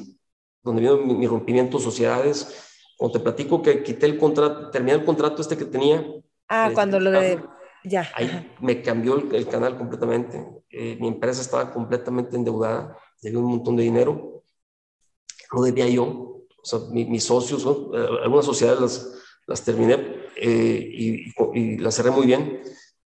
donde 0.62 0.82
vino 0.82 0.98
mi, 0.98 1.14
mi, 1.14 1.28
rompimiento 1.28 1.78
de 1.78 1.84
sociedades, 1.84 2.84
cuando 2.98 3.18
te 3.18 3.24
platico 3.24 3.62
que 3.62 3.84
quité 3.84 4.08
el 4.08 4.18
contrato, 4.18 4.70
terminé 4.72 4.98
el 4.98 5.06
contrato 5.06 5.42
este 5.42 5.56
que 5.56 5.66
tenía. 5.66 6.06
Ah, 6.50 6.72
cuando 6.74 7.00
lo 7.00 7.12
de 7.12 7.40
Ahí 8.16 8.56
me 8.62 8.82
cambió 8.82 9.16
el, 9.18 9.48
canal 9.48 9.78
completamente. 9.78 10.42
Eh, 10.70 10.98
mi 11.00 11.10
empresa 11.10 11.42
estaba 11.42 11.72
completamente 11.72 12.36
endeudada 12.36 12.98
debía 13.22 13.40
un 13.40 13.52
montón 13.52 13.78
de 13.78 13.84
dinero, 13.84 14.44
no 15.54 15.62
debía 15.62 15.88
yo, 15.88 16.04
o 16.06 16.66
sea, 16.66 16.80
mis 16.92 17.24
socios, 17.24 17.66
eh, 17.66 18.08
algunas 18.24 18.46
sociedades 18.46 18.82
las, 18.82 19.14
las 19.48 19.64
terminé 19.64 19.98
eh, 20.36 21.24
y, 21.54 21.78
las 21.78 21.96
cerré 21.96 22.12
muy 22.12 22.26
bien. 22.26 22.62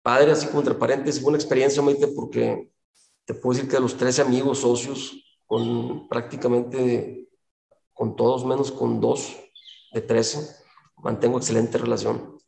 Padre, 0.02 0.32
así 0.32 0.48
como 0.48 0.60
entre 0.60 0.76
paréntesis, 0.76 1.22
fue 1.22 1.30
una 1.30 1.38
experiencia, 1.38 1.84
porque 2.16 2.72
te 3.30 3.36
puedo 3.36 3.54
decir 3.54 3.70
que 3.70 3.76
de 3.76 3.84
los 3.84 3.96
13 3.96 4.24
amigos, 4.24 4.62
socios, 4.62 5.24
con 5.46 6.08
prácticamente 6.08 7.30
con 7.94 8.16
todos 8.16 8.44
menos 8.44 8.72
con 8.72 9.00
dos 9.00 9.38
de 9.94 10.02
13, 10.02 10.66
mantengo 10.98 11.38
excelente 11.38 11.78
relación. 11.78 12.40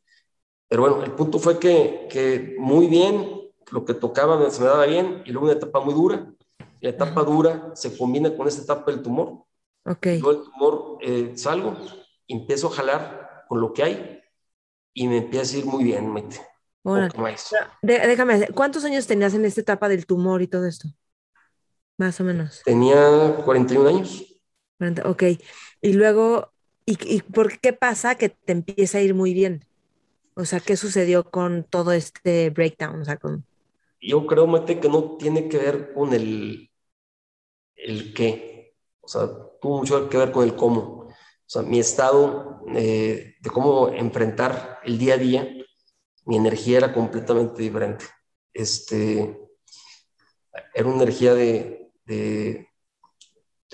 Pero 0.68 0.82
bueno, 0.82 1.04
el 1.04 1.12
punto 1.12 1.38
fue 1.38 1.60
que, 1.60 2.08
que 2.10 2.56
muy 2.58 2.88
bien, 2.88 3.42
lo 3.70 3.86
que 3.86 3.94
tocaba 3.94 4.50
se 4.50 4.60
me 4.60 4.70
daba 4.70 4.88
bien, 4.88 5.22
y 5.24 5.30
luego 5.32 5.46
una 5.46 5.56
etapa 5.56 5.82
muy 5.82 5.94
dura. 5.94 6.34
La 6.80 6.90
etapa 6.90 7.22
dura 7.22 7.74
se 7.76 7.96
combina 7.96 8.36
con 8.36 8.48
esta 8.48 8.64
etapa 8.64 8.90
del 8.90 9.04
tumor. 9.04 9.44
Ok. 9.86 10.08
Yo 10.20 10.32
el 10.32 10.42
tumor 10.42 10.98
eh, 11.02 11.34
salgo, 11.36 11.78
empiezo 12.28 12.70
a 12.70 12.72
jalar 12.72 13.46
con 13.48 13.62
lo 13.62 13.72
que 13.72 13.84
hay 13.84 14.20
y 14.96 15.08
me 15.08 15.18
empieza 15.18 15.58
a 15.58 15.60
ir 15.60 15.66
muy 15.68 15.84
bien, 15.84 16.12
mete. 16.84 17.18
déjame, 17.82 18.48
¿cuántos 18.50 18.84
años 18.84 19.08
tenías 19.08 19.34
en 19.34 19.46
esta 19.46 19.62
etapa 19.62 19.90
del 19.90 20.06
tumor 20.06 20.42
y 20.42 20.48
todo 20.48 20.66
esto? 20.68 20.90
Más 21.98 22.20
o 22.20 22.24
menos. 22.24 22.62
Tenía 22.66 23.36
41 23.46 23.90
años. 23.90 24.26
ok. 25.06 25.24
Y 25.82 25.94
luego, 25.94 26.52
¿y, 26.86 27.22
por 27.22 27.60
qué 27.60 27.74
pasa 27.74 28.16
que 28.16 28.30
te 28.30 28.52
empieza 28.54 28.98
a 28.98 29.02
ir 29.02 29.14
muy 29.14 29.34
bien? 29.34 29.66
O 30.34 30.46
sea, 30.46 30.60
¿qué 30.60 30.78
sucedió 30.78 31.30
con 31.30 31.64
todo 31.64 31.92
este 31.92 32.50
breakdown? 32.50 33.02
O 33.02 33.06
sea, 33.06 33.18
con... 33.18 33.46
Yo 34.00 34.26
creo, 34.26 34.48
Mate, 34.48 34.80
que 34.80 34.90
no 34.90 35.18
tiene 35.18 35.48
que 35.48 35.58
ver 35.58 35.94
con 35.94 36.14
el, 36.14 36.72
el 37.76 38.14
qué. 38.14 38.74
O 39.02 39.08
sea, 39.08 39.28
tuvo 39.62 39.80
mucho 39.80 40.10
que 40.10 40.18
ver 40.18 40.32
con 40.32 40.44
el 40.44 40.56
cómo. 40.56 40.82
O 40.82 41.14
sea, 41.46 41.62
mi 41.62 41.80
estado 41.80 42.62
eh, 42.76 43.36
de 43.40 43.50
cómo 43.50 43.90
enfrentar 43.90 44.80
el 44.84 44.98
día 44.98 45.16
a 45.16 45.18
día, 45.18 45.48
mi 46.26 46.38
energía 46.38 46.78
era 46.78 46.94
completamente 46.94 47.62
diferente. 47.62 48.06
Este, 48.54 49.40
era 50.74 50.88
una 50.88 50.98
energía 50.98 51.34
de, 51.34 51.92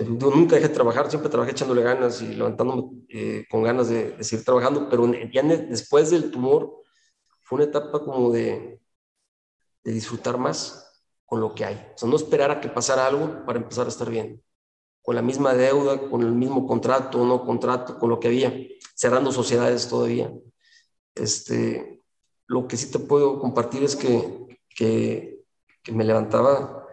nunca 0.06 0.56
dejé 0.56 0.68
de 0.68 0.74
trabajar, 0.74 1.10
siempre 1.10 1.30
trabajé 1.30 1.52
echándole 1.52 1.82
ganas 1.82 2.22
y 2.22 2.34
levantándome 2.34 3.02
eh, 3.08 3.46
con 3.50 3.62
ganas 3.62 3.88
de, 3.88 4.22
seguir 4.22 4.44
trabajando, 4.44 4.88
pero 4.88 5.10
ya 5.32 5.42
después 5.42 6.10
del 6.10 6.30
tumor 6.30 6.82
fue 7.42 7.56
una 7.56 7.64
etapa 7.64 8.04
como 8.04 8.30
de, 8.30 8.80
de 9.84 9.92
disfrutar 9.92 10.38
más 10.38 10.84
con 11.24 11.40
lo 11.40 11.54
que 11.54 11.64
hay. 11.64 11.74
O 11.94 11.98
sea, 11.98 12.08
no 12.08 12.16
esperar 12.16 12.50
a 12.50 12.60
que 12.60 12.68
pasara 12.68 13.06
algo 13.06 13.44
para 13.44 13.58
empezar 13.58 13.86
a 13.86 13.90
estar 13.90 14.08
bien. 14.08 14.42
Con 15.02 15.14
la 15.14 15.22
misma 15.22 15.54
deuda, 15.54 16.08
con 16.10 16.22
el 16.22 16.32
mismo 16.32 16.66
contrato, 16.66 17.24
no 17.24 17.44
contrato, 17.44 17.98
con 17.98 18.10
lo 18.10 18.20
que 18.20 18.28
había, 18.28 18.52
cerrando 18.94 19.32
sociedades 19.32 19.88
todavía. 19.88 20.32
Este, 21.14 21.97
lo 22.48 22.66
que 22.66 22.76
sí 22.76 22.90
te 22.90 22.98
puedo 22.98 23.38
compartir 23.38 23.84
es 23.84 23.94
que, 23.94 24.60
que, 24.74 25.38
me 25.92 26.04
levantaba 26.04 26.86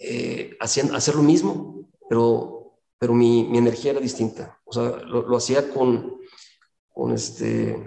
eh, 0.00 0.54
hacer 0.60 1.14
lo 1.14 1.22
mismo, 1.22 1.88
pero, 2.10 2.78
pero 2.98 3.14
mi, 3.14 3.44
mi, 3.44 3.56
energía 3.56 3.92
era 3.92 4.00
distinta. 4.00 4.60
O 4.64 4.72
sea, 4.72 4.82
lo, 4.98 5.34
hacía 5.34 5.72
con, 5.72 6.20
con 6.92 7.12
este, 7.12 7.82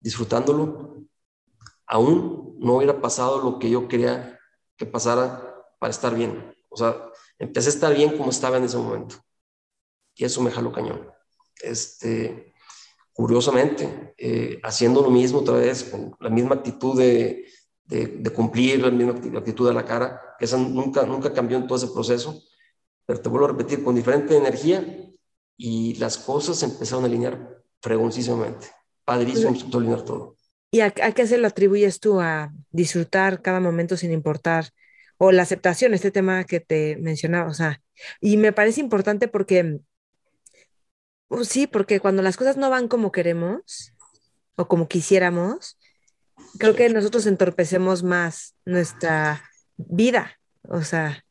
disfrutándolo. 0.00 1.04
Aún 1.86 2.56
no 2.58 2.76
hubiera 2.76 3.00
pasado 3.00 3.40
lo 3.40 3.58
que 3.60 3.70
yo 3.70 3.86
quería 3.86 4.40
que 4.76 4.86
pasara 4.86 5.54
para 5.78 5.92
estar 5.92 6.14
bien. 6.14 6.56
O 6.70 6.76
sea, 6.76 6.96
empecé 7.38 7.68
a 7.68 7.72
estar 7.72 7.94
bien 7.94 8.16
como 8.16 8.30
estaba 8.30 8.56
en 8.56 8.64
ese 8.64 8.78
momento. 8.78 9.16
Y 10.16 10.24
eso 10.24 10.40
me 10.40 10.50
jaló 10.50 10.72
cañón. 10.72 11.08
Este, 11.62 12.53
curiosamente, 13.14 14.14
eh, 14.18 14.60
haciendo 14.62 15.00
lo 15.00 15.10
mismo 15.10 15.38
otra 15.38 15.54
vez, 15.54 15.84
con 15.84 16.14
la 16.20 16.28
misma 16.28 16.56
actitud 16.56 16.98
de, 16.98 17.46
de, 17.86 18.30
cumplir, 18.30 18.82
la 18.82 18.90
misma 18.90 19.38
actitud 19.38 19.66
de 19.66 19.74
la 19.74 19.84
cara, 19.84 20.20
que 20.38 20.44
esa 20.44 20.58
nunca, 20.58 21.06
nunca 21.06 21.32
cambió 21.32 21.56
en 21.56 21.66
todo 21.66 21.78
ese 21.78 21.88
proceso, 21.88 22.42
pero 23.06 23.20
te 23.20 23.28
vuelvo 23.28 23.46
a 23.46 23.50
repetir, 23.50 23.84
con 23.84 23.94
diferente 23.94 24.36
energía 24.36 24.84
y 25.56 25.94
las 25.94 26.18
cosas 26.18 26.58
se 26.58 26.66
empezaron 26.66 27.04
a 27.04 27.06
alinear 27.06 27.62
fregoncísimamente. 27.80 28.66
Padrísimo, 29.04 29.54
se 29.54 29.76
alinear 29.76 30.02
todo. 30.02 30.36
¿Y 30.70 30.80
a, 30.80 30.90
qué 30.90 31.26
se 31.26 31.38
lo 31.38 31.46
atribuyes 31.46 32.00
tú? 32.00 32.20
¿A 32.20 32.52
disfrutar 32.72 33.42
cada 33.42 33.60
momento 33.60 33.96
sin 33.96 34.10
importar? 34.10 34.70
O 35.18 35.30
la 35.30 35.42
aceptación, 35.42 35.94
este 35.94 36.10
tema 36.10 36.42
que 36.42 36.58
te 36.58 36.96
mencionaba, 36.96 37.48
o 37.48 37.54
sea, 37.54 37.80
y 38.20 38.36
me 38.38 38.52
parece 38.52 38.80
importante 38.80 39.28
porque, 39.28 39.78
pues 41.28 41.48
sí, 41.48 41.66
porque 41.66 42.00
cuando 42.00 42.22
las 42.22 42.36
cosas 42.36 42.56
no 42.56 42.70
van 42.70 42.88
como 42.88 43.12
queremos 43.12 43.92
o 44.56 44.68
como 44.68 44.88
quisiéramos, 44.88 45.78
creo 46.58 46.74
que 46.74 46.88
nosotros 46.88 47.26
entorpecemos 47.26 48.02
más 48.02 48.54
nuestra 48.64 49.42
vida. 49.76 50.38
O 50.68 50.82
sea, 50.82 51.24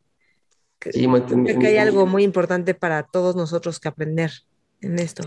creo 0.80 1.24
que 1.60 1.68
hay 1.68 1.78
algo 1.78 2.06
muy 2.06 2.24
importante 2.24 2.74
para 2.74 3.04
todos 3.04 3.36
nosotros 3.36 3.80
que 3.80 3.88
aprender 3.88 4.32
en 4.82 5.00
esto. 5.00 5.24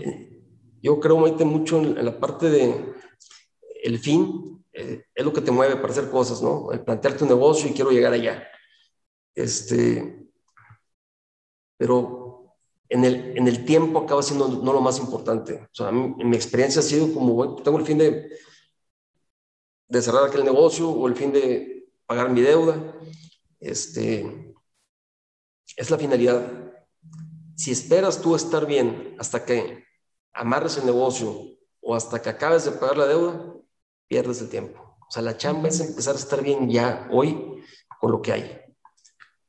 Yo 0.81 0.99
creo, 0.99 1.17
Maite, 1.17 1.45
mucho 1.45 1.79
en, 1.79 2.03
la 2.05 2.19
parte 2.19 2.49
de 2.49 2.93
el 3.83 3.99
fin, 3.99 4.63
eh, 4.73 5.05
es 5.13 5.25
lo 5.25 5.33
que 5.33 5.41
te 5.41 5.51
mueve 5.51 5.75
para 5.77 5.91
hacer 5.91 6.09
cosas, 6.09 6.41
¿no? 6.41 6.71
El 6.71 6.81
plantearte 6.81 7.23
un 7.23 7.29
negocio 7.29 7.69
y 7.69 7.73
quiero 7.73 7.91
llegar 7.91 8.13
allá. 8.13 8.47
Este, 9.33 10.27
pero 11.77 12.26
en 12.89 13.03
el, 13.03 13.37
en 13.37 13.47
el 13.47 13.65
tiempo 13.65 13.99
acaba 13.99 14.23
siendo 14.23 14.47
no 14.47 14.73
lo 14.73 14.81
más 14.81 14.99
importante. 14.99 15.67
O 15.71 15.75
sea, 15.75 15.91
mi 15.91 16.35
experiencia 16.35 16.79
ha 16.79 16.83
sido 16.83 17.13
como, 17.13 17.33
bueno, 17.33 17.55
tengo 17.55 17.77
el 17.77 17.85
fin 17.85 17.97
de 17.97 18.29
de 19.87 20.01
cerrar 20.01 20.25
aquel 20.25 20.43
negocio 20.43 20.89
o 20.89 21.07
el 21.07 21.15
fin 21.15 21.31
de 21.31 21.89
pagar 22.05 22.29
mi 22.29 22.41
deuda. 22.41 22.95
Este, 23.59 24.55
es 25.75 25.89
la 25.89 25.97
finalidad. 25.97 26.73
Si 27.55 27.71
esperas 27.71 28.21
tú 28.21 28.35
estar 28.35 28.65
bien 28.65 29.15
hasta 29.19 29.45
que 29.45 29.85
amarres 30.33 30.77
el 30.77 30.85
negocio 30.85 31.41
o 31.81 31.95
hasta 31.95 32.21
que 32.21 32.29
acabes 32.29 32.65
de 32.65 32.71
pagar 32.71 32.97
la 32.97 33.07
deuda, 33.07 33.53
pierdes 34.07 34.41
el 34.41 34.49
tiempo. 34.49 34.97
O 35.07 35.11
sea, 35.11 35.21
la 35.21 35.37
chamba 35.37 35.69
es 35.69 35.79
empezar 35.79 36.15
a 36.15 36.19
estar 36.19 36.43
bien 36.43 36.69
ya 36.69 37.07
hoy 37.11 37.63
con 37.99 38.11
lo 38.11 38.21
que 38.21 38.33
hay. 38.33 38.61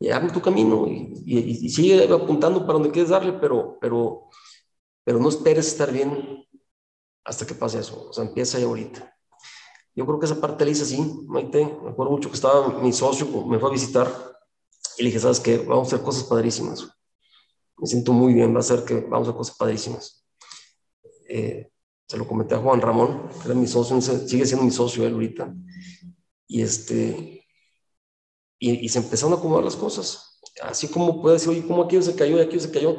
Y 0.00 0.10
abre 0.10 0.30
tu 0.30 0.40
camino 0.40 0.86
y, 0.86 1.68
sigue 1.70 2.04
apuntando 2.12 2.60
para 2.60 2.74
donde 2.74 2.90
quieres 2.90 3.10
darle, 3.10 3.32
pero, 3.32 3.78
pero, 3.80 4.28
pero 5.04 5.18
no 5.18 5.28
esperes 5.28 5.66
estar 5.66 5.92
bien 5.92 6.46
hasta 7.24 7.46
que 7.46 7.54
pase 7.54 7.80
eso. 7.80 8.08
O 8.08 8.12
sea, 8.12 8.24
empieza 8.24 8.58
ya 8.58 8.66
ahorita. 8.66 9.14
Yo 9.94 10.06
creo 10.06 10.20
que 10.20 10.26
esa 10.26 10.40
parte 10.40 10.64
la 10.64 10.70
hice 10.70 10.84
así, 10.84 10.98
Maite. 11.26 11.64
Me 11.82 11.90
acuerdo 11.90 12.12
mucho 12.12 12.28
que 12.28 12.36
estaba 12.36 12.68
mi 12.80 12.92
socio, 12.92 13.26
me 13.46 13.58
fue 13.58 13.68
a 13.68 13.72
visitar 13.72 14.08
y 14.96 15.02
le 15.02 15.08
dije, 15.08 15.20
¿sabes 15.20 15.40
qué? 15.40 15.58
Vamos 15.58 15.92
a 15.92 15.96
hacer 15.96 16.04
cosas 16.04 16.24
padrísimas. 16.24 16.88
Me 17.76 17.86
siento 17.86 18.12
muy 18.12 18.34
bien, 18.34 18.54
va 18.54 18.60
a 18.60 18.62
ser 18.62 18.84
que 18.84 19.00
vamos 19.00 19.26
a 19.26 19.30
hacer 19.30 19.36
cosas 19.36 19.56
padrísimas. 19.56 20.24
Eh, 21.28 21.70
se 22.06 22.16
lo 22.16 22.26
comenté 22.26 22.54
a 22.54 22.58
Juan 22.58 22.80
Ramón, 22.80 23.28
que 23.28 23.46
era 23.46 23.54
mi 23.54 23.66
socio, 23.66 24.00
sigue 24.00 24.46
siendo 24.46 24.64
mi 24.64 24.70
socio 24.70 25.06
él 25.06 25.12
ahorita. 25.12 25.54
Y, 26.46 26.62
este, 26.62 27.37
y, 28.58 28.88
se 28.88 28.98
empezaron 28.98 29.34
a 29.34 29.36
acomodar 29.36 29.64
las 29.64 29.76
cosas. 29.76 30.40
Así 30.62 30.88
como 30.88 31.22
puede 31.22 31.34
decir, 31.34 31.50
oye, 31.50 31.66
¿cómo 31.66 31.84
aquello 31.84 32.02
se 32.02 32.16
cayó 32.16 32.38
y 32.38 32.40
aquello 32.40 32.60
se 32.60 32.72
cayó? 32.72 32.96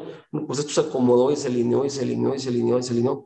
pues 0.47 0.60
esto 0.60 0.72
se 0.72 0.88
acomodó 0.88 1.32
y 1.32 1.36
se 1.36 1.47
alineó 1.47 1.86
y 1.86 1.89
se 1.89 2.01
alineó 2.01 2.36
y 2.36 2.39
se 2.39 2.49
alineó 2.49 2.78
y 2.80 2.84
se 2.84 2.91
alineó. 2.91 3.26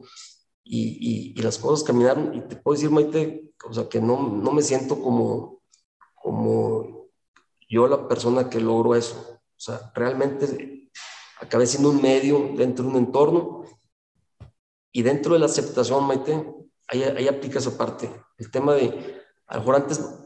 Y, 0.63 1.34
y, 1.38 1.41
las 1.41 1.57
cosas 1.57 1.84
caminaron. 1.84 2.34
Y 2.34 2.41
te 2.41 2.55
puedo 2.55 2.75
decir, 2.75 2.89
Maite, 2.89 3.53
o 3.69 3.73
sea, 3.73 3.88
que 3.89 3.99
no, 4.01 4.29
no 4.29 4.51
me 4.51 4.61
siento 4.61 5.01
como, 5.01 5.61
como 6.15 7.09
yo 7.69 7.88
la 7.88 8.07
persona 8.07 8.49
que 8.49 8.59
logró 8.59 8.95
eso. 8.95 9.39
O 9.55 9.59
sea, 9.59 9.91
realmente 9.93 10.89
acabé 11.39 11.67
siendo 11.67 11.89
un 11.89 12.01
medio 12.01 12.53
dentro 12.55 12.86
de 12.86 12.91
un 12.91 12.97
entorno 12.97 13.65
y 14.91 15.01
dentro 15.01 15.34
de 15.34 15.39
la 15.39 15.47
aceptación, 15.47 16.05
Maite, 16.05 16.53
ahí, 16.88 17.03
ahí 17.03 17.27
aplica 17.27 17.59
esa 17.59 17.77
parte. 17.77 18.09
El 18.38 18.49
tema 18.49 18.73
de, 18.73 19.21
a 19.47 19.55
lo 19.55 19.59
mejor 19.61 19.75
antes 19.75 20.22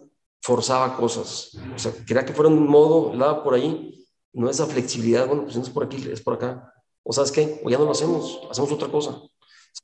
forzaba 0.48 0.96
cosas, 0.96 1.58
o 1.76 1.78
sea, 1.78 1.92
quería 2.06 2.24
que 2.24 2.32
fuera 2.32 2.50
un 2.50 2.66
modo, 2.66 3.12
daba 3.18 3.44
por 3.44 3.54
ahí, 3.54 4.08
no 4.32 4.50
esa 4.50 4.66
flexibilidad, 4.66 5.28
bueno, 5.28 5.44
pues 5.44 5.58
no 5.58 5.62
es 5.62 5.70
por 5.70 5.84
aquí, 5.84 5.98
es 6.10 6.22
por 6.22 6.36
acá. 6.36 6.74
O 7.04 7.12
sabes 7.12 7.34
qué, 7.34 7.60
o 7.66 7.70
ya 7.70 7.78
no 7.78 7.84
lo 7.84 7.92
hacemos, 7.92 8.40
hacemos 8.50 8.72
otra 8.72 8.88
cosa. 8.88 9.22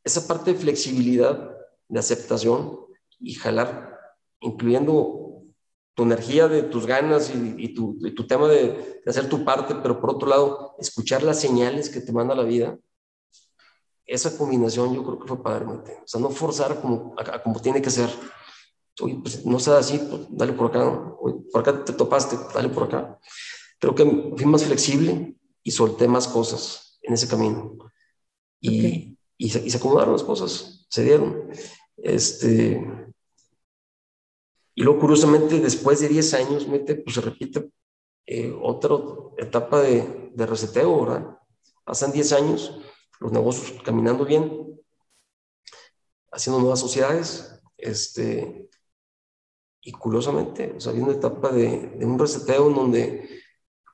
Esa 0.06 0.26
parte 0.26 0.54
de 0.54 0.60
flexibilidad, 0.60 1.52
de 1.90 2.00
aceptación, 2.00 2.80
y 3.20 3.34
jalar, 3.34 4.00
incluyendo 4.40 5.44
tu 5.96 6.04
energía 6.04 6.48
de 6.48 6.64
tus 6.64 6.86
ganas 6.86 7.30
y, 7.36 7.74
tu, 7.74 7.98
tema 8.26 8.48
de, 8.48 9.02
hacer 9.06 9.28
tu 9.28 9.44
parte, 9.44 9.76
pero 9.76 10.00
por 10.00 10.12
otro 10.12 10.30
lado, 10.30 10.76
escuchar 10.80 11.24
las 11.24 11.42
señales 11.42 11.90
que 11.90 12.00
te 12.00 12.14
manda 12.14 12.36
la 12.36 12.44
vida. 12.44 12.78
Esa 14.06 14.38
combinación 14.38 14.96
yo 14.96 15.04
creo 15.04 15.20
que 15.20 15.28
fue 15.28 15.44
padre, 15.44 15.66
O 15.66 15.84
sea, 16.06 16.22
no 16.22 16.30
forzar 16.30 16.80
como 16.80 17.60
tiene 17.62 17.82
que 17.82 17.90
ser. 17.90 18.10
Oye, 19.02 19.20
pues 19.22 19.46
no 19.46 19.60
sea 19.60 19.78
así, 19.78 19.98
pues, 19.98 20.22
dale 20.30 20.54
por 20.54 20.68
acá, 20.68 21.16
por 21.52 21.62
acá 21.62 21.84
te 21.84 21.94
topaste, 21.94 22.38
dale 22.54 22.70
por 22.70 22.84
acá. 22.84 23.20
creo 23.80 23.96
que 23.96 24.06
fui 24.38 24.46
más 24.46 24.64
flexible 24.64 25.36
y 25.64 25.72
solté 25.72 26.08
más 26.08 26.28
cosas 26.28 27.00
en 27.02 27.14
ese 27.14 27.28
camino. 27.28 27.78
Y, 28.60 29.18
y, 29.38 29.50
se, 29.50 29.66
y 29.66 29.70
se 29.70 29.78
acomodaron 29.78 30.14
las 30.14 30.24
cosas, 30.24 30.86
se 30.90 31.04
dieron. 31.04 31.50
Este, 31.98 32.82
y 34.76 34.84
luego, 34.84 35.00
curiosamente, 35.02 35.60
después 35.60 36.00
de 36.00 36.08
10 36.08 36.34
años, 36.36 36.68
mete, 36.68 36.96
pues 36.96 37.16
se 37.16 37.22
repite 37.22 37.72
eh, 38.26 38.56
otra 38.62 38.96
etapa 39.38 39.82
de, 39.82 40.32
de 40.34 40.46
reseteo, 40.46 41.06
¿verdad? 41.06 41.38
Pasan 41.84 42.12
10 42.12 42.32
años, 42.34 42.80
los 43.20 43.32
negocios 43.32 43.82
caminando 43.84 44.26
bien, 44.26 44.80
haciendo 46.32 46.60
nuevas 46.60 46.80
sociedades, 46.80 47.62
este, 47.78 48.70
y 49.84 49.92
curiosamente, 49.92 50.74
o 50.78 50.80
sea, 50.80 50.92
había 50.92 51.04
una 51.04 51.14
etapa 51.14 51.52
de, 51.52 51.90
de, 51.98 52.06
un 52.06 52.18
reseteo 52.18 52.70
en 52.70 52.76
donde 52.76 53.30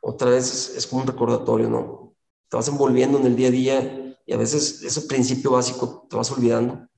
otra 0.02 0.30
vez 0.30 0.46
es, 0.46 0.78
es, 0.78 0.88
como 0.88 1.02
un 1.02 1.08
recordatorio, 1.08 1.70
¿no? 1.70 2.16
Te 2.48 2.58
vas 2.58 2.68
envolviendo 2.68 3.20
en 3.20 3.26
el 3.26 3.36
día 3.36 3.48
a 3.48 3.52
día 3.52 4.18
y 4.26 4.34
a 4.34 4.38
veces 4.38 4.84
ese 4.84 5.02
principio 5.02 5.52
básico 5.52 6.08
te 6.10 6.16
vas 6.16 6.32
olvidando 6.32 6.90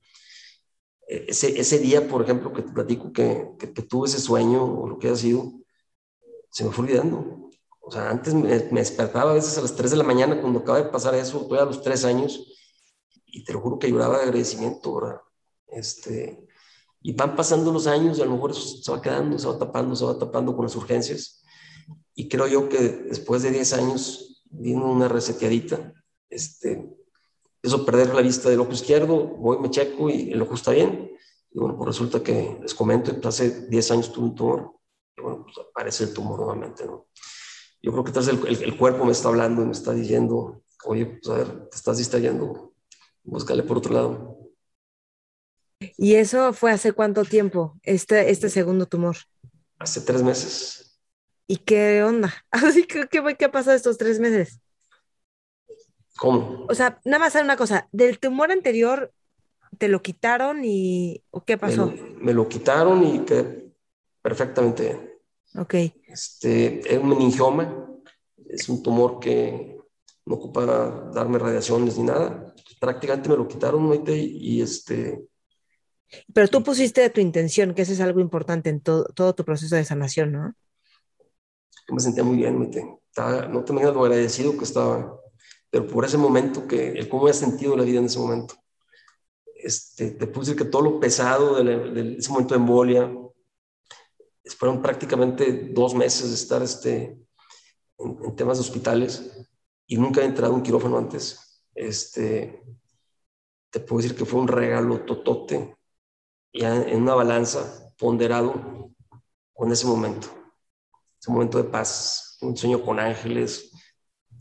ese, 1.12 1.60
ese 1.60 1.78
día, 1.78 2.08
por 2.08 2.22
ejemplo, 2.22 2.52
que 2.52 2.62
te 2.62 2.72
platico 2.72 3.12
que, 3.12 3.50
que, 3.58 3.72
que, 3.72 3.82
tuve 3.82 4.08
ese 4.08 4.20
sueño 4.20 4.64
o 4.64 4.88
lo 4.88 4.98
que 4.98 5.08
haya 5.08 5.16
sido, 5.16 5.52
se 6.50 6.64
me 6.64 6.70
fue 6.70 6.84
olvidando. 6.84 7.50
O 7.80 7.90
sea, 7.90 8.10
antes 8.10 8.34
me, 8.34 8.42
me, 8.70 8.80
despertaba 8.80 9.32
a 9.32 9.34
veces 9.34 9.58
a 9.58 9.62
las 9.62 9.74
3 9.74 9.90
de 9.90 9.96
la 9.96 10.04
mañana 10.04 10.40
cuando 10.40 10.60
acaba 10.60 10.78
de 10.78 10.88
pasar 10.88 11.14
eso, 11.14 11.42
estoy 11.42 11.58
a 11.58 11.64
los 11.64 11.82
3 11.82 12.04
años, 12.04 12.46
y 13.26 13.44
te 13.44 13.52
lo 13.52 13.60
juro 13.60 13.78
que 13.78 13.90
lloraba 13.90 14.18
de 14.18 14.24
agradecimiento, 14.24 14.94
¿verdad? 14.94 15.20
Este, 15.66 16.46
y 17.02 17.12
van 17.12 17.34
pasando 17.34 17.72
los 17.72 17.86
años 17.86 18.18
y 18.18 18.22
a 18.22 18.26
lo 18.26 18.32
mejor 18.32 18.54
se 18.54 18.90
va 18.90 19.02
quedando, 19.02 19.38
se 19.38 19.46
va 19.46 19.58
tapando, 19.58 19.96
se 19.96 20.04
va 20.04 20.18
tapando 20.18 20.54
con 20.54 20.64
las 20.64 20.76
urgencias. 20.76 21.44
Y 22.14 22.28
creo 22.28 22.46
yo 22.46 22.68
que 22.68 22.78
después 22.78 23.42
de 23.42 23.50
10 23.50 23.72
años 23.72 24.42
vino 24.50 24.90
una 24.90 25.08
reseteadita, 25.08 25.92
este, 26.28 26.88
eso 27.62 27.84
perder 27.84 28.14
la 28.14 28.22
vista 28.22 28.50
del 28.50 28.60
ojo 28.60 28.72
izquierdo, 28.72 29.16
voy, 29.16 29.58
me 29.58 29.70
checo 29.70 30.10
y 30.10 30.32
el 30.32 30.42
ojo 30.42 30.54
está 30.54 30.72
bien. 30.72 31.10
Y 31.50 31.58
bueno, 31.58 31.76
pues 31.76 31.88
resulta 31.88 32.22
que 32.22 32.58
les 32.60 32.74
comento, 32.74 33.12
pues 33.12 33.26
hace 33.26 33.66
10 33.68 33.90
años 33.90 34.12
tuve 34.12 34.26
un 34.26 34.34
tumor. 34.34 34.72
Y 35.16 35.22
bueno, 35.22 35.44
pues 35.44 35.56
aparece 35.70 36.04
el 36.04 36.14
tumor 36.14 36.38
nuevamente, 36.38 36.86
¿no? 36.86 37.08
Yo 37.82 37.90
creo 37.90 38.04
que 38.04 38.10
entonces 38.10 38.34
el, 38.34 38.46
el, 38.46 38.62
el 38.62 38.76
cuerpo 38.78 39.04
me 39.04 39.12
está 39.12 39.28
hablando, 39.28 39.64
me 39.64 39.72
está 39.72 39.92
diciendo, 39.92 40.62
oye, 40.84 41.06
pues 41.06 41.28
a 41.28 41.38
ver, 41.38 41.68
te 41.68 41.76
estás 41.76 41.98
distrayendo, 41.98 42.72
búscale 43.24 43.64
por 43.64 43.78
otro 43.78 43.92
lado. 43.92 44.31
¿Y 45.96 46.14
eso 46.14 46.52
fue 46.52 46.72
hace 46.72 46.92
cuánto 46.92 47.24
tiempo, 47.24 47.78
este, 47.82 48.30
este 48.30 48.48
segundo 48.48 48.86
tumor? 48.86 49.16
Hace 49.78 50.00
tres 50.00 50.22
meses. 50.22 50.98
¿Y 51.46 51.56
qué 51.56 52.02
onda? 52.02 52.32
Que, 52.88 53.08
¿qué, 53.08 53.36
¿qué 53.38 53.44
ha 53.44 53.52
pasado 53.52 53.76
estos 53.76 53.98
tres 53.98 54.20
meses? 54.20 54.60
¿Cómo? 56.18 56.66
O 56.68 56.74
sea, 56.74 57.00
nada 57.04 57.18
más 57.18 57.34
una 57.34 57.56
cosa, 57.56 57.88
del 57.92 58.18
tumor 58.18 58.52
anterior 58.52 59.12
te 59.78 59.88
lo 59.88 60.02
quitaron 60.02 60.64
y 60.64 61.22
¿o 61.30 61.44
qué 61.44 61.58
pasó? 61.58 61.86
Me, 61.86 62.02
me 62.20 62.34
lo 62.34 62.48
quitaron 62.48 63.02
y 63.04 63.20
quedé 63.20 63.72
perfectamente 64.20 64.82
bien. 64.84 65.12
Ok. 65.56 65.74
Este, 66.06 66.80
es 66.94 66.98
un 66.98 67.08
meningioma, 67.08 67.88
es 68.48 68.68
un 68.68 68.82
tumor 68.82 69.18
que 69.18 69.78
no 70.24 70.34
ocupa 70.36 70.64
darme 71.12 71.38
radiaciones 71.38 71.98
ni 71.98 72.04
nada. 72.04 72.54
Prácticamente 72.80 73.28
me 73.28 73.36
lo 73.36 73.48
quitaron, 73.48 73.92
y 74.06 74.62
este... 74.62 75.26
Pero 76.32 76.48
tú 76.48 76.62
pusiste 76.62 77.00
de 77.00 77.10
tu 77.10 77.20
intención, 77.20 77.74
que 77.74 77.82
eso 77.82 77.92
es 77.92 78.00
algo 78.00 78.20
importante 78.20 78.70
en 78.70 78.80
todo, 78.80 79.04
todo 79.14 79.34
tu 79.34 79.44
proceso 79.44 79.76
de 79.76 79.84
sanación, 79.84 80.32
¿no? 80.32 80.54
Yo 81.88 81.94
me 81.94 82.00
sentía 82.00 82.24
muy 82.24 82.36
bien, 82.36 82.58
¿no? 82.58 83.00
Estaba, 83.08 83.46
no 83.46 83.64
te 83.64 83.72
imaginas 83.72 83.94
lo 83.94 84.04
agradecido 84.04 84.56
que 84.56 84.64
estaba 84.64 85.22
pero 85.72 85.86
por 85.86 86.04
ese 86.04 86.18
momento, 86.18 86.68
que 86.68 86.90
el 86.90 87.08
cómo 87.08 87.22
había 87.22 87.32
sentido 87.32 87.74
la 87.74 87.84
vida 87.84 87.98
en 87.98 88.04
ese 88.04 88.18
momento. 88.18 88.54
Este, 89.56 90.10
te 90.10 90.26
puedo 90.26 90.40
decir 90.40 90.54
que 90.54 90.66
todo 90.66 90.82
lo 90.82 91.00
pesado 91.00 91.64
de, 91.64 91.92
de 91.92 92.18
ese 92.18 92.30
momento 92.30 92.52
de 92.52 92.60
embolia, 92.60 93.10
fueron 94.58 94.82
prácticamente 94.82 95.70
dos 95.72 95.94
meses 95.94 96.28
de 96.28 96.34
estar 96.34 96.62
este, 96.62 97.18
en, 97.96 98.18
en, 98.22 98.36
temas 98.36 98.58
de 98.58 98.64
hospitales 98.64 99.48
y 99.86 99.96
nunca 99.96 100.20
he 100.20 100.26
entrado 100.26 100.52
a 100.52 100.56
un 100.56 100.62
quirófano 100.62 100.98
antes. 100.98 101.62
Este, 101.74 102.62
te 103.70 103.80
puedo 103.80 104.02
decir 104.02 104.14
que 104.14 104.26
fue 104.26 104.40
un 104.40 104.48
regalo 104.48 105.06
totote, 105.06 105.74
ya 106.52 106.76
en 106.82 107.02
una 107.02 107.14
balanza 107.14 107.92
ponderado 107.98 108.90
con 109.52 109.70
ese 109.72 109.86
momento, 109.86 110.28
ese 111.20 111.30
momento 111.30 111.58
de 111.58 111.64
paz, 111.64 112.38
un 112.40 112.56
sueño 112.56 112.82
con 112.82 112.98
ángeles, 112.98 113.70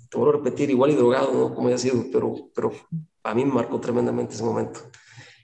te 0.10 0.18
vuelvo 0.18 0.34
a 0.34 0.38
repetir, 0.38 0.70
igual 0.70 0.92
y 0.92 0.96
drogado, 0.96 1.32
¿no? 1.32 1.56
Como 1.56 1.70
haya 1.70 1.78
sido, 1.78 2.04
pero, 2.12 2.36
pero 2.54 2.72
a 3.24 3.34
mí 3.34 3.46
me 3.46 3.54
marcó 3.54 3.80
tremendamente 3.80 4.34
ese 4.34 4.44
momento. 4.44 4.82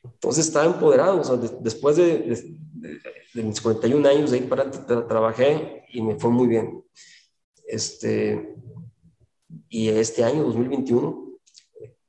Entonces 0.03 0.47
estaba 0.47 0.65
empoderado, 0.65 1.22
o 1.22 1.24
sea, 1.24 1.38
de, 1.38 1.49
después 1.61 1.95
de, 1.95 2.20
de, 2.20 2.99
de, 3.34 3.43
mis 3.43 3.61
41 3.61 4.07
años 4.07 4.32
de 4.32 4.39
ahí 4.39 4.43
para 4.45 4.70
tra 4.70 5.07
trabajé 5.07 5.86
y 5.89 6.01
me 6.01 6.15
fue 6.15 6.30
muy 6.32 6.47
bien. 6.47 6.84
Este, 7.65 8.55
y 9.70 9.89
este 9.89 10.24
año, 10.24 10.43
2021, 10.43 11.28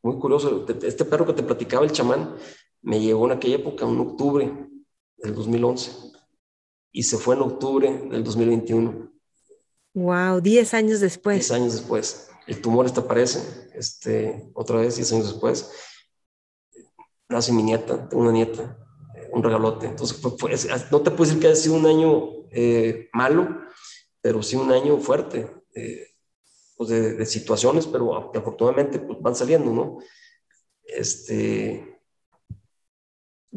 muy 0.02 0.18
curioso, 0.18 0.66
este 0.82 1.04
perro 1.04 1.26
que 1.26 1.32
te 1.32 1.42
platicaba, 1.42 1.84
el 1.84 1.92
chamán, 1.92 2.36
me 2.83 3.01
llegó 3.01 3.26
en 3.26 3.33
aquella 3.33 3.57
época, 3.57 3.87
en 3.87 4.01
octubre 4.01 4.68
del 5.16 5.35
2011, 5.35 5.93
y 6.93 7.03
se 7.03 7.18
fue 7.18 7.35
en 7.35 7.43
octubre 7.43 8.09
del 8.11 8.24
2021. 8.24 9.12
Wow, 9.95 10.41
10 10.41 10.74
años 10.74 11.01
después. 11.01 11.37
10 11.37 11.51
años 11.53 11.72
después 11.74 12.29
el 12.49 12.62
tumor 12.62 12.87
este 12.87 13.01
aparece, 13.01 13.70
este, 13.74 14.51
otra 14.55 14.79
vez, 14.79 14.97
10 14.97 15.12
años 15.12 15.33
después, 15.33 15.70
nace 17.29 17.53
mi 17.53 17.62
nieta, 17.62 18.09
tengo 18.09 18.22
una 18.22 18.33
nieta, 18.33 18.79
un 19.33 19.43
regalote. 19.43 19.87
Entonces, 19.87 20.16
fue, 20.16 20.31
fue, 20.39 20.51
no 20.91 21.03
te 21.03 21.11
puedo 21.11 21.24
decir 21.24 21.41
que 21.41 21.49
haya 21.49 21.57
sido 21.57 21.74
un 21.74 21.85
año 21.85 22.49
eh, 22.51 23.11
malo, 23.12 23.61
pero 24.22 24.43
sí 24.43 24.57
un 24.57 24.72
año 24.72 24.97
fuerte, 24.99 25.51
eh, 25.74 26.07
pues 26.79 26.89
de, 26.89 27.14
de, 27.14 27.26
situaciones, 27.26 27.87
pero 27.87 28.31
que 28.33 28.39
afortunadamente 28.39 28.99
pues, 28.99 29.20
van 29.20 29.37
saliendo, 29.37 29.70
¿no? 29.70 29.99
Este, 30.85 31.97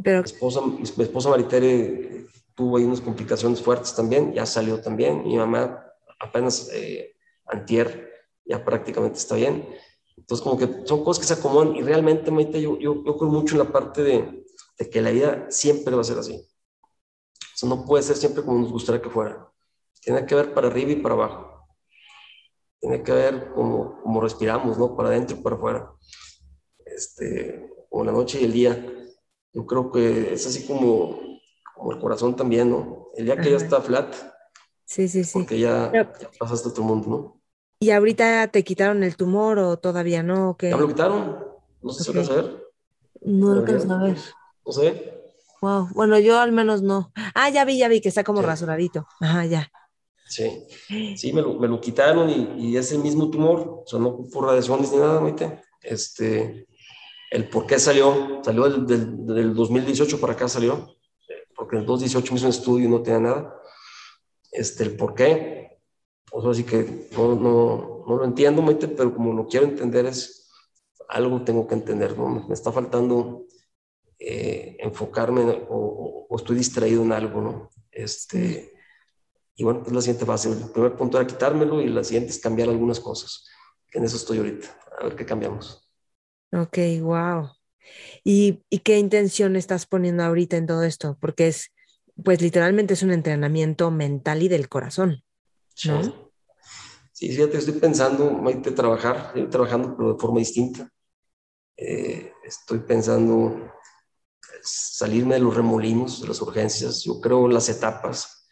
pero... 0.03 0.19
mi, 0.19 0.25
esposa, 0.25 0.61
mi, 0.61 1.03
esposa 1.03 1.29
Maritere 1.29 2.27
tuvo 2.55 2.77
ahí 2.77 2.83
unas 2.83 3.01
complicaciones 3.01 3.61
fuertes 3.61 3.95
también, 3.95 4.33
ya 4.33 4.45
salió 4.45 4.81
también, 4.81 5.23
mi 5.23 5.37
mamá 5.37 5.85
apenas 6.19 6.69
eh, 6.73 7.15
antier 7.47 8.11
ya 8.45 8.63
prácticamente 8.63 9.17
está 9.17 9.35
bien. 9.35 9.67
Entonces, 10.17 10.43
como 10.43 10.57
que 10.57 10.85
son 10.85 11.03
cosas 11.03 11.21
que 11.21 11.33
se 11.33 11.39
acomodan 11.39 11.75
y 11.75 11.81
realmente, 11.81 12.31
Maite, 12.31 12.61
yo, 12.61 12.77
yo, 12.77 13.03
yo 13.03 13.17
creo 13.17 13.29
mucho 13.31 13.55
en 13.55 13.59
la 13.59 13.71
parte 13.71 14.03
de, 14.03 14.45
de, 14.77 14.89
que 14.89 15.01
la 15.01 15.11
vida 15.11 15.47
siempre 15.49 15.95
va 15.95 16.01
a 16.01 16.05
ser 16.05 16.19
así. 16.19 16.47
Eso 17.55 17.67
no 17.67 17.85
puede 17.85 18.03
ser 18.03 18.17
siempre 18.17 18.43
como 18.43 18.59
nos 18.59 18.71
gustaría 18.71 19.01
que 19.01 19.09
fuera. 19.09 19.49
Tiene 20.01 20.25
que 20.25 20.35
ver 20.35 20.53
para 20.53 20.67
arriba 20.67 20.91
y 20.91 20.95
para 20.97 21.15
abajo. 21.15 21.67
Tiene 22.79 23.03
que 23.03 23.11
ver 23.11 23.51
como, 23.53 24.01
como 24.01 24.21
respiramos, 24.21 24.77
¿no? 24.77 24.95
Para 24.95 25.09
adentro 25.09 25.37
y 25.37 25.41
para 25.41 25.55
afuera. 25.55 25.91
Este, 26.85 27.69
como 27.89 28.03
la 28.03 28.11
noche 28.11 28.41
y 28.41 28.45
el 28.45 28.53
día. 28.53 29.00
Yo 29.53 29.65
creo 29.65 29.91
que 29.91 30.33
es 30.33 30.47
así 30.47 30.65
como, 30.65 31.19
como 31.75 31.91
el 31.91 31.99
corazón 31.99 32.35
también, 32.35 32.69
¿no? 32.69 33.09
El 33.15 33.25
día 33.25 33.35
que 33.35 33.41
Ajá. 33.41 33.49
ya 33.49 33.57
está 33.57 33.81
flat. 33.81 34.15
Sí, 34.85 35.07
sí, 35.07 35.23
sí. 35.23 35.31
Porque 35.33 35.59
ya, 35.59 35.89
Pero... 35.91 36.11
ya 36.19 36.29
pasaste 36.39 36.69
a 36.69 36.71
otro 36.71 36.83
mundo, 36.83 37.09
¿no? 37.09 37.41
¿Y 37.79 37.89
ahorita 37.91 38.47
te 38.49 38.63
quitaron 38.63 39.03
el 39.03 39.15
tumor 39.15 39.57
o 39.57 39.77
todavía 39.77 40.21
no? 40.21 40.55
¿Qué? 40.57 40.69
¿Ya 40.69 40.75
me 40.75 40.83
lo 40.83 40.87
quitaron? 40.87 41.43
No 41.81 41.91
sé 41.91 42.03
si 42.03 42.09
okay. 42.11 42.21
lo 42.21 42.27
saber. 42.27 42.67
No 43.21 43.55
lo 43.55 43.63
quiero 43.63 43.79
saber. 43.79 44.17
No 44.65 44.71
sé. 44.71 45.21
Wow. 45.61 45.89
Bueno, 45.93 46.19
yo 46.19 46.39
al 46.39 46.51
menos 46.51 46.81
no. 46.81 47.11
Ah, 47.33 47.49
ya 47.49 47.65
vi, 47.65 47.77
ya 47.77 47.87
vi 47.87 48.01
que 48.01 48.09
está 48.09 48.23
como 48.23 48.41
sí. 48.41 48.45
rasuradito. 48.45 49.07
Ajá, 49.19 49.45
ya. 49.45 49.71
Sí, 50.27 50.65
sí, 51.17 51.33
me 51.33 51.41
lo, 51.41 51.55
me 51.55 51.67
lo 51.67 51.81
quitaron 51.81 52.29
y, 52.29 52.53
y, 52.57 52.77
es 52.77 52.91
el 52.93 52.99
mismo 52.99 53.29
tumor, 53.29 53.81
o 53.83 53.83
sea, 53.85 53.99
no 53.99 54.17
por 54.31 54.45
radiaciones 54.45 54.89
ni 54.91 54.97
nada, 54.97 55.19
ahorita. 55.19 55.61
Este, 55.81 56.67
el 57.31 57.49
por 57.49 57.65
qué 57.65 57.79
salió, 57.79 58.41
salió 58.43 58.69
del, 58.69 58.85
del, 58.85 59.25
del, 59.25 59.55
2018 59.55 60.19
para 60.19 60.33
acá 60.33 60.49
salió, 60.49 60.97
porque 61.55 61.77
en 61.77 61.81
el 61.81 61.87
2018 61.87 62.33
me 62.33 62.37
hizo 62.37 62.45
un 62.45 62.51
estudio 62.51 62.89
no 62.89 63.01
tenía 63.01 63.21
nada. 63.21 63.55
Este, 64.51 64.83
el 64.83 64.97
por 64.97 65.15
qué, 65.15 65.79
pues 66.29 66.45
así 66.45 66.65
que 66.65 67.07
no, 67.15 67.35
no, 67.35 68.03
no 68.05 68.17
lo 68.17 68.25
entiendo, 68.25 68.63
pero 68.97 69.15
como 69.15 69.33
lo 69.33 69.47
quiero 69.47 69.65
entender 69.65 70.05
es 70.07 70.49
algo 71.07 71.41
tengo 71.43 71.65
que 71.65 71.75
entender, 71.75 72.17
¿no? 72.17 72.47
Me 72.47 72.53
está 72.53 72.69
faltando 72.71 73.45
eh, 74.19 74.75
enfocarme 74.79 75.65
o, 75.69 76.27
o, 76.29 76.35
estoy 76.35 76.57
distraído 76.57 77.01
en 77.01 77.13
algo, 77.13 77.41
¿no? 77.41 77.69
Este, 77.91 78.73
y 79.55 79.63
bueno, 79.63 79.81
pues 79.83 79.93
la 79.95 80.01
siguiente 80.01 80.25
fase. 80.25 80.49
El 80.49 80.69
primer 80.69 80.97
punto 80.97 81.17
era 81.17 81.27
quitármelo 81.27 81.81
y 81.81 81.87
la 81.87 82.03
siguiente 82.03 82.31
es 82.31 82.39
cambiar 82.39 82.67
algunas 82.67 82.99
cosas. 82.99 83.45
En 83.93 84.03
eso 84.03 84.17
estoy 84.17 84.39
ahorita, 84.39 84.67
a 84.99 85.05
ver 85.05 85.15
qué 85.15 85.25
cambiamos. 85.25 85.80
Ok, 86.51 86.77
wow. 87.01 87.49
¿Y, 88.23 88.63
¿Y 88.69 88.79
qué 88.79 88.99
intención 88.99 89.55
estás 89.55 89.85
poniendo 89.85 90.23
ahorita 90.23 90.57
en 90.57 90.67
todo 90.67 90.83
esto? 90.83 91.17
Porque 91.19 91.47
es, 91.47 91.71
pues 92.23 92.41
literalmente 92.41 92.93
es 92.93 93.03
un 93.03 93.11
entrenamiento 93.11 93.91
mental 93.91 94.43
y 94.43 94.47
del 94.47 94.69
corazón. 94.69 95.23
¿no? 95.85 96.03
Sí. 96.03 96.13
Sí, 97.13 97.29
fíjate, 97.29 97.59
estoy 97.59 97.75
pensando, 97.75 98.41
de 98.43 98.71
trabajar, 98.71 99.27
estoy 99.27 99.47
trabajando 99.47 99.95
pero 99.95 100.13
de 100.13 100.19
forma 100.19 100.39
distinta. 100.39 100.89
Eh, 101.77 102.33
estoy 102.43 102.79
pensando 102.79 103.71
salirme 104.63 105.35
de 105.35 105.41
los 105.41 105.55
remolinos, 105.55 106.21
de 106.21 106.29
las 106.29 106.41
urgencias. 106.41 107.03
Yo 107.03 107.21
creo 107.21 107.47
las 107.47 107.69
etapas. 107.69 108.47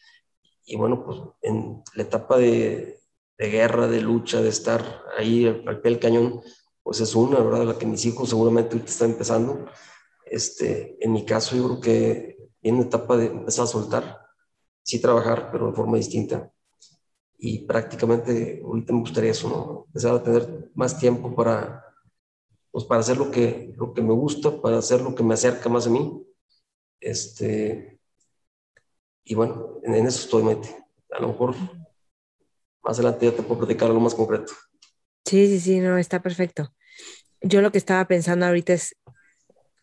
Y 0.65 0.75
bueno, 0.75 1.03
pues 1.03 1.19
en 1.41 1.81
la 1.95 2.03
etapa 2.03 2.37
de, 2.37 2.99
de 3.39 3.49
guerra, 3.49 3.87
de 3.87 4.01
lucha, 4.01 4.39
de 4.39 4.49
estar 4.49 5.03
ahí 5.17 5.47
al 5.47 5.81
pie 5.81 5.91
del 5.91 5.99
cañón, 5.99 6.41
pues 6.89 7.01
es 7.01 7.13
una, 7.13 7.39
¿verdad? 7.39 7.65
La 7.65 7.77
que 7.77 7.85
mis 7.85 8.03
hijos 8.07 8.29
seguramente 8.29 8.73
ahorita 8.73 8.89
están 8.89 9.11
empezando. 9.11 9.67
Este, 10.25 10.97
en 10.99 11.11
mi 11.11 11.23
caso, 11.23 11.55
yo 11.55 11.65
creo 11.65 11.79
que 11.79 12.49
en 12.63 12.79
etapa 12.79 13.15
de 13.15 13.27
empezar 13.27 13.65
a 13.65 13.67
soltar, 13.67 14.25
sí 14.81 14.99
trabajar, 14.99 15.49
pero 15.51 15.67
de 15.67 15.73
forma 15.73 15.97
distinta. 15.97 16.51
Y 17.37 17.67
prácticamente 17.67 18.59
ahorita 18.65 18.91
me 18.91 19.01
gustaría 19.01 19.29
eso, 19.29 19.49
¿no? 19.49 19.85
Empezar 19.85 20.15
a 20.15 20.23
tener 20.23 20.71
más 20.73 20.97
tiempo 20.97 21.35
para, 21.35 21.85
pues 22.71 22.85
para 22.85 23.01
hacer 23.01 23.17
lo 23.17 23.29
que, 23.29 23.71
lo 23.77 23.93
que 23.93 24.01
me 24.01 24.13
gusta, 24.13 24.59
para 24.59 24.79
hacer 24.79 25.01
lo 25.01 25.13
que 25.13 25.21
me 25.21 25.35
acerca 25.35 25.69
más 25.69 25.85
a 25.85 25.91
mí. 25.91 26.25
Este, 26.99 27.99
y 29.25 29.35
bueno, 29.35 29.77
en, 29.83 29.93
eso 30.07 30.21
estoy, 30.21 30.41
mete. 30.41 30.75
A 31.11 31.21
lo 31.21 31.27
mejor 31.27 31.55
más 32.81 32.97
adelante 32.97 33.27
ya 33.27 33.35
te 33.35 33.43
puedo 33.43 33.59
platicar 33.59 33.89
algo 33.89 33.99
más 33.99 34.15
concreto. 34.15 34.53
Sí, 35.23 35.45
sí, 35.45 35.59
sí, 35.59 35.79
no, 35.79 35.95
está 35.99 36.19
perfecto. 36.23 36.73
Yo 37.41 37.61
lo 37.61 37.71
que 37.71 37.77
estaba 37.77 38.05
pensando 38.07 38.45
ahorita 38.45 38.73
es, 38.73 38.95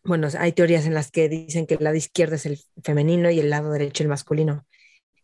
bueno, 0.04 0.28
hay 0.38 0.52
teorías 0.52 0.86
en 0.86 0.94
las 0.94 1.10
que 1.10 1.28
dicen 1.28 1.66
que 1.66 1.74
el 1.74 1.84
lado 1.84 1.96
izquierdo 1.96 2.34
es 2.36 2.46
el 2.46 2.60
femenino 2.82 3.30
y 3.30 3.40
el 3.40 3.50
lado 3.50 3.72
derecho 3.72 4.02
el 4.02 4.08
masculino. 4.08 4.66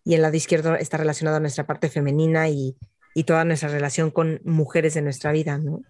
Y 0.04 0.14
el 0.14 0.22
lado 0.22 0.34
izquierdo 0.34 0.74
está 0.74 0.96
relacionado 0.96 1.36
a 1.36 1.40
nuestra 1.40 1.66
parte 1.66 1.88
femenina 1.88 2.48
y, 2.48 2.76
y 3.14 3.24
toda 3.24 3.44
nuestra 3.44 3.68
relación 3.68 4.10
con 4.10 4.40
mujeres 4.44 4.94
de 4.94 5.02
nuestra 5.02 5.32
vida, 5.32 5.58
¿no? 5.58 5.82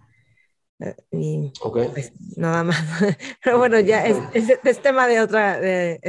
Eh, 0.81 0.97
y 1.13 1.53
pues, 1.71 2.13
nada 2.37 2.65
más. 2.65 2.77
Pero 3.45 3.59
bueno, 3.59 3.79
ya 3.81 4.05
es, 4.07 4.19
es, 4.35 4.79
tema 4.81 5.07
de 5.07 5.21
otra, 5.21 5.61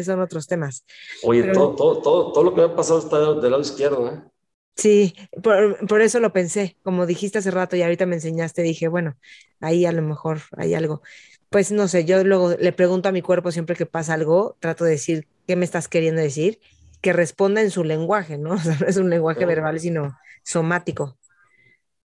son 0.04 0.20
otros 0.20 0.48
temas. 0.48 0.84
Oye, 1.24 1.44
todo, 1.54 1.76
todo, 1.76 2.02
todo, 2.02 2.34
todo, 2.34 2.44
lo 2.44 2.56
que 2.56 2.62
me 2.62 2.68
ha 2.68 2.76
pasado 2.76 3.00
está 3.00 3.20
del 3.20 3.52
lado 3.52 3.62
izquierdo, 3.62 4.10
¿eh? 4.12 4.33
Sí, 4.76 5.16
por, 5.44 5.86
por, 5.88 6.02
eso 6.02 6.20
lo 6.20 6.34
pensé. 6.34 6.78
Como 6.84 7.06
dijiste 7.06 7.38
hace 7.38 7.52
rato 7.52 7.76
y 7.76 7.84
ahorita 7.84 8.06
me 8.06 8.16
enseñaste, 8.16 8.64
dije, 8.64 8.88
bueno, 8.88 9.18
ahí 9.60 9.86
a 9.86 9.92
lo 9.92 10.02
mejor 10.02 10.42
hay 10.58 10.74
algo. 10.74 11.02
Pues 11.50 11.72
no 11.72 11.88
sé, 11.88 12.06
yo 12.06 12.24
luego 12.24 12.56
le 12.60 12.72
pregunto 12.74 13.10
a 13.10 13.12
mi 13.12 13.22
cuerpo 13.22 13.52
siempre 13.52 13.76
que 13.76 13.86
pasa 13.86 14.16
algo, 14.16 14.58
trato 14.60 14.86
de 14.86 14.92
decir, 14.92 15.28
¿qué 15.48 15.56
me 15.56 15.66
estás 15.66 15.88
queriendo 15.88 16.22
decir? 16.22 16.60
Que 17.02 17.14
responda 17.14 17.62
en 17.62 17.70
su 17.70 17.84
lenguaje, 17.84 18.38
¿no? 18.38 18.54
O 18.54 18.58
sea, 18.58 18.78
no 18.80 18.88
es 18.88 18.98
un 18.98 19.10
lenguaje 19.10 19.46
verbal, 19.46 19.80
sino 19.80 20.18
somático. 20.44 21.18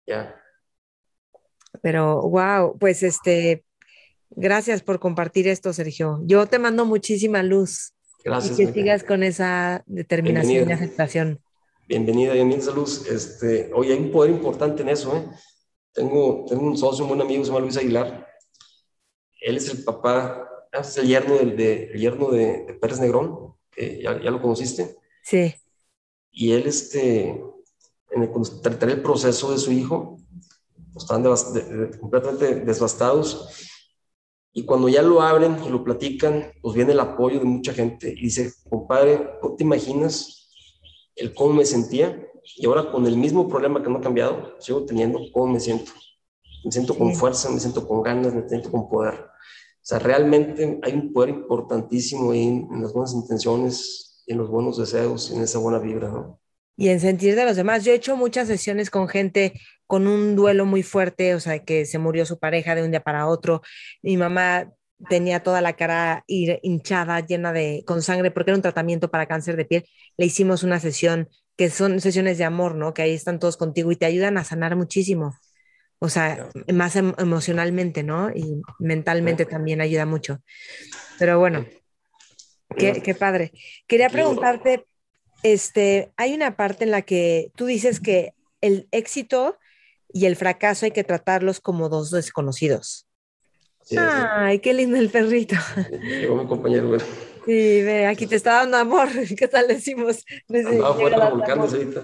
Ya. 0.06 0.36
Pero, 1.82 2.22
wow, 2.22 2.78
pues 2.78 3.02
este, 3.02 3.64
gracias 4.30 4.82
por 4.82 5.00
compartir 5.00 5.48
esto, 5.48 5.72
Sergio. 5.72 6.20
Yo 6.24 6.46
te 6.46 6.58
mando 6.58 6.84
muchísima 6.84 7.42
luz. 7.42 7.94
Gracias. 8.24 8.58
Y 8.58 8.66
que 8.66 8.72
sigas 8.72 9.02
con 9.02 9.22
esa 9.22 9.82
determinación 9.86 10.70
y 10.70 10.72
aceptación. 10.72 11.40
Bienvenida, 11.88 12.32
bienvenida, 12.32 12.72
Luz. 12.72 13.06
Este, 13.08 13.72
oye, 13.74 13.92
hay 13.92 13.98
un 13.98 14.12
poder 14.12 14.30
importante 14.30 14.82
en 14.82 14.88
eso, 14.88 15.16
¿eh? 15.16 15.28
Tengo, 15.92 16.44
tengo 16.48 16.64
un 16.64 16.76
socio, 16.76 17.04
un 17.04 17.08
buen 17.08 17.20
amigo, 17.20 17.44
se 17.44 17.50
llama 17.50 17.60
Luis 17.60 17.76
Aguilar. 17.76 18.26
Él 19.40 19.56
es 19.56 19.68
el 19.68 19.82
papá, 19.82 20.48
ah, 20.72 20.80
es 20.80 20.96
el 20.96 21.08
yerno, 21.08 21.34
del, 21.34 21.56
de, 21.56 21.86
el 21.92 22.00
yerno 22.00 22.30
de, 22.30 22.78
Pérez 22.80 23.00
Negrón, 23.00 23.56
que 23.70 24.00
ya, 24.00 24.22
ya, 24.22 24.30
lo 24.30 24.40
conociste. 24.40 24.96
Sí. 25.24 25.54
Y 26.30 26.52
él, 26.52 26.66
este, 26.66 27.30
en 28.10 28.22
el, 28.22 28.30
tratar 28.62 28.88
el 28.88 29.02
proceso 29.02 29.50
de 29.50 29.58
su 29.58 29.72
hijo, 29.72 30.18
estaban 30.94 31.24
completamente 32.00 32.60
devastados. 32.60 33.68
Y 34.52 34.64
cuando 34.64 34.88
ya 34.88 35.02
lo 35.02 35.20
abren 35.20 35.58
y 35.64 35.68
lo 35.68 35.82
platican, 35.82 36.52
pues 36.62 36.76
viene 36.76 36.92
el 36.92 37.00
apoyo 37.00 37.40
de 37.40 37.44
mucha 37.44 37.74
gente 37.74 38.14
y 38.16 38.22
dice, 38.22 38.52
compadre, 38.70 39.30
¿no 39.42 39.56
te 39.56 39.64
imaginas 39.64 40.41
el 41.16 41.34
cómo 41.34 41.54
me 41.54 41.64
sentía? 41.64 42.26
Y 42.56 42.66
ahora 42.66 42.90
con 42.90 43.06
el 43.06 43.16
mismo 43.16 43.48
problema 43.48 43.82
que 43.82 43.90
no 43.90 43.98
ha 43.98 44.02
cambiado, 44.02 44.56
sigo 44.58 44.84
teniendo 44.84 45.20
cómo 45.32 45.52
me 45.52 45.60
siento. 45.60 45.92
Me 46.64 46.72
siento 46.72 46.96
con 46.96 47.14
fuerza, 47.14 47.50
me 47.50 47.60
siento 47.60 47.86
con 47.86 48.02
ganas, 48.02 48.34
me 48.34 48.48
siento 48.48 48.70
con 48.70 48.88
poder. 48.88 49.14
O 49.14 49.84
sea, 49.84 49.98
realmente 49.98 50.78
hay 50.82 50.92
un 50.92 51.12
poder 51.12 51.30
importantísimo 51.30 52.32
ahí 52.32 52.46
en, 52.46 52.68
en 52.72 52.82
las 52.82 52.92
buenas 52.92 53.14
intenciones, 53.14 54.22
en 54.26 54.38
los 54.38 54.48
buenos 54.48 54.78
deseos, 54.78 55.30
en 55.32 55.42
esa 55.42 55.58
buena 55.58 55.78
vibra, 55.78 56.08
¿no? 56.08 56.40
y 56.76 56.88
en 56.88 57.00
sentir 57.00 57.36
de 57.36 57.44
los 57.44 57.56
demás. 57.56 57.84
Yo 57.84 57.92
he 57.92 57.96
hecho 57.96 58.16
muchas 58.16 58.48
sesiones 58.48 58.90
con 58.90 59.08
gente 59.08 59.52
con 59.86 60.06
un 60.06 60.36
duelo 60.36 60.64
muy 60.64 60.82
fuerte, 60.82 61.34
o 61.34 61.40
sea, 61.40 61.58
que 61.64 61.86
se 61.86 61.98
murió 61.98 62.24
su 62.26 62.38
pareja 62.38 62.74
de 62.74 62.82
un 62.82 62.90
día 62.90 63.02
para 63.02 63.26
otro. 63.26 63.62
Mi 64.02 64.16
mamá 64.16 64.72
tenía 65.09 65.42
toda 65.42 65.61
la 65.61 65.74
cara 65.74 66.24
hinchada, 66.26 67.20
llena 67.20 67.53
de 67.53 67.84
con 67.86 68.03
sangre, 68.03 68.30
porque 68.30 68.50
era 68.50 68.57
un 68.57 68.62
tratamiento 68.62 69.11
para 69.11 69.26
cáncer 69.26 69.57
de 69.57 69.64
piel. 69.64 69.84
Le 70.16 70.26
hicimos 70.26 70.62
una 70.62 70.80
sesión 70.80 71.28
que 71.57 71.70
son 71.70 72.00
sesiones 72.00 72.38
de 72.38 72.44
amor, 72.44 72.74
¿no? 72.74 72.94
Que 72.94 73.03
ahí 73.03 73.12
están 73.12 73.38
todos 73.38 73.57
contigo 73.57 73.92
y 73.92 73.96
te 73.96 74.07
ayudan 74.07 74.38
a 74.38 74.44
sanar 74.44 74.76
muchísimo. 74.76 75.34
O 75.98 76.09
sea, 76.09 76.48
más 76.72 76.96
em, 76.96 77.14
emocionalmente, 77.18 78.03
¿no? 78.03 78.30
Y 78.30 78.62
mentalmente 78.78 79.44
también 79.44 79.80
ayuda 79.80 80.07
mucho. 80.07 80.40
Pero 81.18 81.38
bueno, 81.38 81.66
qué, 82.76 83.03
qué 83.03 83.14
padre. 83.14 83.53
Quería 83.86 84.09
preguntarte, 84.09 84.86
este, 85.42 86.12
hay 86.16 86.34
una 86.34 86.57
parte 86.57 86.84
en 86.84 86.90
la 86.90 87.03
que 87.03 87.53
tú 87.55 87.66
dices 87.66 88.00
que 88.00 88.34
el 88.61 88.88
éxito 88.90 89.59
y 90.12 90.26
el 90.26 90.36
fracaso 90.36 90.86
hay 90.86 90.92
que 90.92 91.05
tratarlos 91.05 91.61
como 91.61 91.88
dos 91.88 92.11
desconocidos. 92.11 93.07
Ay, 93.99 94.59
qué 94.59 94.74
lindo 94.74 94.97
el 94.97 95.11
perrito. 95.11 95.57
Llegó 96.03 96.36
mi 96.36 96.47
compañero. 96.47 96.99
Sí, 96.99 97.82
ve, 97.82 98.07
aquí 98.07 98.26
te 98.26 98.36
está 98.36 98.55
dando 98.55 98.76
amor. 98.76 99.09
¿Qué 99.36 99.49
tal 99.49 99.68
decimos? 99.68 100.24
Andaba 100.49 100.95
fuera 100.95 101.26
revolcándose 101.26 101.76
ahorita. 101.76 102.03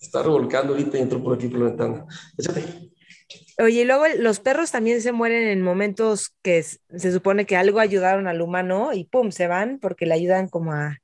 Está 0.00 0.22
revolcando 0.22 0.72
ahorita 0.72 0.98
y 0.98 1.00
entró 1.02 1.22
por 1.22 1.34
aquí 1.34 1.48
por 1.48 1.60
la 1.60 1.66
ventana. 1.66 2.06
Échate. 2.38 2.62
Oye, 3.58 3.82
y 3.82 3.84
luego 3.84 4.04
los 4.18 4.40
perros 4.40 4.70
también 4.70 5.00
se 5.00 5.12
mueren 5.12 5.48
en 5.48 5.62
momentos 5.62 6.34
que 6.42 6.62
se 6.62 7.12
supone 7.12 7.46
que 7.46 7.56
algo 7.56 7.78
ayudaron 7.78 8.26
al 8.26 8.42
humano 8.42 8.92
y 8.92 9.04
pum, 9.04 9.30
se 9.30 9.46
van 9.46 9.78
porque 9.78 10.06
le 10.06 10.14
ayudan 10.14 10.48
como 10.48 10.72
a 10.72 10.98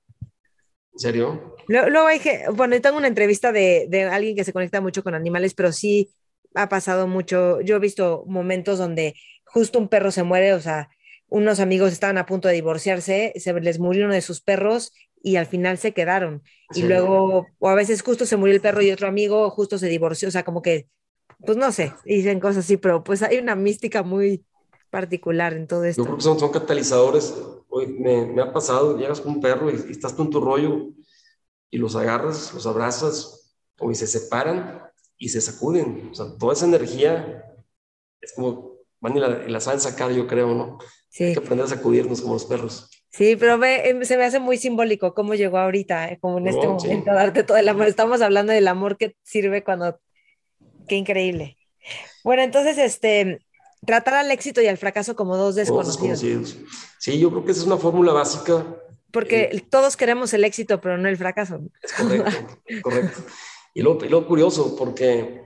¿En 0.93 0.99
serio? 0.99 1.57
Luego 1.69 2.07
hay 2.07 2.19
que, 2.19 2.45
bueno, 2.53 2.75
yo 2.75 2.83
tengo 2.83 2.99
una 2.99 3.07
entrevista 3.07 3.53
de, 3.53 3.87
de, 3.89 4.03
alguien 4.05 4.35
que 4.35 4.45
se 4.45 4.53
conecta 4.53 4.81
mucho 4.81 5.05
con 5.05 5.15
animales, 5.15 5.55
pero 5.55 5.73
sí 5.73 6.11
ha 6.55 6.69
pasado 6.69 7.07
mucho. 7.07 7.61
Yo 7.61 7.77
he 7.77 7.79
visto 7.79 8.25
momentos 8.27 8.79
donde 8.79 9.15
justo 9.53 9.79
un 9.79 9.89
perro 9.89 10.11
se 10.11 10.23
muere, 10.23 10.55
o 10.55 10.61
sea, 10.61 10.91
unos 11.29 11.61
amigos 11.61 11.93
estaban 11.93 12.19
a 12.19 12.27
punto 12.27 12.49
de 12.49 12.55
divorciarse, 12.55 13.33
se 13.37 13.53
les 13.61 13.79
murió 13.79 14.07
uno 14.07 14.15
de 14.15 14.21
sus 14.21 14.41
perros 14.41 14.93
y 15.23 15.37
al 15.37 15.47
final 15.47 15.79
se 15.79 15.93
quedaron. 15.93 16.43
Y 16.75 16.83
luego, 16.83 17.47
o 17.59 17.69
a 17.69 17.75
veces 17.75 18.03
justo 18.03 18.27
se 18.27 18.37
murió 18.37 18.55
el 18.55 18.61
perro 18.61 18.83
y 18.83 18.91
otro 18.91 19.09
amigo 19.09 19.49
justo 19.51 19.79
se 19.79 19.89
divorció, 19.89 20.29
o 20.29 20.31
sea, 20.31 20.45
como 20.45 20.63
que, 20.63 20.89
pues 21.45 21.57
no 21.57 21.73
sé, 21.73 21.93
dicen 22.05 22.41
cosas 22.41 22.65
así, 22.65 22.77
pero 22.77 23.05
pues 23.05 23.23
hay 23.23 23.39
una 23.39 23.55
mística 23.55 24.03
muy 24.03 24.45
particular 24.91 25.53
en 25.53 25.67
todo 25.67 25.85
esto. 25.85 26.03
Yo 26.03 26.07
creo 26.07 26.17
que 26.17 26.25
son, 26.25 26.39
son 26.39 26.51
catalizadores 26.51 27.35
me, 27.87 28.27
me, 28.27 28.43
ha 28.43 28.53
pasado, 28.53 28.97
llegas 28.97 29.21
con 29.21 29.35
un 29.35 29.41
perro 29.41 29.71
y, 29.71 29.75
estás 29.91 30.17
tú 30.17 30.23
en 30.23 30.31
tu 30.31 30.41
rollo 30.41 30.89
y 31.71 31.79
los 31.79 31.95
agarras, 31.97 32.53
los 32.53 32.67
abrazas, 32.67 33.55
o 33.79 33.91
y 33.91 33.95
se 33.95 34.07
separan 34.07 34.83
y 35.17 35.29
se 35.29 35.41
sacuden. 35.41 36.11
O 36.11 36.15
sea, 36.15 36.37
toda 36.39 36.53
esa 36.53 36.67
energía 36.67 37.45
es 38.21 38.33
como, 38.35 38.70
van 39.01 39.17
y 39.17 39.21
la, 39.21 39.43
y 39.47 39.51
la 39.51 39.61
saben 39.61 39.81
sacar, 39.81 40.13
yo 40.13 40.27
creo, 40.27 40.55
¿no? 40.55 40.79
Sí. 41.09 41.25
Hay 41.25 41.33
que 41.33 41.41
aprender 41.41 41.67
a 41.67 41.69
sacudirnos 41.69 42.21
como 42.21 42.35
los 42.35 42.45
perros. 42.45 42.89
Sí, 43.11 43.35
pero 43.37 43.59
ve, 43.59 43.89
em, 43.89 44.05
se 44.05 44.17
me 44.17 44.25
hace 44.25 44.39
muy 44.39 44.57
simbólico 44.57 45.15
cómo 45.15 45.35
llegó 45.35 45.59
ahorita, 45.59 46.11
eh, 46.11 46.19
como 46.21 46.39
en 46.39 46.47
este 46.47 46.67
momento, 46.67 47.13
darte 47.13 47.43
todo 47.43 47.57
el 47.57 47.69
amor. 47.69 47.87
Estamos 47.87 48.23
hablando 48.23 48.53
del 48.53 48.69
amor 48.69 48.97
que 48.97 49.17
sirve 49.23 49.65
cuando... 49.65 49.99
Qué 50.87 50.95
increíble. 50.95 51.57
Bueno, 52.23 52.43
entonces, 52.43 52.79
este, 52.79 53.41
tratar 53.85 54.15
al 54.15 54.31
éxito 54.31 54.61
y 54.61 54.67
al 54.67 54.79
fracaso 54.79 55.17
como 55.17 55.37
dos 55.37 55.57
desconocidos. 55.57 56.57
Sí, 56.99 57.19
yo 57.19 57.31
creo 57.31 57.45
que 57.45 57.53
esa 57.53 57.63
es 57.63 57.67
una 57.67 57.79
fórmula 57.79 58.13
básica. 58.13 58.65
Porque 59.11 59.51
eh, 59.53 59.65
todos 59.69 59.97
queremos 59.97 60.33
el 60.33 60.45
éxito, 60.45 60.81
pero 60.81 60.97
no 60.97 61.09
el 61.09 61.17
fracaso. 61.17 61.61
Es 61.83 61.93
correcto, 61.93 62.31
correcto. 62.83 63.23
Y 63.75 63.83
lo, 63.83 64.05
y 64.05 64.09
lo 64.09 64.27
curioso, 64.27 64.77
porque 64.77 65.43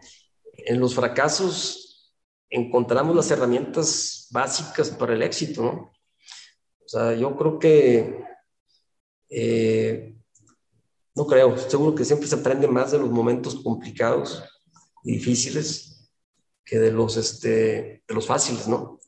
en 0.56 0.80
los 0.80 0.94
fracasos 0.94 1.83
encontramos 2.54 3.16
las 3.16 3.30
herramientas 3.30 4.28
básicas 4.30 4.90
para 4.90 5.14
el 5.14 5.22
éxito, 5.22 5.62
¿no? 5.62 5.70
O 6.84 6.88
sea, 6.88 7.14
yo 7.14 7.36
creo 7.36 7.58
que, 7.58 8.24
eh, 9.28 10.16
no 11.14 11.26
creo, 11.26 11.56
seguro 11.56 11.94
que 11.94 12.04
siempre 12.04 12.28
se 12.28 12.36
aprende 12.36 12.68
más 12.68 12.92
de 12.92 12.98
los 12.98 13.10
momentos 13.10 13.56
complicados 13.56 14.42
y 15.02 15.14
difíciles 15.14 16.10
que 16.64 16.78
de 16.78 16.92
los, 16.92 17.16
este, 17.16 18.04
de 18.06 18.14
los 18.14 18.26
fáciles, 18.26 18.68
¿no? 18.68 19.00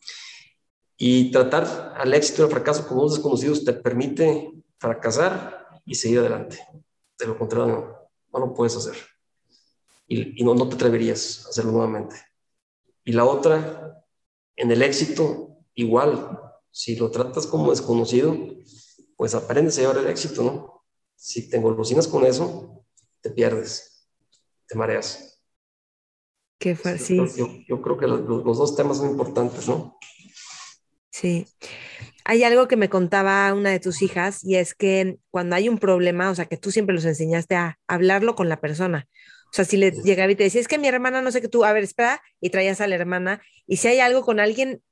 Y 0.96 1.30
tratar 1.30 1.94
al 1.96 2.14
éxito 2.14 2.42
y 2.42 2.44
al 2.46 2.50
fracaso 2.50 2.86
como 2.88 3.02
dos 3.02 3.14
desconocidos 3.14 3.64
te 3.64 3.72
permite 3.74 4.50
fracasar 4.78 5.80
y 5.84 5.94
seguir 5.94 6.18
adelante. 6.18 6.58
De 7.18 7.26
lo 7.26 7.38
contrario, 7.38 7.66
no, 7.66 8.08
no 8.32 8.46
lo 8.46 8.54
puedes 8.54 8.76
hacer. 8.76 8.96
y, 10.08 10.42
no, 10.44 10.54
no 10.54 10.68
te 10.68 10.74
atreverías 10.76 11.46
a 11.46 11.50
hacerlo 11.50 11.72
nuevamente. 11.72 12.16
Y 13.06 13.12
la 13.12 13.24
otra, 13.24 14.04
en 14.56 14.72
el 14.72 14.82
éxito, 14.82 15.60
igual, 15.74 16.40
si 16.72 16.96
lo 16.96 17.08
tratas 17.12 17.46
como 17.46 17.70
desconocido, 17.70 18.36
pues 19.16 19.32
aprendes 19.32 19.78
a 19.78 19.82
llevar 19.82 19.98
el 19.98 20.08
éxito, 20.08 20.42
¿no? 20.42 20.84
Si 21.14 21.48
te 21.48 21.56
engolosinas 21.56 22.08
con 22.08 22.26
eso, 22.26 22.84
te 23.20 23.30
pierdes, 23.30 24.10
te 24.66 24.74
mareas. 24.74 25.40
Qué 26.58 26.74
fácil. 26.74 27.30
Yo, 27.68 27.80
creo 27.80 27.96
que 27.96 28.08
los, 28.08 28.22
los, 28.22 28.58
dos 28.58 28.74
temas 28.74 28.96
son 28.96 29.10
importantes, 29.10 29.68
¿no? 29.68 29.96
Sí. 31.12 31.46
Hay 32.24 32.42
algo 32.42 32.66
que 32.66 32.76
me 32.76 32.88
contaba 32.88 33.54
una 33.54 33.70
de 33.70 33.78
tus 33.78 34.02
hijas 34.02 34.42
y 34.42 34.56
es 34.56 34.74
que 34.74 35.18
cuando 35.30 35.54
hay 35.54 35.68
un 35.68 35.78
problema, 35.78 36.28
o 36.28 36.34
sea, 36.34 36.46
que 36.46 36.56
tú 36.56 36.72
siempre 36.72 36.96
los 36.96 37.04
enseñaste 37.04 37.54
a 37.54 37.78
hablarlo 37.86 38.34
con 38.34 38.48
la 38.48 38.60
persona. 38.60 39.06
O 39.56 39.62
sea, 39.64 39.64
si 39.64 39.78
le 39.78 39.90
llegaba 39.90 40.30
y 40.30 40.34
te 40.34 40.44
decía, 40.44 40.60
es 40.60 40.68
que 40.68 40.76
mi 40.76 40.86
hermana 40.86 41.22
no 41.22 41.32
sé 41.32 41.40
qué 41.40 41.48
tú, 41.48 41.64
a 41.64 41.72
ver, 41.72 41.82
espera, 41.82 42.20
y 42.42 42.50
traías 42.50 42.82
a 42.82 42.86
la 42.86 42.94
hermana. 42.94 43.40
Y 43.66 43.78
si 43.78 43.88
hay 43.88 44.00
algo 44.00 44.22
con 44.22 44.38
alguien 44.38 44.82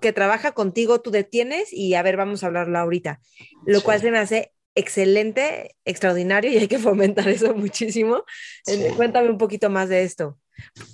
que 0.00 0.12
trabaja 0.12 0.50
contigo, 0.50 1.00
tú 1.00 1.12
detienes 1.12 1.72
y 1.72 1.94
a 1.94 2.02
ver, 2.02 2.16
vamos 2.16 2.42
a 2.42 2.48
hablarlo 2.48 2.76
ahorita. 2.80 3.20
Lo 3.64 3.80
cual 3.80 4.00
se 4.00 4.10
me 4.10 4.18
hace 4.18 4.50
excelente, 4.74 5.76
extraordinario 5.84 6.50
y 6.50 6.58
hay 6.58 6.66
que 6.66 6.80
fomentar 6.80 7.28
eso 7.28 7.54
muchísimo. 7.54 8.24
Cuéntame 8.96 9.30
un 9.30 9.38
poquito 9.38 9.70
más 9.70 9.88
de 9.88 10.02
esto. 10.02 10.36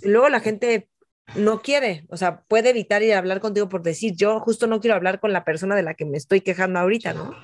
Luego 0.02 0.28
la 0.28 0.40
gente 0.40 0.90
no 1.34 1.62
quiere, 1.62 2.04
o 2.10 2.18
sea, 2.18 2.42
puede 2.42 2.68
evitar 2.68 3.02
ir 3.02 3.14
a 3.14 3.18
hablar 3.18 3.40
contigo 3.40 3.70
por 3.70 3.82
decir, 3.82 4.16
yo 4.16 4.38
justo 4.40 4.66
no 4.66 4.80
quiero 4.80 4.96
hablar 4.96 5.18
con 5.18 5.32
la 5.32 5.46
persona 5.46 5.76
de 5.76 5.82
la 5.82 5.94
que 5.94 6.04
me 6.04 6.18
estoy 6.18 6.42
quejando 6.42 6.78
ahorita, 6.78 7.14
¿no? 7.14 7.34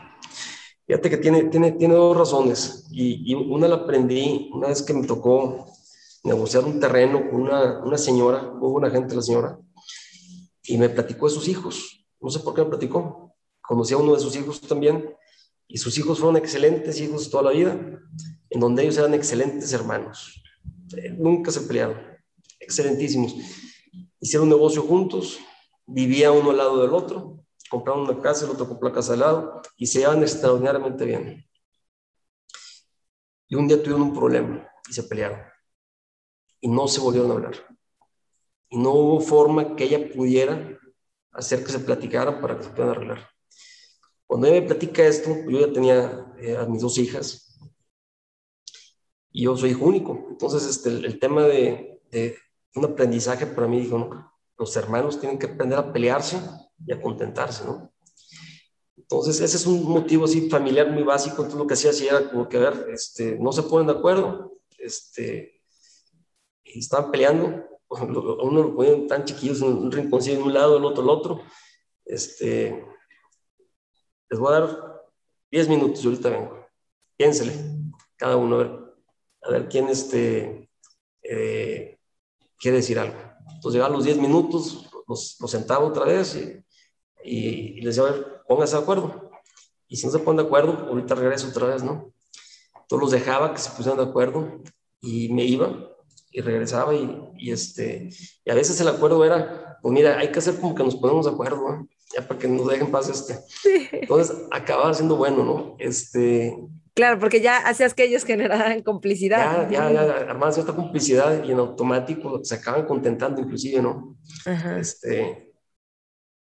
Fíjate 0.86 1.10
que 1.10 1.16
tiene, 1.16 1.44
tiene, 1.44 1.72
tiene 1.72 1.94
dos 1.94 2.16
razones 2.16 2.86
y, 2.90 3.34
una 3.34 3.68
la 3.68 3.76
aprendí 3.76 4.50
una 4.52 4.68
vez 4.68 4.82
que 4.82 4.92
me 4.92 5.06
tocó 5.06 5.66
negociar 6.22 6.64
un 6.64 6.78
terreno 6.78 7.30
con 7.30 7.42
una, 7.42 7.82
una 7.82 7.98
señora, 7.98 8.52
muy 8.52 8.70
buena 8.70 8.90
gente 8.90 9.14
la 9.14 9.22
señora, 9.22 9.58
y 10.62 10.76
me 10.76 10.88
platicó 10.88 11.28
de 11.28 11.34
sus 11.34 11.48
hijos. 11.48 12.06
No 12.20 12.30
sé 12.30 12.40
por 12.40 12.54
qué 12.54 12.62
me 12.62 12.70
platicó. 12.70 13.34
Conocí 13.60 13.94
a 13.94 13.98
uno 13.98 14.14
de 14.14 14.20
sus 14.20 14.36
hijos 14.36 14.60
también 14.60 15.14
y 15.68 15.78
sus 15.78 15.96
hijos 15.98 16.18
fueron 16.18 16.36
excelentes 16.36 17.00
hijos 17.00 17.30
toda 17.30 17.44
la 17.44 17.50
vida, 17.50 17.78
en 18.50 18.60
donde 18.60 18.82
ellos 18.82 18.96
eran 18.98 19.14
excelentes 19.14 19.72
hermanos. 19.72 20.42
Eh, 20.96 21.10
nunca 21.18 21.50
se 21.50 21.62
pelearon, 21.62 21.98
excelentísimos 22.60 23.34
hicieron 24.24 24.48
negocio 24.48 24.80
juntos, 24.80 25.38
vivía 25.86 26.32
uno 26.32 26.50
al 26.50 26.56
lado 26.56 26.80
del 26.80 26.94
otro, 26.94 27.43
compraron 27.74 28.08
una 28.08 28.22
casa, 28.22 28.44
el 28.44 28.52
otro 28.52 28.68
compró 28.68 28.88
la 28.88 28.94
casa 28.94 29.14
al 29.14 29.20
lado 29.20 29.62
y 29.76 29.86
se 29.86 30.00
llevan 30.00 30.22
extraordinariamente 30.22 31.04
bien. 31.04 31.44
Y 33.48 33.56
un 33.56 33.66
día 33.68 33.78
tuvieron 33.82 34.02
un 34.02 34.14
problema 34.14 34.68
y 34.88 34.92
se 34.92 35.02
pelearon 35.02 35.40
y 36.60 36.68
no 36.68 36.88
se 36.88 37.00
volvieron 37.00 37.30
a 37.30 37.34
hablar. 37.34 37.54
Y 38.70 38.78
no 38.78 38.92
hubo 38.92 39.20
forma 39.20 39.76
que 39.76 39.84
ella 39.84 40.08
pudiera 40.12 40.78
hacer 41.32 41.64
que 41.64 41.72
se 41.72 41.80
platicaran 41.80 42.40
para 42.40 42.56
que 42.56 42.64
se 42.64 42.70
puedan 42.70 42.92
arreglar. 42.92 43.28
Cuando 44.26 44.46
ella 44.46 44.60
me 44.60 44.66
platica 44.66 45.04
esto, 45.04 45.30
yo 45.48 45.66
ya 45.66 45.72
tenía 45.72 46.32
eh, 46.38 46.56
a 46.56 46.64
mis 46.64 46.80
dos 46.80 46.96
hijas 46.98 47.58
y 49.30 49.42
yo 49.42 49.56
soy 49.56 49.70
hijo 49.70 49.84
único. 49.84 50.26
Entonces, 50.30 50.64
este, 50.64 50.90
el, 50.90 51.18
tema 51.18 51.42
de, 51.42 52.00
un 52.76 52.84
aprendizaje 52.84 53.46
para 53.46 53.66
mí, 53.66 53.80
dijo, 53.80 53.98
¿no? 53.98 54.32
los 54.56 54.76
hermanos 54.76 55.18
tienen 55.20 55.38
que 55.38 55.46
aprender 55.46 55.78
a 55.78 55.92
pelearse 55.92 56.40
y 56.86 56.92
a 56.92 57.00
contentarse, 57.00 57.64
¿no? 57.64 57.92
Entonces, 58.96 59.40
ese 59.40 59.56
es 59.56 59.66
un 59.66 59.84
motivo 59.84 60.24
así 60.24 60.48
familiar 60.48 60.90
muy 60.90 61.02
básico. 61.02 61.36
Entonces, 61.36 61.58
lo 61.58 61.66
que 61.66 61.74
hacía 61.74 61.90
así 61.90 62.06
era 62.06 62.30
como 62.30 62.48
que, 62.48 62.56
a 62.56 62.70
ver, 62.70 62.86
este, 62.90 63.38
no 63.38 63.52
se 63.52 63.64
ponen 63.64 63.86
de 63.86 63.92
acuerdo, 63.92 64.58
este, 64.78 65.62
estaban 66.64 67.10
peleando, 67.10 67.64
uno 67.88 68.62
lo 68.62 68.74
ponían 68.74 69.06
tan 69.06 69.24
chiquillos 69.24 69.60
en 69.62 69.68
un 69.68 69.92
rinconcillo 69.92 70.36
en 70.36 70.42
un 70.42 70.54
lado, 70.54 70.76
el 70.78 70.84
otro 70.84 71.02
el 71.02 71.10
otro. 71.10 71.40
Este, 72.04 72.84
les 74.30 74.38
voy 74.38 74.52
a 74.52 74.60
dar 74.60 75.02
10 75.50 75.68
minutos, 75.68 76.02
yo 76.02 76.10
ahorita 76.10 76.30
vengo. 76.30 76.66
Piénsele, 77.16 77.52
cada 78.16 78.36
uno, 78.36 78.56
a 78.56 78.58
ver, 78.58 78.80
a 79.42 79.50
ver 79.50 79.68
quién 79.68 79.88
este, 79.88 80.68
eh, 81.22 81.98
quiere 82.58 82.78
decir 82.78 82.98
algo. 82.98 83.16
Entonces 83.54 83.82
a 83.82 83.88
los 83.88 84.04
10 84.04 84.18
minutos, 84.18 84.90
los, 85.06 85.36
sentaba 85.46 85.84
otra 85.84 86.04
vez 86.04 86.36
y, 86.36 86.63
les 87.24 87.96
decía, 87.96 88.02
a 88.02 88.12
ver, 88.12 88.42
pónganse 88.46 88.76
de 88.76 88.82
acuerdo. 88.82 89.30
Y 89.88 89.96
si 89.96 90.06
no 90.06 90.12
se 90.12 90.18
ponen 90.18 90.38
de 90.38 90.42
acuerdo, 90.44 90.86
ahorita 90.88 91.14
regreso 91.14 91.48
otra 91.48 91.66
vez, 91.66 91.82
¿no? 91.82 92.12
Entonces 92.74 93.00
los 93.00 93.10
dejaba 93.10 93.52
que 93.52 93.60
se 93.60 93.70
pusieran 93.70 93.98
de 93.98 94.10
acuerdo 94.10 94.60
y 95.00 95.32
me 95.32 95.44
iba 95.44 95.90
y 96.30 96.40
regresaba 96.40 96.94
y, 96.94 97.50
este, 97.50 98.10
y 98.44 98.50
a 98.50 98.54
veces 98.54 98.80
el 98.80 98.88
acuerdo 98.88 99.24
era, 99.24 99.78
pues 99.80 99.92
mira, 99.92 100.18
hay 100.18 100.32
que 100.32 100.38
hacer 100.40 100.56
como 100.56 100.74
que 100.74 100.82
nos 100.82 100.96
ponemos 100.96 101.26
de 101.26 101.32
acuerdo, 101.32 101.86
ya 102.12 102.26
para 102.26 102.38
que 102.38 102.48
nos 102.48 102.66
dejen 102.66 102.90
paz 102.90 103.08
este. 103.08 103.38
Entonces 103.92 104.36
acababa 104.50 104.92
siendo 104.92 105.16
bueno, 105.16 105.44
¿no? 105.44 105.76
Este, 105.78 106.56
Claro, 106.94 107.18
porque 107.18 107.40
ya 107.40 107.58
hacías 107.58 107.92
que 107.92 108.04
ellos 108.04 108.24
generaran 108.24 108.82
complicidad. 108.82 109.68
Ya, 109.68 109.90
ya, 109.90 110.06
ya, 110.06 110.14
armaban 110.30 110.52
cierta 110.52 110.74
complicidad 110.74 111.42
y 111.42 111.50
en 111.50 111.58
automático 111.58 112.40
se 112.44 112.54
acaban 112.54 112.86
contentando 112.86 113.40
inclusive, 113.40 113.82
¿no? 113.82 114.16
Este, 114.78 115.53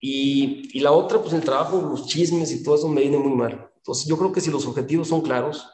y, 0.07 0.79
y, 0.79 0.81
la 0.81 0.93
otra, 0.93 1.21
pues 1.21 1.33
el 1.33 1.43
trabajo, 1.43 1.81
los 1.81 2.07
chismes 2.07 2.53
y 2.53 2.63
todo 2.63 2.75
eso 2.75 2.89
me 2.89 3.03
viene 3.03 3.19
muy 3.19 3.33
mal. 3.33 3.71
Entonces 3.77 4.07
yo 4.07 4.19
creo 4.19 4.33
que 4.33 4.41
si 4.41 4.51
los 4.51 4.67
objetivos 4.67 5.09
son 5.09 5.23
claros, 5.23 5.67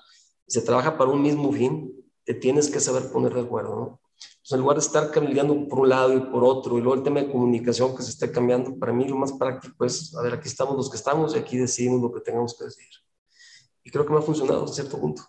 se 0.47 0.63
trabaja 0.63 0.97
para 0.99 1.11
un 1.11 1.23
mismo 1.23 1.53
fin, 1.53 1.93
te 2.25 2.35
tienes 2.35 2.69
que 2.69 2.81
saber 2.81 3.11
poner 3.11 3.35
de 3.35 3.41
acuerdo, 3.41 3.75
¿no? 3.75 4.01
Pues 4.43 4.53
en 4.53 4.61
lugar 4.61 4.77
de 4.77 4.85
estar 4.85 5.11
cambiando 5.11 5.69
por 5.69 5.81
un 5.81 5.89
lado 5.89 6.15
y 6.15 6.21
por 6.21 6.45
otro, 6.45 6.79
y 6.79 6.81
luego 6.81 6.97
el 6.97 7.03
tema 7.03 7.21
de 7.21 7.31
comunicación 7.31 7.97
que 7.97 8.03
se 8.03 8.11
está 8.11 8.31
cambiando, 8.31 8.79
para 8.79 8.93
mí 8.93 9.07
lo 9.09 9.17
más 9.17 9.33
práctico 9.33 9.85
es, 9.85 10.15
a 10.15 10.23
ver, 10.23 10.35
aquí 10.35 10.49
estamos 10.49 10.77
los 10.77 10.91
que 10.91 10.97
estamos 10.97 11.35
y 11.35 11.39
aquí 11.39 11.57
decidimos 11.57 12.01
lo 12.01 12.13
que 12.13 12.21
tengamos 12.21 12.57
que 12.57 12.65
decir 12.65 12.87
y 13.83 13.91
creo 13.91 14.07
que 14.07 14.13
me 14.13 14.19
ha 14.19 14.23
funcionado 14.23 14.65
a 14.65 14.69
cierto 14.69 15.01
punto. 15.01 15.23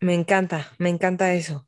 Me 0.00 0.14
encanta, 0.14 0.72
me 0.78 0.88
encanta 0.88 1.34
eso. 1.34 1.66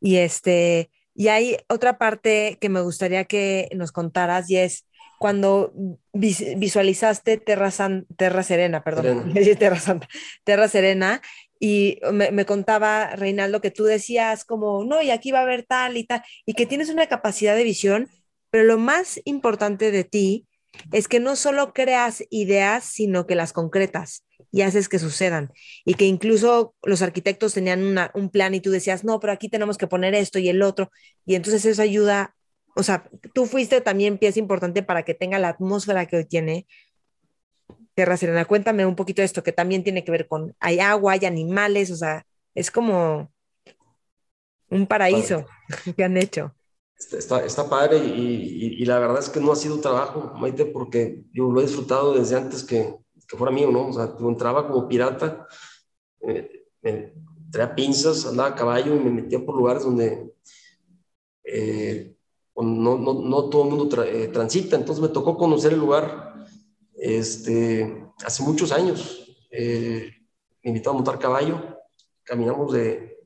Y 0.00 0.16
este, 0.16 0.90
y 1.14 1.28
hay 1.28 1.56
otra 1.68 1.98
parte 1.98 2.58
que 2.60 2.68
me 2.68 2.80
gustaría 2.80 3.24
que 3.24 3.68
nos 3.74 3.92
contaras 3.92 4.48
y 4.50 4.56
es 4.56 4.86
cuando 5.18 5.72
visualizaste 6.12 7.38
Terra, 7.38 7.70
Terra 8.16 8.42
Serena, 8.42 8.82
perdón, 8.82 9.32
Terra 9.58 9.80
Santa, 9.80 10.08
Terra 10.44 10.68
Serena, 10.68 11.20
y 11.60 11.98
me, 12.12 12.30
me, 12.30 12.46
contaba 12.46 13.16
Reinaldo 13.16 13.60
que 13.60 13.72
tú 13.72 13.84
decías 13.84 14.44
como, 14.44 14.84
no, 14.84 15.02
y 15.02 15.10
aquí 15.10 15.32
va 15.32 15.40
a 15.40 15.42
haber 15.42 15.64
tal 15.64 15.96
y 15.96 16.04
tal, 16.04 16.22
y 16.46 16.54
que 16.54 16.66
tienes 16.66 16.88
una 16.88 17.08
capacidad 17.08 17.56
de 17.56 17.64
visión, 17.64 18.08
pero 18.50 18.64
lo 18.64 18.78
más 18.78 19.20
importante 19.24 19.90
de 19.90 20.04
ti 20.04 20.46
es 20.92 21.08
que 21.08 21.20
no 21.20 21.36
solo 21.36 21.72
creas 21.72 22.24
ideas, 22.30 22.84
sino 22.84 23.26
que 23.26 23.34
las 23.34 23.52
concretas 23.52 24.24
y 24.50 24.62
haces 24.62 24.88
que 24.88 24.98
sucedan. 24.98 25.52
Y 25.84 25.94
que 25.94 26.06
incluso 26.06 26.74
los 26.82 27.02
arquitectos 27.02 27.54
tenían 27.54 27.98
un 28.14 28.30
plan 28.30 28.54
y 28.54 28.60
tú 28.60 28.70
decías, 28.70 29.04
no, 29.04 29.20
pero 29.20 29.32
aquí 29.32 29.48
tenemos 29.48 29.76
que 29.78 29.86
poner 29.86 30.14
esto 30.14 30.38
y 30.38 30.48
el 30.48 30.62
otro. 30.62 30.90
Y 31.26 31.34
entonces 31.34 31.64
eso 31.64 31.82
ayuda, 31.82 32.34
o 32.78 32.82
sea, 32.84 33.10
tú 33.34 33.46
fuiste 33.46 33.80
también 33.80 34.18
pieza 34.18 34.38
importante 34.38 34.84
para 34.84 35.02
que 35.02 35.12
tenga 35.12 35.40
la 35.40 35.48
atmósfera 35.48 36.06
que 36.06 36.18
hoy 36.18 36.24
tiene. 36.24 36.68
Tierra 37.94 38.16
Serena, 38.16 38.44
cuéntame 38.44 38.86
un 38.86 38.94
poquito 38.94 39.20
de 39.20 39.26
esto, 39.26 39.42
que 39.42 39.50
también 39.50 39.82
tiene 39.82 40.04
que 40.04 40.12
ver 40.12 40.28
con, 40.28 40.54
hay 40.60 40.78
agua, 40.78 41.14
hay 41.14 41.26
animales, 41.26 41.90
o 41.90 41.96
sea, 41.96 42.24
es 42.54 42.70
como 42.70 43.32
un 44.70 44.86
paraíso 44.86 45.44
que 45.96 46.04
han 46.04 46.16
hecho. 46.16 46.54
Está, 46.96 47.44
está 47.44 47.68
padre 47.68 47.98
y, 47.98 48.76
y, 48.80 48.84
la 48.84 49.00
verdad 49.00 49.18
es 49.18 49.28
que 49.28 49.40
no 49.40 49.50
ha 49.50 49.56
sido 49.56 49.80
trabajo, 49.80 50.34
Maite, 50.36 50.64
porque 50.66 51.24
yo 51.32 51.50
lo 51.50 51.60
he 51.60 51.64
disfrutado 51.64 52.14
desde 52.14 52.36
antes 52.36 52.62
que, 52.62 52.94
que 53.26 53.36
fuera 53.36 53.52
mío, 53.52 53.72
¿no? 53.72 53.88
O 53.88 53.92
sea, 53.92 54.16
yo 54.18 54.28
entraba 54.28 54.68
como 54.68 54.86
pirata, 54.86 55.48
eh, 56.20 56.64
me 56.82 57.12
traía 57.50 57.74
pinzas, 57.74 58.24
andaba 58.26 58.50
a 58.50 58.54
caballo 58.54 58.94
y 58.94 59.00
me 59.00 59.10
metía 59.10 59.44
por 59.44 59.56
lugares 59.56 59.82
donde 59.82 60.32
eh, 61.42 62.17
no, 62.62 62.98
no, 62.98 63.14
no, 63.14 63.44
todo 63.48 63.64
el 63.64 63.70
mundo 63.70 64.04
eh, 64.04 64.28
transita. 64.28 64.76
Entonces 64.76 65.02
me 65.02 65.08
tocó 65.08 65.36
conocer 65.36 65.72
el 65.72 65.78
lugar 65.78 66.34
este, 66.94 68.06
hace 68.24 68.42
muchos 68.42 68.72
años. 68.72 69.26
me 69.50 70.12
invitaba 70.62 70.94
a 70.94 70.98
montar 70.98 71.18
caballo, 71.18 71.78
caminamos 72.24 72.72
de, 72.72 73.18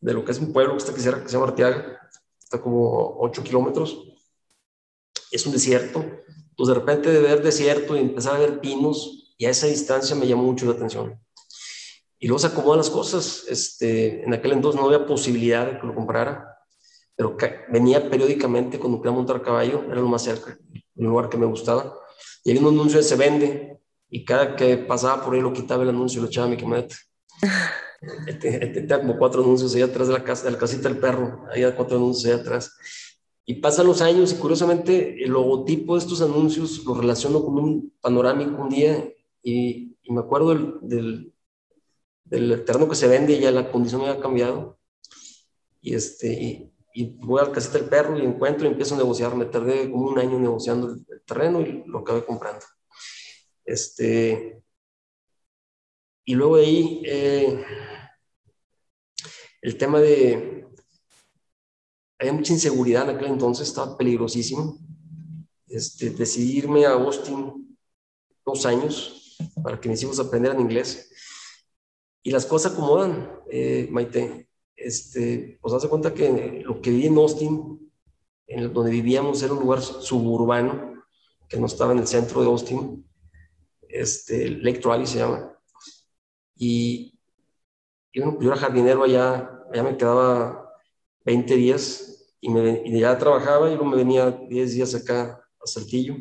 de 0.00 0.12
lo 0.12 0.24
que 0.24 0.32
es 0.32 0.38
un 0.38 0.52
pueblo 0.52 0.72
que 0.72 0.78
está 0.78 0.94
que 0.94 1.00
se 1.00 1.28
llama 1.28 1.46
Arteaga, 1.46 1.98
está 2.38 2.60
como 2.60 3.16
8 3.20 3.42
kilómetros. 3.42 4.08
Es 5.30 5.46
un 5.46 5.52
desierto. 5.52 6.04
Entonces 6.50 6.74
de 6.74 6.80
repente 6.80 7.10
de 7.10 7.20
ver 7.20 7.42
desierto 7.42 7.96
y 7.96 8.00
empezar 8.00 8.36
a 8.36 8.40
ver 8.40 8.60
pinos, 8.60 9.34
y 9.38 9.46
a 9.46 9.50
esa 9.50 9.66
distancia 9.66 10.14
me 10.14 10.26
llamó 10.26 10.44
mucho 10.44 10.66
la 10.66 10.72
atención. 10.72 11.18
Y 12.18 12.28
luego 12.28 12.38
se 12.38 12.46
acomodan 12.48 12.78
las 12.78 12.90
cosas. 12.90 13.44
Este, 13.48 14.22
en 14.24 14.32
aquel 14.34 14.52
entonces 14.52 14.80
no 14.80 14.86
había 14.86 15.06
posibilidad 15.06 15.66
de 15.66 15.80
que 15.80 15.86
lo 15.86 15.94
comprara, 15.94 16.51
pero 17.16 17.36
venía 17.70 18.08
periódicamente 18.08 18.78
cuando 18.78 19.00
quería 19.00 19.16
montar 19.16 19.42
caballo, 19.42 19.84
era 19.84 20.00
lo 20.00 20.08
más 20.08 20.22
cerca, 20.22 20.58
un 20.96 21.06
lugar 21.06 21.28
que 21.28 21.36
me 21.36 21.46
gustaba. 21.46 21.94
Y 22.44 22.50
había 22.50 22.62
un 22.62 22.74
anuncio 22.74 22.98
de 22.98 23.04
se 23.04 23.16
vende, 23.16 23.78
y 24.08 24.24
cada 24.24 24.56
que 24.56 24.76
pasaba 24.76 25.24
por 25.24 25.34
ahí 25.34 25.40
lo 25.40 25.52
quitaba 25.52 25.82
el 25.82 25.88
anuncio 25.88 26.18
y 26.18 26.22
lo 26.22 26.28
echaba 26.28 26.46
a 26.46 26.50
mi 26.50 26.56
camioneta. 26.56 26.96
Tenía 28.40 29.00
como 29.00 29.16
cuatro 29.16 29.42
anuncios 29.42 29.74
ahí 29.74 29.82
atrás 29.82 30.08
de 30.08 30.14
la, 30.14 30.24
casa, 30.24 30.44
de 30.44 30.50
la 30.50 30.58
casita 30.58 30.88
del 30.88 30.98
perro, 30.98 31.46
hay 31.50 31.62
cuatro 31.72 31.96
anuncios 31.96 32.32
ahí 32.32 32.40
atrás. 32.40 32.76
Y 33.44 33.54
pasan 33.54 33.86
los 33.86 34.00
años 34.02 34.32
y 34.32 34.36
curiosamente 34.36 35.22
el 35.22 35.30
logotipo 35.30 35.94
de 35.94 36.00
estos 36.00 36.22
anuncios 36.22 36.84
lo 36.84 36.94
relaciono 36.94 37.44
con 37.44 37.58
un 37.58 37.92
panorámico 38.00 38.62
un 38.62 38.68
día 38.68 39.08
y, 39.42 39.96
y 40.02 40.12
me 40.12 40.20
acuerdo 40.20 40.50
del, 40.50 40.74
del, 40.82 41.32
del, 42.24 42.64
terreno 42.64 42.88
que 42.88 42.94
se 42.94 43.08
vende 43.08 43.32
y 43.32 43.40
ya 43.40 43.50
la 43.50 43.70
condición 43.70 44.02
había 44.02 44.20
cambiado. 44.20 44.78
Y, 45.80 45.94
este, 45.94 46.32
y, 46.32 46.71
y 46.94 47.16
voy 47.24 47.40
al 47.40 47.52
casita 47.52 47.78
del 47.78 47.88
perro 47.88 48.18
y 48.18 48.24
encuentro 48.24 48.66
y 48.66 48.70
empiezo 48.70 48.94
a 48.94 48.98
negociar. 48.98 49.34
Me 49.34 49.46
tardé 49.46 49.90
como 49.90 50.08
un 50.08 50.18
año 50.18 50.38
negociando 50.38 50.88
el, 50.88 51.04
el 51.08 51.22
terreno 51.22 51.60
y 51.60 51.84
lo 51.86 52.00
acabé 52.00 52.24
comprando. 52.24 52.64
Este, 53.64 54.62
y 56.24 56.34
luego 56.34 56.56
ahí, 56.56 57.02
eh, 57.04 57.64
el 59.60 59.76
tema 59.76 60.00
de, 60.00 60.66
había 62.18 62.32
mucha 62.32 62.52
inseguridad 62.52 63.08
en 63.08 63.16
aquel 63.16 63.28
entonces, 63.28 63.68
estaba 63.68 63.96
peligrosísimo. 63.96 64.78
Este, 65.66 66.10
decidí 66.10 66.58
irme 66.58 66.86
a 66.86 66.92
Austin 66.92 67.76
dos 68.44 68.66
años 68.66 69.36
para 69.62 69.80
que 69.80 69.88
mis 69.88 70.02
hijos 70.02 70.20
aprendieran 70.20 70.60
inglés. 70.60 71.10
Y 72.22 72.30
las 72.30 72.46
cosas 72.46 72.72
acomodan, 72.72 73.40
eh, 73.50 73.88
Maite. 73.90 74.48
Este, 74.84 75.58
pues 75.60 75.74
hace 75.74 75.88
cuenta 75.88 76.12
que 76.12 76.62
lo 76.64 76.80
que 76.80 76.90
viví 76.90 77.06
en 77.06 77.16
Austin, 77.16 77.92
en 78.46 78.72
donde 78.72 78.90
vivíamos, 78.90 79.42
era 79.42 79.52
un 79.52 79.60
lugar 79.60 79.80
suburbano, 79.80 81.04
que 81.48 81.58
no 81.58 81.66
estaba 81.66 81.92
en 81.92 81.98
el 81.98 82.06
centro 82.06 82.40
de 82.40 82.48
Austin, 82.48 83.06
este, 83.88 84.48
Lake 84.48 84.80
Trolley 84.80 85.06
se 85.06 85.18
llama. 85.18 85.52
Y, 86.56 87.18
y 88.12 88.20
bueno, 88.20 88.38
yo 88.40 88.48
era 88.50 88.60
jardinero 88.60 89.04
allá, 89.04 89.62
allá 89.70 89.82
me 89.82 89.96
quedaba 89.96 90.72
20 91.24 91.54
días 91.56 92.34
y, 92.40 92.48
me, 92.48 92.82
y 92.84 93.00
ya 93.00 93.16
trabajaba 93.18 93.68
y 93.68 93.74
luego 93.74 93.84
me 93.84 93.96
venía 93.96 94.30
10 94.30 94.74
días 94.74 94.94
acá 94.94 95.46
a 95.62 95.66
Saltillo. 95.66 96.16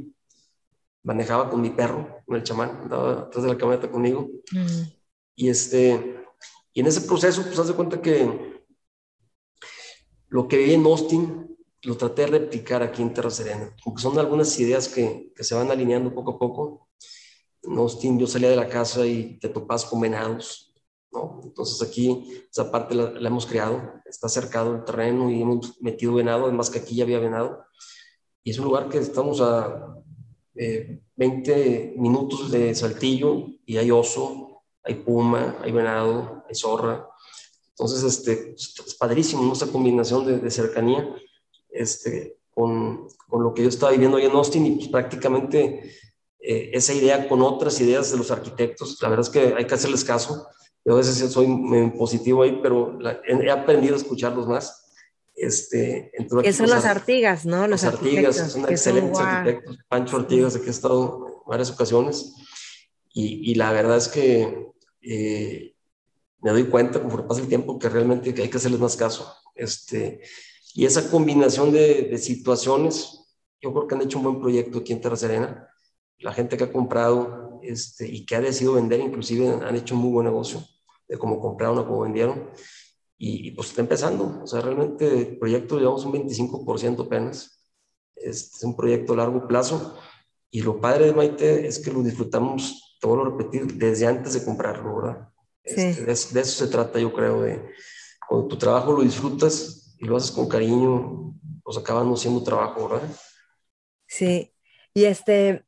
Manejaba 1.04 1.50
con 1.50 1.62
mi 1.62 1.72
perro, 1.72 2.22
con 2.26 2.36
el 2.36 2.44
chamán, 2.44 2.82
andaba 2.84 3.22
atrás 3.22 3.44
de 3.44 3.50
la 3.50 3.58
camioneta 3.58 3.90
conmigo. 3.90 4.30
Mm. 4.52 4.82
Y, 5.36 5.50
este, 5.50 6.26
y 6.74 6.82
en 6.82 6.88
ese 6.88 7.02
proceso, 7.02 7.42
pues, 7.42 7.58
haz 7.58 7.68
de 7.68 7.74
cuenta 7.74 8.02
que 8.02 8.51
lo 10.32 10.48
que 10.48 10.58
viví 10.58 10.74
en 10.74 10.86
Austin 10.86 11.58
lo 11.84 11.98
traté 11.98 12.24
de 12.24 12.40
replicar 12.40 12.84
aquí 12.84 13.02
en 13.02 13.14
Terra 13.14 13.30
Serena, 13.30 13.76
porque 13.84 14.02
son 14.02 14.18
algunas 14.18 14.60
ideas 14.60 14.88
que, 14.88 15.32
que 15.36 15.44
se 15.44 15.56
van 15.56 15.72
alineando 15.72 16.14
poco 16.14 16.32
a 16.32 16.40
poco 16.40 16.90
en 17.64 17.78
Austin 17.78 18.20
yo 18.20 18.28
salía 18.28 18.50
de 18.50 18.56
la 18.56 18.68
casa 18.68 19.06
y 19.06 19.38
te 19.40 19.50
topas 19.50 19.86
con 19.86 20.02
venados, 20.02 20.74
¿no? 21.12 21.42
Entonces 21.44 21.82
aquí 21.88 22.44
esa 22.50 22.72
parte 22.72 22.96
la, 22.96 23.12
la, 23.12 23.28
hemos 23.28 23.46
creado, 23.46 23.94
está 24.06 24.28
cercado 24.30 24.76
el 24.76 24.84
terreno 24.84 25.30
y 25.30 25.42
hemos 25.42 25.80
metido 25.82 26.14
venado, 26.14 26.46
además 26.46 26.70
que 26.70 26.80
aquí 26.80 26.96
ya 26.96 27.04
había 27.04 27.20
venado. 27.20 27.64
Y 28.44 28.52
es 28.52 28.60
un 28.60 28.66
lugar 28.66 28.90
que 28.90 28.98
estamos 28.98 29.42
a 29.42 29.96
eh, 30.56 31.02
20 31.16 31.96
minutos 31.98 32.50
de 32.50 32.74
Saltillo 32.74 33.46
y 33.66 33.78
hay 33.78 33.92
oso, 33.92 34.64
hay 34.84 34.96
puma, 34.96 35.58
hay 35.62 35.72
venado, 35.72 36.44
hay 36.48 36.56
zorra. 36.56 37.08
Entonces, 37.82 38.04
este, 38.04 38.54
es 38.56 38.94
padrísimo 38.94 39.42
¿no? 39.42 39.54
esa 39.54 39.66
combinación 39.66 40.24
de, 40.24 40.38
de 40.38 40.52
cercanía 40.52 41.16
este, 41.72 42.38
con, 42.54 43.08
con, 43.28 43.42
lo 43.42 43.56
que 43.56 43.64
yo 43.64 43.70
estaba 43.70 43.92
viviendo 43.92 44.18
ahí 44.18 44.26
en 44.26 44.34
Austin 44.34 44.68
y 44.68 44.76
pues, 44.76 44.90
prácticamente 44.90 45.92
eh, 46.40 46.70
esa 46.74 46.94
idea 46.94 47.28
con 47.28 47.42
otras 47.42 47.82
ideas 47.82 48.12
de 48.12 48.18
los 48.18 48.30
arquitectos. 48.30 49.02
La 49.02 49.10
verdad 49.10 49.26
es 49.26 49.32
que 49.32 49.56
hay 49.58 49.66
que 49.66 49.74
hacerles 49.74 50.04
caso. 50.04 50.48
Yo 50.86 50.94
a 50.94 50.98
veces 50.98 51.32
soy 51.32 51.48
positivo 51.98 52.44
ahí, 52.44 52.60
pero 52.62 53.00
la, 53.00 53.20
he 53.28 53.50
aprendido 53.50 53.96
a 53.96 53.98
escucharlos 53.98 54.48
más. 54.48 54.94
Este, 55.34 56.12
que 56.44 56.54
son 56.54 56.70
las 56.70 56.86
Artigas, 56.86 57.48
¿no? 57.48 57.66
Los, 57.68 57.82
los 57.82 57.94
Artigas, 57.96 58.36
son 58.36 58.70
excelentes 58.70 59.18
son, 59.18 59.28
arquitectos. 59.28 59.80
Pancho 59.88 60.18
Artigas, 60.18 60.56
aquí 60.56 60.68
he 60.68 60.70
estado 60.70 61.28
en 61.30 61.34
varias 61.48 61.72
ocasiones. 61.72 62.36
Y, 63.12 63.52
y 63.52 63.56
la 63.56 63.72
verdad 63.72 63.98
es 63.98 64.08
que 64.08 64.68
eh, 65.02 65.74
me 66.42 66.52
doy 66.52 66.66
cuenta, 66.66 67.02
conforme 67.02 67.28
pasa 67.28 67.42
el 67.42 67.48
tiempo, 67.48 67.78
que 67.80 67.90
realmente 67.90 68.34
hay 68.42 68.50
que 68.50 68.58
hacerles 68.58 68.80
más 68.80 68.96
caso. 68.96 69.34
Este, 69.56 70.22
y 70.74 70.86
esa 70.86 71.10
combinación 71.10 71.72
de, 71.72 72.04
de 72.04 72.18
situaciones, 72.18 73.20
yo 73.62 73.74
creo 73.74 73.88
que 73.88 73.96
han 73.96 74.02
hecho 74.02 74.18
un 74.18 74.24
buen 74.24 74.40
proyecto 74.40 74.80
aquí 74.80 74.94
en 74.94 75.02
Terra 75.02 75.16
Serena 75.16 75.68
la 76.22 76.34
gente 76.34 76.58
que 76.58 76.64
ha 76.66 76.72
comprado 76.72 77.60
este, 77.64 78.08
y 78.08 78.26
que 78.26 78.36
ha 78.36 78.42
decidido 78.42 78.74
vender, 78.74 79.00
inclusive 79.00 79.50
han 79.50 79.76
hecho 79.76 79.96
un 79.96 80.02
muy 80.02 80.12
buen 80.12 80.26
negocio 80.26 80.64
de 81.08 81.18
cómo 81.18 81.40
compraron 81.40 81.80
o 81.80 81.86
cómo 81.86 82.02
vendieron. 82.02 82.50
Y, 83.18 83.50
y, 83.50 83.52
pues 83.52 83.70
está 83.70 83.82
empezando. 83.82 84.42
O 84.44 84.48
sea, 84.48 84.62
realmente 84.62 85.30
el 85.30 85.38
proyecto 85.38 85.78
llevamos 85.78 86.06
un 86.06 86.14
25% 86.14 87.06
apenas. 87.06 87.64
Este 88.16 88.58
es 88.58 88.64
un 88.64 88.76
proyecto 88.76 89.14
a 89.14 89.18
largo 89.18 89.48
plazo. 89.48 89.96
Y 90.50 90.62
lo 90.62 90.80
padre 90.80 91.08
de 91.08 91.14
Maite 91.14 91.68
es 91.68 91.80
que 91.80 91.92
lo 91.92 92.02
disfrutamos, 92.02 92.98
te 93.00 93.08
vuelvo 93.08 93.26
a 93.26 93.30
repetir, 93.30 93.74
desde 93.76 94.08
antes 94.08 94.34
de 94.34 94.44
comprarlo, 94.44 94.98
¿verdad? 94.98 95.31
Sí. 95.66 95.82
Este, 95.82 96.02
de, 96.02 96.06
de, 96.06 96.42
eso 96.42 96.66
se 96.66 96.68
trata, 96.72 97.00
yo 97.00 97.14
creo, 97.14 97.42
de 97.42 97.62
cuando 98.28 98.48
tu 98.48 98.58
trabajo 98.58 98.94
lo 98.94 99.04
disfrutas 99.04 99.96
y 100.00 100.06
lo 100.06 100.18
haces 100.18 100.32
con 100.32 100.48
cariño, 100.48 101.36
pues 101.64 101.78
acaba 101.78 102.04
no 102.04 102.16
siendo 102.16 102.44
trabajo, 102.44 102.90
¿verdad? 102.90 103.10
Sí. 104.08 104.54
Y 104.94 105.06
este, 105.06 105.66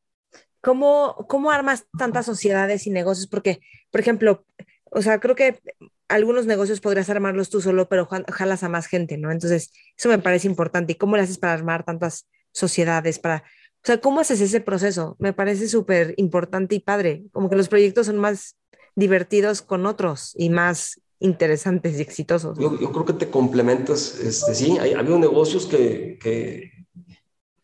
¿Cómo, 0.64 1.26
¿Cómo 1.28 1.52
armas 1.52 1.88
tantas 2.00 2.26
sociedades 2.26 2.88
y 2.88 2.90
negocios? 2.90 3.28
Porque, 3.28 3.60
por 3.92 4.00
ejemplo, 4.00 4.46
o 4.92 5.02
sea, 5.02 5.20
creo 5.20 5.36
que 5.36 5.60
algunos 6.08 6.46
negocios 6.46 6.80
podrías 6.80 7.10
armarlos 7.10 7.50
tú 7.50 7.60
solo, 7.60 7.90
pero 7.90 8.08
jalas 8.32 8.64
a 8.64 8.70
más 8.70 8.88
gente, 8.88 9.18
¿no? 9.18 9.30
Entonces, 9.30 9.74
eso 9.98 10.08
me 10.08 10.20
parece 10.20 10.48
importante. 10.48 10.94
¿Y 10.94 10.96
cómo 10.96 11.18
le 11.18 11.24
haces 11.24 11.38
para 11.38 11.52
armar 11.52 11.84
tantas 11.84 12.30
sociedades? 12.54 13.20
Para, 13.20 13.40
o 13.40 13.82
sea, 13.84 14.00
¿cómo 14.00 14.22
haces 14.22 14.40
ese 14.40 14.62
proceso? 14.62 15.18
Me 15.20 15.34
parece 15.34 15.68
súper 15.68 16.14
importante 16.16 16.76
y 16.76 16.80
padre. 16.80 17.26
Como 17.34 17.50
que 17.50 17.58
los 17.58 17.68
proyectos 17.68 18.06
son 18.06 18.18
más 18.18 18.56
divertidos 18.96 19.62
con 19.62 19.86
otros 19.86 20.34
y 20.38 20.50
más 20.50 21.02
interesantes 21.20 21.98
y 21.98 22.02
exitosos. 22.02 22.58
Yo, 22.60 22.80
yo 22.80 22.92
creo 22.92 23.06
que 23.06 23.14
te 23.14 23.30
complementas. 23.30 24.20
Este, 24.20 24.54
sí, 24.54 24.78
hay, 24.80 24.94
ha 24.94 25.00
habido 25.00 25.18
negocios 25.18 25.66
que, 25.66 26.20
que, 26.22 26.72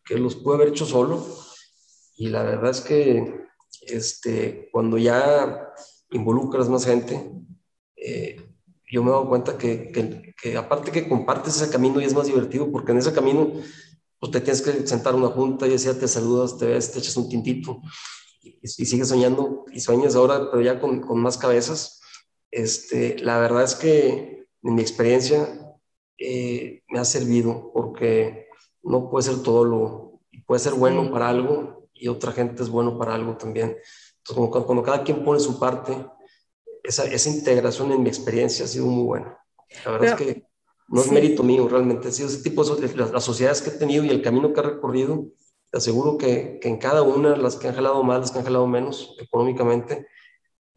que 0.06 0.18
los 0.18 0.36
pude 0.36 0.56
haber 0.56 0.70
hecho 0.70 0.86
solo, 0.86 1.26
y 2.16 2.30
la 2.30 2.44
verdad 2.44 2.72
es 2.72 2.82
que 2.82 3.40
este, 3.82 4.70
cuando 4.72 4.98
ya 4.98 5.72
involucras 6.12 6.70
más 6.70 6.86
gente, 6.86 7.32
eh, 7.96 8.42
yo 8.92 9.04
me 9.04 9.10
he 9.10 9.12
dado 9.12 9.30
cuenta 9.30 9.58
que, 9.58 9.92
que, 9.92 10.34
que, 10.42 10.58
aparte 10.58 10.92
que 10.92 11.08
compartes 11.08 11.56
ese 11.62 11.72
camino 11.72 12.02
y 12.02 12.06
es 12.06 12.14
más 12.14 12.28
divertido, 12.28 12.72
porque 12.72 12.92
en 12.92 12.98
ese 12.98 13.14
camino 13.14 13.54
pues 14.20 14.32
te 14.32 14.42
tienes 14.42 14.62
que 14.62 14.86
sentar 14.86 15.16
una 15.16 15.28
junta 15.28 15.66
y 15.66 15.72
decía, 15.72 15.98
te 15.98 16.08
saludas, 16.08 16.58
te 16.58 16.66
ves, 16.66 16.92
te 16.92 17.00
echas 17.00 17.16
un 17.18 17.30
tintito 17.30 17.82
y, 18.42 18.60
y 18.62 18.68
sigues 18.68 19.08
soñando 19.08 19.66
y 19.72 19.80
sueñas 19.80 20.16
ahora, 20.16 20.50
pero 20.52 20.62
ya 20.62 20.80
con, 20.80 21.02
con, 21.02 21.22
más 21.22 21.38
cabezas. 21.38 22.02
Este, 22.52 23.18
la 23.20 23.38
verdad 23.40 23.64
es 23.64 23.76
que 23.76 24.48
en 24.64 24.76
mi 24.76 24.82
experiencia 24.82 25.78
eh, 26.18 26.84
me 26.90 27.00
ha 27.00 27.06
servido 27.06 27.72
porque 27.74 28.48
no 28.84 29.10
puede 29.10 29.24
ser 29.24 29.44
todo 29.44 29.66
lo, 29.66 30.22
puede 30.46 30.60
ser 30.60 30.74
bueno 30.74 31.12
para 31.12 31.30
algo 31.30 31.90
y 31.94 32.08
otra 32.08 32.32
gente 32.32 32.64
es 32.64 32.70
bueno 32.70 32.98
para 32.98 33.16
algo 33.16 33.38
también. 33.38 33.78
Entonces, 34.18 34.36
como 34.36 34.66
cuando 34.66 34.84
cada 34.84 35.04
quien 35.04 35.24
pone 35.24 35.40
su 35.40 35.60
parte, 35.60 35.96
esa, 36.84 37.06
esa 37.06 37.30
integración 37.30 37.92
en 37.92 38.02
mi 38.02 38.10
experiencia 38.10 38.66
ha 38.66 38.68
sido 38.68 38.86
muy 38.86 39.04
buena. 39.04 39.38
La 39.86 39.92
verdad 39.92 40.16
Pero, 40.18 40.30
es 40.30 40.36
que 40.36 40.50
no 40.88 41.02
es 41.02 41.08
sí. 41.08 41.14
mérito 41.14 41.44
mío, 41.44 41.68
realmente. 41.68 42.08
Ha 42.08 42.12
sido 42.12 42.30
ese 42.30 42.42
tipo 42.42 42.64
de 42.64 42.96
las, 42.96 43.12
las, 43.12 43.24
sociedades 43.24 43.62
que 43.62 43.70
he 43.70 43.74
tenido 43.74 44.04
y 44.04 44.10
el 44.10 44.22
camino 44.22 44.52
que 44.54 44.60
he 44.60 44.64
recorrido. 44.64 45.28
Te 45.72 45.78
aseguro 45.78 46.18
que, 46.18 46.60
que, 46.62 46.68
en 46.68 46.78
cada 46.78 47.04
una, 47.04 47.36
las 47.36 47.56
que 47.56 47.68
han 47.68 47.76
jalado 47.76 48.04
más, 48.04 48.20
las 48.20 48.32
que 48.32 48.40
han 48.40 48.46
jalado 48.46 48.68
menos 48.68 49.16
económicamente, 49.20 50.08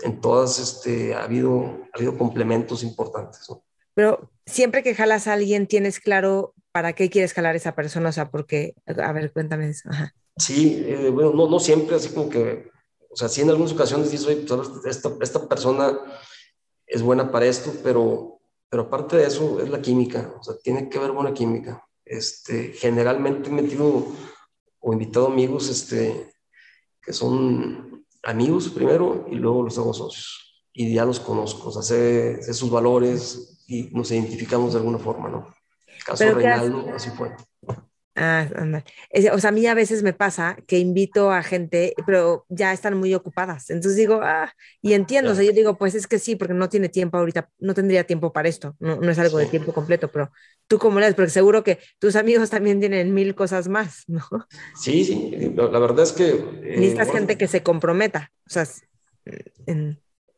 en 0.01 0.21
todas 0.21 0.59
este, 0.59 1.15
ha, 1.15 1.25
habido, 1.25 1.63
ha 1.93 1.97
habido 1.97 2.19
complementos 2.19 2.83
importantes. 2.83 3.49
¿no? 3.49 3.65
Pero 3.95 4.31
siempre 4.47 4.83
que 4.83 4.95
jalas 4.95 5.27
a 5.27 5.35
alguien, 5.35 5.67
tienes 5.67 6.01
claro 6.01 6.55
para 6.73 6.95
qué 6.95 7.11
quieres 7.11 7.33
jalar 7.33 7.55
a 7.55 7.59
esa 7.59 7.75
persona, 7.75 8.09
o 8.09 8.13
sea, 8.13 8.31
porque, 8.31 8.75
a 8.87 9.13
ver, 9.13 9.33
cuéntame 9.33 9.69
eso. 9.69 9.89
Ajá. 9.91 10.15
Sí, 10.37 10.83
eh, 10.87 11.11
bueno, 11.11 11.33
no, 11.33 11.49
no 11.49 11.61
siempre, 11.61 11.97
así 11.97 12.09
como 12.09 12.31
que, 12.31 12.71
o 13.11 13.17
sea, 13.17 13.29
sí 13.29 13.43
en 13.43 13.51
algunas 13.51 13.73
ocasiones 13.73 14.11
dices, 14.11 14.27
oye, 14.27 14.45
pues, 14.47 14.69
esta, 14.87 15.11
esta 15.21 15.47
persona 15.47 15.99
es 16.87 17.03
buena 17.03 17.31
para 17.31 17.47
esto, 17.47 17.73
pero, 17.83 18.41
pero 18.71 18.85
aparte 18.85 19.17
de 19.17 19.27
eso 19.27 19.61
es 19.63 19.69
la 19.69 19.83
química, 19.83 20.35
o 20.39 20.43
sea, 20.43 20.55
tiene 20.63 20.89
que 20.89 20.99
haber 20.99 21.13
buena 21.13 21.35
química. 21.35 21.87
Este, 22.05 22.73
generalmente 22.73 23.51
he 23.51 23.53
metido 23.53 24.07
o 24.83 24.93
invitado 24.93 25.29
amigos 25.29 25.69
este, 25.69 26.29
que 27.01 27.13
son 27.13 28.05
amigos 28.23 28.69
primero 28.69 29.27
y 29.31 29.37
luego 29.37 29.63
los 29.63 29.79
hago 29.79 29.95
socios. 29.95 30.67
Y 30.75 30.93
ya 30.93 31.05
los 31.05 31.21
conozco, 31.21 31.69
o 31.69 31.73
sea, 31.73 31.83
sé, 31.83 32.43
sé 32.43 32.53
sus 32.55 32.71
valores 32.71 33.63
y 33.69 33.91
nos 33.93 34.11
identificamos 34.11 34.73
de 34.73 34.81
alguna 34.81 34.99
forma, 34.99 35.29
¿no? 35.29 35.55
El 35.87 36.05
caso 36.05 36.35
Reinaldo, 36.35 36.87
así 36.95 37.11
fue. 37.11 37.35
Ah, 38.15 38.47
o 39.33 39.39
sea, 39.39 39.49
a 39.49 39.53
mí 39.53 39.67
a 39.67 39.75
veces 39.75 40.03
me 40.03 40.13
pasa 40.13 40.59
que 40.67 40.79
invito 40.79 41.31
a 41.31 41.43
gente, 41.43 41.95
pero 42.05 42.45
ya 42.51 42.73
están 42.73 42.99
muy 42.99 43.15
ocupadas. 43.15 43.71
Entonces 43.71 43.97
digo, 43.97 44.21
ah, 44.23 44.53
y 44.83 44.93
entiendo, 44.93 45.33
o 45.33 45.35
sea, 45.35 45.45
yo 45.45 45.53
digo, 45.53 45.79
pues 45.79 45.95
es 45.95 46.07
que 46.07 46.19
sí, 46.19 46.37
porque 46.37 46.53
no 46.53 46.69
tiene 46.69 46.91
tiempo 46.91 47.17
ahorita, 47.17 47.49
no 47.59 47.73
tendría 47.73 48.05
tiempo 48.05 48.31
para 48.33 48.51
esto, 48.51 48.77
no, 48.81 48.97
no 48.97 49.11
es 49.11 49.19
algo 49.19 49.39
de 49.39 49.47
tiempo 49.47 49.73
completo, 49.73 50.09
pero 50.09 50.31
tú 50.67 50.79
cómo 50.79 51.01
lees, 51.01 51.15
porque 51.15 51.31
seguro 51.31 51.65
que 51.65 51.79
tus 51.99 52.15
amigos 52.17 52.51
también 52.51 52.81
tienen 52.81 53.15
mil 53.15 53.35
cosas 53.35 53.69
más, 53.69 54.05
¿no? 54.09 54.23
Sí, 54.79 55.05
sí, 55.05 55.53
la, 55.57 55.79
verdad 55.79 56.05
es 56.05 56.13
que... 56.13 56.29
Eh, 56.29 56.75
Necesitas 56.77 57.11
gente 57.11 57.39
que 57.39 57.49
se 57.49 57.63
comprometa, 57.63 58.31
o 58.47 58.51
sea, 58.51 58.67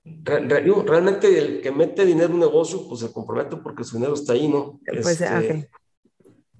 realmente 0.04 1.38
el 1.38 1.60
que 1.60 1.72
mete 1.72 2.04
dinero 2.04 2.26
en 2.26 2.34
un 2.34 2.40
negocio, 2.40 2.86
pues 2.88 3.00
se 3.00 3.12
compromete 3.12 3.56
porque 3.56 3.82
su 3.82 3.96
dinero 3.96 4.14
está 4.14 4.34
ahí, 4.34 4.46
¿no? 4.46 4.80
Pues, 4.86 5.20
ah, 5.22 5.40
este, 5.40 5.70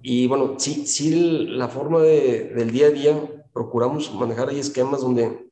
y 0.07 0.27
bueno, 0.27 0.59
sí, 0.59 0.85
sí 0.85 1.09
la 1.49 1.67
forma 1.67 1.99
de, 2.01 2.51
del 2.53 2.69
día 2.69 2.87
a 2.87 2.91
día, 2.91 3.43
procuramos 3.51 4.13
manejar 4.13 4.49
ahí 4.49 4.59
esquemas 4.59 5.01
donde 5.01 5.49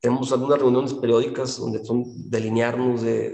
tenemos 0.00 0.32
algunas 0.32 0.58
reuniones 0.58 0.94
periódicas 0.94 1.58
donde 1.58 1.84
son 1.84 2.02
delinearnos, 2.28 3.02
de, 3.02 3.30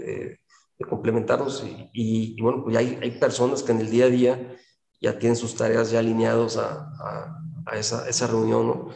de, 0.77 0.85
complementarnos 0.87 1.65
y, 1.93 2.39
bueno, 2.39 2.63
pues 2.63 2.77
hay, 2.77 2.99
hay, 3.01 3.19
personas 3.19 3.63
que 3.63 3.71
en 3.71 3.79
el 3.79 3.89
día 3.89 4.05
a 4.05 4.09
día 4.09 4.55
ya 5.01 5.17
tienen 5.17 5.35
sus 5.35 5.55
tareas 5.55 5.89
ya 5.89 5.97
alineados 5.97 6.57
a, 6.57 6.73
a, 6.99 7.41
a 7.65 7.77
esa, 7.79 8.07
esa, 8.07 8.27
reunión, 8.27 8.67
¿no? 8.67 8.89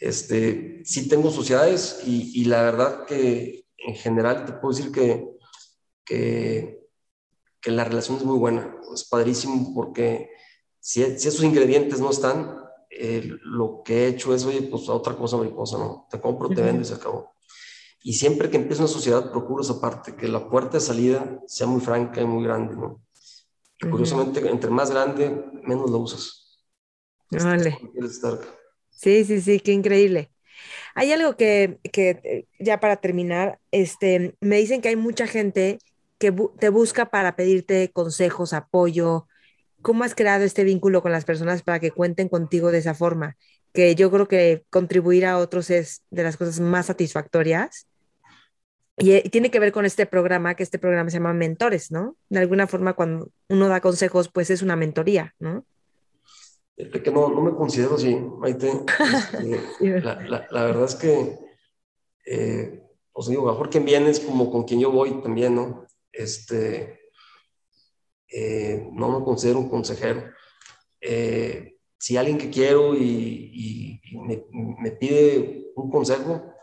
Este, 0.00 0.80
sí 0.86 1.06
tengo 1.06 1.30
sociedades 1.30 2.00
y, 2.06 2.32
y, 2.40 2.46
la 2.46 2.62
verdad 2.62 3.04
que 3.04 3.66
en 3.76 3.94
general 3.94 4.46
te 4.46 4.52
puedo 4.54 4.74
decir 4.74 4.90
que, 4.90 5.28
que, 6.02 6.79
que 7.60 7.70
la 7.70 7.84
relación 7.84 8.16
es 8.16 8.24
muy 8.24 8.38
buena 8.38 8.76
es 8.94 9.04
padrísimo 9.04 9.74
porque 9.74 10.30
si, 10.80 11.04
si 11.18 11.28
esos 11.28 11.44
ingredientes 11.44 12.00
no 12.00 12.10
están, 12.10 12.56
eh, 12.90 13.22
lo 13.42 13.82
que 13.84 14.04
he 14.04 14.08
hecho 14.08 14.34
es, 14.34 14.44
oye, 14.44 14.62
pues 14.62 14.88
a 14.88 14.94
otra 14.94 15.16
cosa 15.16 15.36
mariposa, 15.36 15.78
¿no? 15.78 16.06
Te 16.10 16.20
compro, 16.20 16.48
te 16.48 16.62
vendo 16.62 16.82
y 16.82 16.84
se 16.84 16.94
acabó. 16.94 17.34
Y 18.02 18.14
siempre 18.14 18.50
que 18.50 18.56
empieza 18.56 18.82
una 18.82 18.92
sociedad, 18.92 19.30
procuro 19.30 19.62
esa 19.62 19.80
parte, 19.80 20.16
que 20.16 20.26
la 20.26 20.48
puerta 20.48 20.78
de 20.78 20.80
salida 20.80 21.40
sea 21.46 21.66
muy 21.66 21.80
franca 21.80 22.20
y 22.22 22.24
muy 22.24 22.44
grande, 22.44 22.74
¿no? 22.74 23.02
Curiosamente, 23.78 24.46
entre 24.48 24.70
más 24.70 24.90
grande, 24.90 25.44
menos 25.64 25.90
lo 25.90 25.98
usas. 25.98 26.58
Vale. 27.30 27.78
Sí, 28.90 29.24
sí, 29.24 29.40
sí, 29.40 29.60
qué 29.60 29.72
increíble. 29.72 30.32
Hay 30.94 31.12
algo 31.12 31.36
que, 31.36 31.78
que, 31.92 32.20
eh, 32.24 32.46
ya 32.58 32.80
para 32.80 32.96
terminar, 32.96 33.60
este, 33.70 34.36
me 34.40 34.56
dicen 34.56 34.80
que 34.80 34.88
hay 34.88 34.96
mucha 34.96 35.26
gente 35.26 35.78
que 36.20 36.32
te 36.58 36.68
busca 36.68 37.06
para 37.06 37.34
pedirte 37.34 37.90
consejos, 37.92 38.52
apoyo. 38.52 39.26
¿Cómo 39.80 40.04
has 40.04 40.14
creado 40.14 40.44
este 40.44 40.64
vínculo 40.64 41.00
con 41.00 41.12
las 41.12 41.24
personas 41.24 41.62
para 41.62 41.80
que 41.80 41.90
cuenten 41.90 42.28
contigo 42.28 42.70
de 42.70 42.78
esa 42.78 42.92
forma? 42.94 43.38
Que 43.72 43.94
yo 43.94 44.10
creo 44.10 44.28
que 44.28 44.62
contribuir 44.68 45.24
a 45.24 45.38
otros 45.38 45.70
es 45.70 46.02
de 46.10 46.22
las 46.22 46.36
cosas 46.36 46.60
más 46.60 46.86
satisfactorias. 46.86 47.86
Y, 48.98 49.12
eh, 49.12 49.30
tiene 49.32 49.50
que 49.50 49.60
ver 49.60 49.72
con 49.72 49.86
este 49.86 50.04
programa, 50.04 50.54
que 50.54 50.62
este 50.62 50.78
programa 50.78 51.08
se 51.08 51.16
llama 51.16 51.32
Mentores, 51.32 51.90
¿no? 51.90 52.16
De 52.28 52.38
alguna 52.38 52.66
forma, 52.66 52.92
cuando 52.92 53.30
uno 53.48 53.68
da 53.68 53.80
consejos, 53.80 54.28
pues 54.28 54.50
es 54.50 54.60
una 54.60 54.76
mentoría, 54.76 55.34
¿no? 55.38 55.64
que 56.76 57.10
no, 57.10 57.28
no 57.28 57.42
me 57.42 57.54
considero 57.54 57.96
así, 57.96 58.14
Maite. 58.14 58.70
Este, 59.80 60.00
la, 60.00 60.46
la, 60.50 60.64
verdad 60.64 60.84
es 60.84 60.94
que, 60.94 61.38
eh, 62.26 62.82
os 63.12 63.28
digo, 63.28 63.46
mejor 63.46 63.68
quien 63.68 63.84
viene 63.84 64.08
es 64.10 64.20
como 64.20 64.50
con 64.50 64.64
quien 64.64 64.80
yo 64.80 64.90
voy 64.90 65.20
también, 65.22 65.54
¿no? 65.54 65.86
Este, 66.12 67.00
eh, 68.28 68.88
no 68.92 69.18
me 69.18 69.24
considero 69.24 69.58
un 69.58 69.68
consejero. 69.68 70.24
Eh, 71.00 71.78
si 71.98 72.16
alguien 72.16 72.38
que 72.38 72.50
quiero 72.50 72.94
y, 72.94 74.00
me, 74.80 74.90
pide 74.92 75.70
un 75.76 75.90
consejo, 75.90 76.54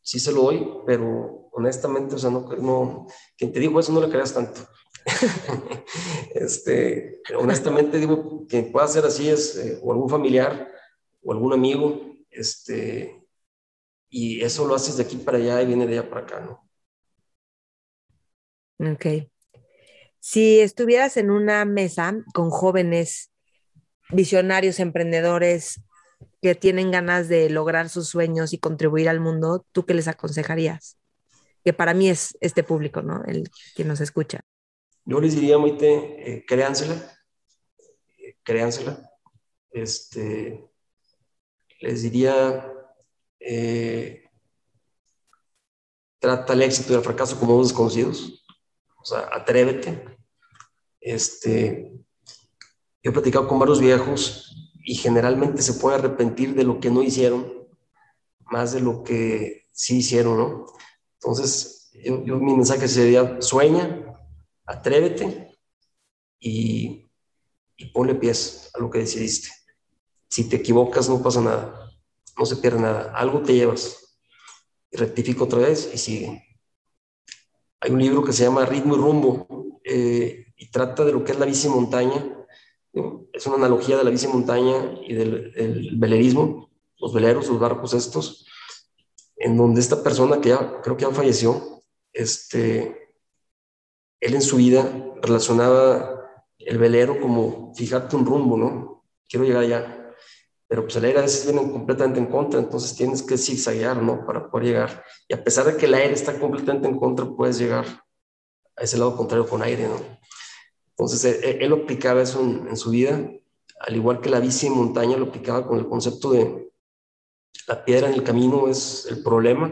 sí 0.00 0.18
se 0.18 0.32
lo 0.32 0.42
doy, 0.44 0.66
pero 0.86 1.48
honestamente, 1.52 2.14
o 2.14 2.18
sea, 2.18 2.30
no, 2.30 2.40
no 2.40 3.06
quien 3.36 3.52
te 3.52 3.60
dijo 3.60 3.78
eso 3.78 3.92
no 3.92 4.00
le 4.00 4.08
creas 4.08 4.32
tanto. 4.32 4.60
este, 6.34 7.20
honestamente 7.36 7.98
digo 7.98 8.46
que 8.48 8.62
pueda 8.62 8.86
ser 8.86 9.04
así 9.04 9.28
es 9.28 9.56
eh, 9.56 9.80
o 9.82 9.92
algún 9.92 10.08
familiar 10.08 10.70
o 11.24 11.32
algún 11.32 11.52
amigo, 11.52 12.16
este, 12.30 13.26
y 14.08 14.42
eso 14.42 14.66
lo 14.66 14.74
haces 14.74 14.96
de 14.96 15.04
aquí 15.04 15.16
para 15.16 15.38
allá 15.38 15.62
y 15.62 15.66
viene 15.66 15.86
de 15.86 15.98
allá 15.98 16.08
para 16.08 16.22
acá, 16.22 16.40
¿no? 16.40 16.71
Ok. 18.90 19.30
Si 20.18 20.60
estuvieras 20.60 21.16
en 21.16 21.30
una 21.30 21.64
mesa 21.64 22.14
con 22.32 22.50
jóvenes 22.50 23.30
visionarios, 24.10 24.80
emprendedores 24.80 25.80
que 26.40 26.54
tienen 26.54 26.90
ganas 26.90 27.28
de 27.28 27.48
lograr 27.50 27.88
sus 27.88 28.08
sueños 28.08 28.52
y 28.52 28.58
contribuir 28.58 29.08
al 29.08 29.20
mundo, 29.20 29.64
¿tú 29.72 29.84
qué 29.84 29.94
les 29.94 30.08
aconsejarías? 30.08 30.98
Que 31.64 31.72
para 31.72 31.94
mí 31.94 32.08
es 32.08 32.36
este 32.40 32.64
público, 32.64 33.02
¿no? 33.02 33.24
El 33.24 33.50
que 33.76 33.84
nos 33.84 34.00
escucha. 34.00 34.40
Yo 35.04 35.20
les 35.20 35.34
diría, 35.34 35.58
Moite, 35.58 36.32
eh, 36.32 36.44
créansela, 36.46 36.94
eh, 38.18 38.36
créansela. 38.42 39.10
Este, 39.70 40.68
les 41.80 42.02
diría, 42.02 42.72
eh, 43.40 44.24
trata 46.18 46.52
el 46.52 46.62
éxito 46.62 46.92
y 46.92 46.96
el 46.96 47.02
fracaso 47.02 47.38
como 47.38 47.56
dos 47.56 47.68
desconocidos 47.68 48.41
o 49.02 49.04
sea, 49.04 49.28
atrévete. 49.32 50.16
Este, 51.00 51.92
yo 53.02 53.10
he 53.10 53.12
platicado 53.12 53.48
con 53.48 53.58
varios 53.58 53.80
viejos 53.80 54.72
y 54.84 54.94
generalmente 54.94 55.62
se 55.62 55.74
puede 55.74 55.96
arrepentir 55.96 56.54
de 56.54 56.64
lo 56.64 56.78
que 56.80 56.90
no 56.90 57.02
hicieron, 57.02 57.52
más 58.46 58.72
de 58.72 58.80
lo 58.80 59.02
que 59.02 59.66
sí 59.72 59.98
hicieron, 59.98 60.38
¿no? 60.38 60.66
Entonces, 61.14 61.90
yo, 62.04 62.36
mi 62.36 62.54
mensaje 62.54 62.88
sería, 62.88 63.40
sueña, 63.40 64.16
atrévete 64.66 65.58
y, 66.38 67.10
y 67.76 67.86
ponle 67.86 68.14
pies 68.14 68.70
a 68.74 68.78
lo 68.78 68.90
que 68.90 69.00
decidiste. 69.00 69.48
Si 70.28 70.48
te 70.48 70.56
equivocas, 70.56 71.08
no 71.08 71.22
pasa 71.22 71.40
nada, 71.40 71.90
no 72.38 72.46
se 72.46 72.56
pierde 72.56 72.80
nada, 72.80 73.12
algo 73.14 73.42
te 73.42 73.54
llevas. 73.54 73.98
Y 74.90 74.96
rectifica 74.96 75.44
otra 75.44 75.60
vez 75.60 75.90
y 75.92 75.98
sigue. 75.98 76.51
Hay 77.84 77.90
un 77.90 78.00
libro 78.00 78.22
que 78.22 78.32
se 78.32 78.44
llama 78.44 78.64
Ritmo 78.64 78.94
y 78.94 78.98
Rumbo 78.98 79.80
eh, 79.82 80.46
y 80.56 80.70
trata 80.70 81.04
de 81.04 81.10
lo 81.10 81.24
que 81.24 81.32
es 81.32 81.38
la 81.38 81.46
bici 81.46 81.68
montaña. 81.68 82.24
Es 83.32 83.44
una 83.48 83.56
analogía 83.56 83.96
de 83.96 84.04
la 84.04 84.10
bici 84.10 84.28
montaña 84.28 85.00
y 85.04 85.14
del, 85.14 85.90
velerismo, 85.96 86.70
los 86.98 87.12
veleros, 87.12 87.48
los 87.48 87.58
barcos 87.58 87.92
estos, 87.94 88.46
en 89.34 89.56
donde 89.56 89.80
esta 89.80 90.00
persona 90.00 90.40
que 90.40 90.56
creo 90.84 90.96
que 90.96 91.02
ya 91.02 91.10
falleció, 91.10 91.82
este, 92.12 93.16
él 94.20 94.34
en 94.34 94.42
su 94.42 94.58
vida 94.58 94.88
relacionaba 95.20 96.20
el 96.60 96.78
velero 96.78 97.20
como 97.20 97.74
fijarte 97.74 98.14
un 98.14 98.26
rumbo, 98.26 98.56
¿no? 98.56 99.04
Quiero 99.28 99.44
llegar 99.44 99.64
allá 99.64 100.01
pero 100.72 100.84
pues 100.84 100.96
el 100.96 101.04
aire 101.04 101.18
a 101.18 101.22
veces 101.22 101.44
viene 101.44 101.70
completamente 101.70 102.18
en 102.18 102.24
contra, 102.24 102.58
entonces 102.58 102.96
tienes 102.96 103.22
que 103.22 103.36
zigzaguear, 103.36 104.02
¿no? 104.02 104.24
Para 104.24 104.50
poder 104.50 104.68
llegar. 104.68 105.04
Y 105.28 105.34
a 105.34 105.44
pesar 105.44 105.66
de 105.66 105.76
que 105.76 105.84
el 105.84 105.92
aire 105.92 106.14
está 106.14 106.40
completamente 106.40 106.88
en 106.88 106.98
contra, 106.98 107.26
puedes 107.26 107.58
llegar 107.58 107.84
a 108.74 108.82
ese 108.82 108.96
lado 108.96 109.14
contrario 109.14 109.46
con 109.46 109.60
aire, 109.62 109.86
¿no? 109.86 109.96
Entonces 110.92 111.26
e, 111.26 111.50
e, 111.50 111.62
él, 111.66 111.74
aplicaba 111.74 112.22
eso 112.22 112.40
en, 112.40 112.74
su 112.78 112.88
vida, 112.88 113.20
al 113.80 113.96
igual 113.96 114.22
que 114.22 114.30
la 114.30 114.40
bici 114.40 114.66
en 114.66 114.72
montaña 114.72 115.18
lo 115.18 115.26
aplicaba 115.26 115.66
con 115.66 115.78
el 115.78 115.86
concepto 115.86 116.30
de 116.30 116.72
la 117.68 117.84
piedra 117.84 118.08
en 118.08 118.14
el 118.14 118.24
camino 118.24 118.66
es 118.66 119.04
el 119.10 119.22
problema, 119.22 119.70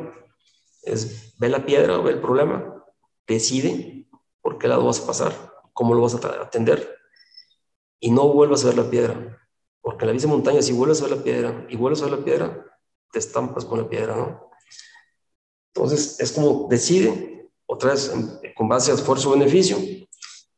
es 0.82 1.34
ve 1.38 1.48
la 1.48 1.64
piedra 1.64 1.98
o 1.98 2.02
ve 2.02 2.12
el 2.12 2.20
problema, 2.20 2.84
decide 3.26 4.06
por 4.42 4.58
qué 4.58 4.68
lado 4.68 4.84
vas 4.84 5.00
a 5.00 5.06
pasar, 5.06 5.32
cómo 5.72 5.94
lo 5.94 6.02
vas 6.02 6.14
a 6.14 6.42
atender 6.42 6.94
y 8.00 8.10
no 8.10 8.28
vuelvas 8.28 8.64
a 8.64 8.66
ver 8.66 8.76
la 8.76 8.90
piedra 8.90 9.39
porque 9.80 10.06
la 10.06 10.12
bici 10.12 10.26
montaña, 10.26 10.62
si 10.62 10.72
vuelves 10.72 11.00
a 11.00 11.06
ver 11.06 11.16
la 11.16 11.22
piedra 11.22 11.66
y 11.68 11.76
vuelves 11.76 12.02
a 12.02 12.06
ver 12.06 12.18
la 12.18 12.24
piedra, 12.24 12.66
te 13.12 13.18
estampas 13.18 13.64
con 13.64 13.80
la 13.80 13.88
piedra, 13.88 14.16
¿no? 14.16 14.50
Entonces, 15.74 16.18
es 16.20 16.32
como 16.32 16.68
decide, 16.68 17.50
otra 17.66 17.90
vez, 17.90 18.12
con 18.54 18.68
base 18.68 18.90
a 18.90 18.94
esfuerzo-beneficio, 18.94 19.78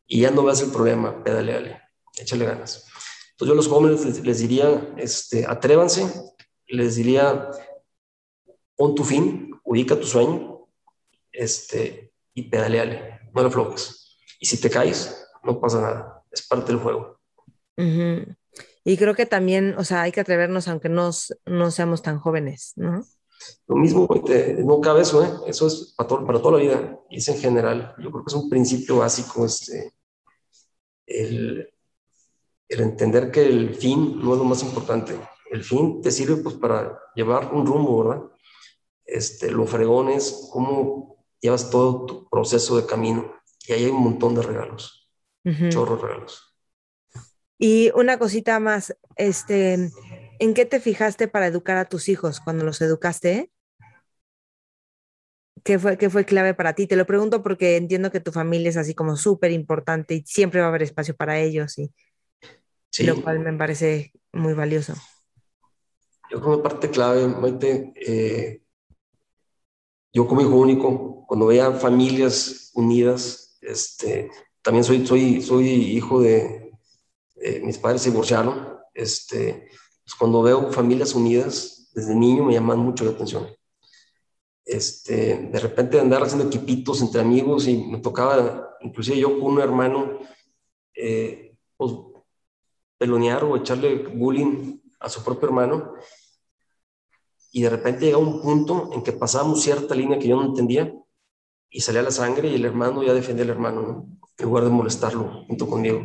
y 0.07 0.21
ya 0.21 0.31
no 0.31 0.45
veas 0.45 0.61
el 0.63 0.71
problema, 0.71 1.23
pedaleale, 1.23 1.81
échale 2.19 2.45
ganas. 2.45 2.87
Entonces, 3.31 3.47
yo 3.49 3.53
a 3.53 3.57
los 3.57 3.69
jóvenes 3.69 4.25
les, 4.25 4.39
diría, 4.39 4.95
este, 4.97 5.47
atrévanse, 5.47 6.07
les 6.67 6.97
diría, 6.97 7.51
pon 8.77 8.95
tu 8.95 9.05
fin, 9.05 9.51
ubica 9.65 9.99
tu 9.99 10.07
sueño, 10.07 10.67
este, 11.31 12.13
y 12.35 12.43
pedaleale, 12.43 13.21
no 13.33 13.43
lo 13.43 13.49
aflojes. 13.49 14.19
Y 14.41 14.47
si 14.47 14.61
te 14.61 14.71
caes, 14.71 15.29
no 15.43 15.61
pasa 15.61 15.81
nada, 15.81 16.25
es 16.31 16.47
parte 16.47 16.73
del 16.73 16.81
juego. 16.81 17.19
Y 18.85 18.97
creo 18.97 19.15
que 19.15 19.27
también, 19.27 19.75
o 19.79 19.85
sea, 19.85 20.03
hay 20.03 20.13
que 20.13 20.21
atrevernos 20.21 20.69
aunque 20.69 20.89
no, 20.89 21.11
no 21.47 21.71
seamos 21.71 22.03
tan 22.03 22.19
jóvenes, 22.19 22.73
¿no? 22.77 23.05
Lo 23.67 23.77
mismo, 23.77 24.09
no 24.65 24.81
cabe 24.81 25.03
eso, 25.03 25.23
¿eh? 25.25 25.31
Eso 25.47 25.67
es 25.67 25.95
para, 25.97 26.25
para 26.25 26.41
toda 26.41 26.59
la 26.59 26.63
vida, 26.63 27.01
y 27.11 27.19
es 27.19 27.29
en 27.29 27.39
general. 27.39 27.95
Yo 27.99 28.11
creo 28.11 28.25
que 28.25 28.31
es 28.31 28.35
un 28.35 28.49
principio 28.49 28.99
básico, 28.99 29.45
este, 29.45 29.93
el, 31.07 31.69
el 32.69 32.81
entender 32.81 33.31
que 33.31 33.45
el 33.45 33.75
fin 33.75 34.21
no 34.21 34.33
es 34.33 34.39
lo 34.39 34.45
más 34.45 34.63
importante. 34.63 35.19
El 35.51 35.63
fin 35.63 36.01
te 36.01 36.11
sirve 36.11 36.37
pues 36.37 36.55
para 36.57 36.99
llevar 37.15 37.53
un 37.53 37.67
rumbo, 37.67 38.05
¿verdad? 38.05 38.23
Este, 39.05 39.51
lo 39.51 39.67
fregón 39.67 40.09
es 40.09 40.49
cómo 40.51 41.27
llevas 41.41 41.69
todo 41.69 42.07
tu 42.07 42.29
proceso 42.31 42.77
de 42.77 42.87
camino. 42.87 43.35
Y 43.67 43.73
ahí 43.73 43.85
hay 43.85 43.91
un 43.91 44.03
montón 44.03 44.35
de 44.35 44.43
regalos, 44.43 45.11
chorros 45.69 46.01
regalos. 46.01 46.52
Y 47.63 47.93
una 47.95 48.19
cosita 48.19 48.59
más, 48.59 48.97
este, 49.15 49.75
¿en 50.41 50.53
qué 50.53 50.67
te 50.67 50.81
fijaste 50.81 51.29
para 51.29 51.47
educar 51.47 51.77
a 51.77 51.85
tus 51.85 52.09
hijos 52.09 52.41
cuando 52.41 52.65
los 52.65 52.81
educaste? 52.81 53.53
¿Qué 55.63 55.79
fue, 55.79 55.97
qué 55.97 56.11
fue 56.11 56.25
clave 56.25 56.55
para 56.55 56.73
ti? 56.73 56.89
Te 56.89 56.97
lo 56.97 57.07
pregunto 57.07 57.41
porque 57.41 57.77
entiendo 57.77 58.11
que 58.11 58.19
tu 58.19 58.33
familia 58.33 58.69
es 58.69 58.77
así 58.77 58.97
como 58.97 59.15
súper 59.15 59.53
importante 59.53 60.17
y 60.17 60.25
siempre 60.27 60.59
va 60.59 60.67
a 60.67 60.69
haber 60.71 60.83
espacio 60.83 61.15
para 61.15 61.39
ellos, 61.39 61.79
y, 61.79 61.93
lo 63.05 63.23
cual 63.23 63.39
me 63.39 63.53
parece 63.53 64.13
muy 64.33 64.55
valioso. 64.55 64.95
Yo 66.33 66.43
que 66.43 66.63
parte 66.65 66.91
clave, 66.91 67.29
Maite, 67.29 67.93
eh, 67.95 68.61
yo 70.13 70.27
como 70.27 70.41
hijo 70.41 70.57
único, 70.57 71.25
cuando 71.29 71.47
veía 71.47 71.71
familias 71.71 72.73
unidas, 72.75 73.57
este, 73.61 74.33
también 74.63 74.83
soy, 74.83 75.07
soy, 75.07 75.41
soy 75.41 75.69
hijo 75.69 76.21
de, 76.21 76.62
mis 77.63 77.79
padres 77.79 78.03
se 78.03 78.11
divorciaron, 78.11 78.79
este, 78.95 79.69
pues 80.05 80.15
cuando 80.19 80.43
veo 80.43 80.71
familias 80.73 81.15
unidas, 81.15 81.91
desde 81.95 82.15
niño 82.15 82.45
me 82.45 82.55
llaman 82.55 82.79
mucho 82.79 83.05
la 83.05 83.11
atención 83.11 83.47
este, 84.65 85.49
de 85.51 85.61
repente 85.61 86.01
andar 86.01 86.23
haciendo 86.23 86.47
equipitos 86.47 87.03
entre 87.03 87.21
amigos 87.21 87.67
y 87.67 87.77
me 87.77 87.99
tocaba, 87.99 88.77
inclusive 88.81 89.19
yo 89.19 89.39
con 89.41 89.55
un 89.55 89.61
hermano, 89.61 90.19
eh, 90.95 91.57
pues, 91.77 91.93
pelonear 92.99 93.45
o 93.45 93.57
echarle 93.57 93.97
bullying 93.97 94.81
a 95.01 95.09
su 95.09 95.25
propio 95.25 95.49
hermano. 95.49 95.95
Y 97.51 97.63
de 97.63 97.71
repente 97.71 98.07
llega 98.07 98.19
un 98.19 98.41
punto 98.41 98.91
en 98.93 99.03
que 99.03 99.13
pasábamos 99.13 99.63
cierta 99.63 99.95
línea 99.95 100.19
que 100.19 100.29
yo 100.29 100.37
no 100.37 100.47
entendía 100.47 100.95
y 101.69 101.81
salía 101.81 102.03
la 102.03 102.11
sangre 102.11 102.49
y 102.49 102.55
el 102.55 102.65
hermano 102.65 103.03
ya 103.03 103.13
defendía 103.13 103.45
al 103.45 103.51
hermano, 103.51 104.07
en 104.39 104.47
lugar 104.47 104.65
de 104.65 104.71
molestarlo 104.71 105.45
junto 105.47 105.69
conmigo. 105.69 106.01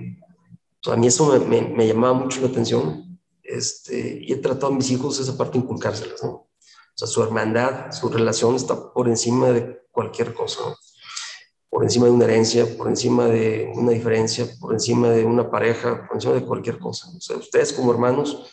A 0.91 0.95
mí 0.97 1.07
eso 1.07 1.39
me, 1.39 1.61
me, 1.61 1.87
llamaba 1.87 2.13
mucho 2.13 2.41
la 2.41 2.47
atención 2.47 3.19
este, 3.43 4.19
y 4.21 4.33
he 4.33 4.37
tratado 4.37 4.67
a 4.67 4.75
mis 4.75 4.91
hijos 4.91 5.19
esa 5.19 5.37
parte 5.37 5.57
de 5.57 5.63
inculcárselas. 5.63 6.23
¿no? 6.23 6.29
O 6.29 6.99
sea, 6.99 7.07
su 7.07 7.21
hermandad, 7.23 7.91
su 7.91 8.09
relación 8.09 8.55
está 8.55 8.91
por 8.91 9.07
encima 9.07 9.51
de 9.51 9.81
cualquier 9.91 10.33
cosa, 10.33 10.75
por 11.69 11.83
encima 11.83 12.05
de 12.05 12.11
una 12.11 12.25
herencia, 12.25 12.65
por 12.77 12.87
encima 12.87 13.25
de 13.27 13.71
una 13.75 13.91
diferencia, 13.91 14.47
por 14.59 14.73
encima 14.73 15.09
de 15.09 15.23
una 15.23 15.49
pareja, 15.49 16.07
por 16.07 16.17
encima 16.17 16.33
de 16.33 16.45
cualquier 16.45 16.79
cosa. 16.79 17.09
O 17.15 17.21
sea, 17.21 17.37
ustedes 17.37 17.73
como 17.73 17.91
hermanos 17.91 18.51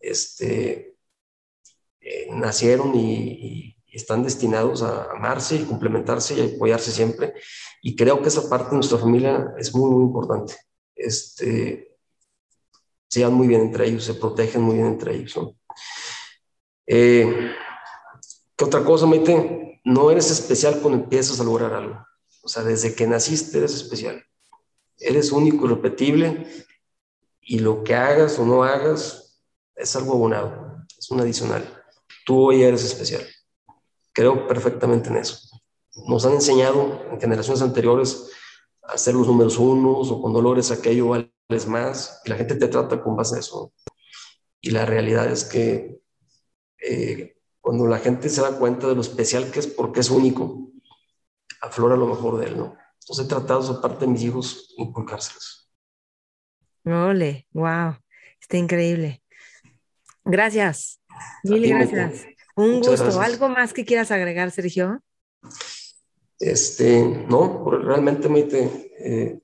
este, 0.00 0.96
eh, 2.00 2.28
nacieron 2.30 2.94
y, 2.94 3.74
están 3.90 4.22
destinados 4.22 4.82
a 4.82 5.10
amarse 5.10 5.56
y 5.56 5.64
complementarse 5.64 6.34
y 6.34 6.54
apoyarse 6.54 6.92
siempre. 6.92 7.34
Y 7.82 7.96
creo 7.96 8.22
que 8.22 8.28
esa 8.28 8.48
parte 8.48 8.70
de 8.70 8.76
nuestra 8.76 8.98
familia 8.98 9.52
es 9.58 9.74
muy, 9.74 9.90
muy 9.90 10.04
importante. 10.04 10.54
Este, 10.98 11.96
se 13.08 13.20
llevan 13.20 13.34
muy 13.34 13.46
bien 13.46 13.62
entre 13.62 13.86
ellos, 13.86 14.04
se 14.04 14.14
protegen 14.14 14.60
muy 14.60 14.74
bien 14.74 14.88
entre 14.88 15.14
ellos. 15.14 15.36
¿no? 15.36 15.56
Eh, 16.86 17.54
¿Qué 18.56 18.64
otra 18.64 18.84
cosa, 18.84 19.06
Maite? 19.06 19.80
No 19.84 20.10
eres 20.10 20.30
especial 20.30 20.80
cuando 20.80 21.02
empiezas 21.02 21.40
a 21.40 21.44
lograr 21.44 21.72
algo. 21.72 22.04
O 22.42 22.48
sea, 22.48 22.62
desde 22.62 22.94
que 22.94 23.06
naciste 23.06 23.58
eres 23.58 23.74
especial. 23.74 24.22
Eres 24.98 25.32
único 25.32 25.66
y 25.66 25.68
repetible 25.68 26.46
y 27.40 27.60
lo 27.60 27.84
que 27.84 27.94
hagas 27.94 28.38
o 28.38 28.44
no 28.44 28.64
hagas 28.64 29.40
es 29.74 29.94
algo 29.96 30.14
abonado, 30.14 30.84
es 30.98 31.10
un 31.10 31.20
adicional. 31.20 31.64
Tú 32.26 32.48
hoy 32.48 32.62
eres 32.62 32.84
especial. 32.84 33.26
Creo 34.12 34.46
perfectamente 34.46 35.08
en 35.08 35.16
eso. 35.16 35.38
Nos 36.08 36.26
han 36.26 36.32
enseñado 36.32 37.06
en 37.10 37.20
generaciones 37.20 37.62
anteriores 37.62 38.30
hacer 38.88 39.14
los 39.14 39.26
números 39.26 39.58
unos 39.58 40.10
o 40.10 40.20
cuando 40.20 40.40
logres 40.40 40.70
aquello 40.70 41.08
vales 41.08 41.66
más 41.66 42.20
y 42.24 42.30
la 42.30 42.36
gente 42.36 42.56
te 42.56 42.68
trata 42.68 43.02
con 43.02 43.16
base 43.16 43.36
a 43.36 43.40
eso. 43.40 43.72
Y 44.60 44.70
la 44.70 44.86
realidad 44.86 45.30
es 45.30 45.44
que 45.44 46.00
eh, 46.82 47.36
cuando 47.60 47.86
la 47.86 47.98
gente 47.98 48.28
se 48.28 48.40
da 48.40 48.58
cuenta 48.58 48.88
de 48.88 48.94
lo 48.94 49.00
especial 49.00 49.50
que 49.50 49.60
es 49.60 49.66
porque 49.66 50.00
es 50.00 50.10
único, 50.10 50.72
aflora 51.60 51.96
lo 51.96 52.06
mejor 52.06 52.38
de 52.38 52.46
él, 52.46 52.56
¿no? 52.56 52.76
Entonces 53.00 53.26
he 53.26 53.28
tratado 53.28 53.60
esa 53.60 53.80
parte 53.80 54.06
de 54.06 54.12
mis 54.12 54.22
hijos 54.22 54.74
inculcárselas. 54.76 55.70
Ole, 56.84 57.46
wow, 57.52 57.96
está 58.40 58.56
increíble. 58.56 59.22
Gracias, 60.24 61.00
mil 61.44 61.68
gracias. 61.68 62.26
Un 62.56 62.80
gusto. 62.80 63.20
¿Algo 63.20 63.48
más 63.48 63.72
que 63.72 63.84
quieras 63.84 64.10
agregar, 64.10 64.50
Sergio? 64.50 65.00
Este, 66.38 67.04
no, 67.28 67.68
realmente 67.70 68.28
me 68.28 68.40
eh, 68.40 69.40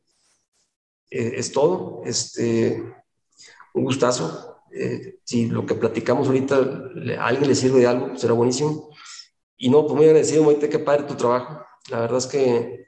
eh, 1.10 1.32
es 1.36 1.52
todo. 1.52 2.02
Este, 2.04 2.82
un 3.74 3.84
gustazo. 3.84 4.62
Eh, 4.72 5.20
si 5.24 5.46
lo 5.46 5.64
que 5.66 5.74
platicamos 5.74 6.26
ahorita 6.26 6.56
a 7.18 7.26
alguien 7.26 7.48
le 7.48 7.54
sirve 7.54 7.80
de 7.80 7.86
algo, 7.86 8.16
será 8.16 8.32
buenísimo. 8.34 8.90
Y 9.56 9.70
no, 9.70 9.82
pues 9.82 9.94
muy 9.94 10.06
agradecido, 10.06 10.44
Maite, 10.44 10.68
qué 10.68 10.78
padre 10.78 11.04
tu 11.04 11.14
trabajo. 11.14 11.64
La 11.90 12.00
verdad 12.00 12.18
es 12.18 12.26
que 12.26 12.84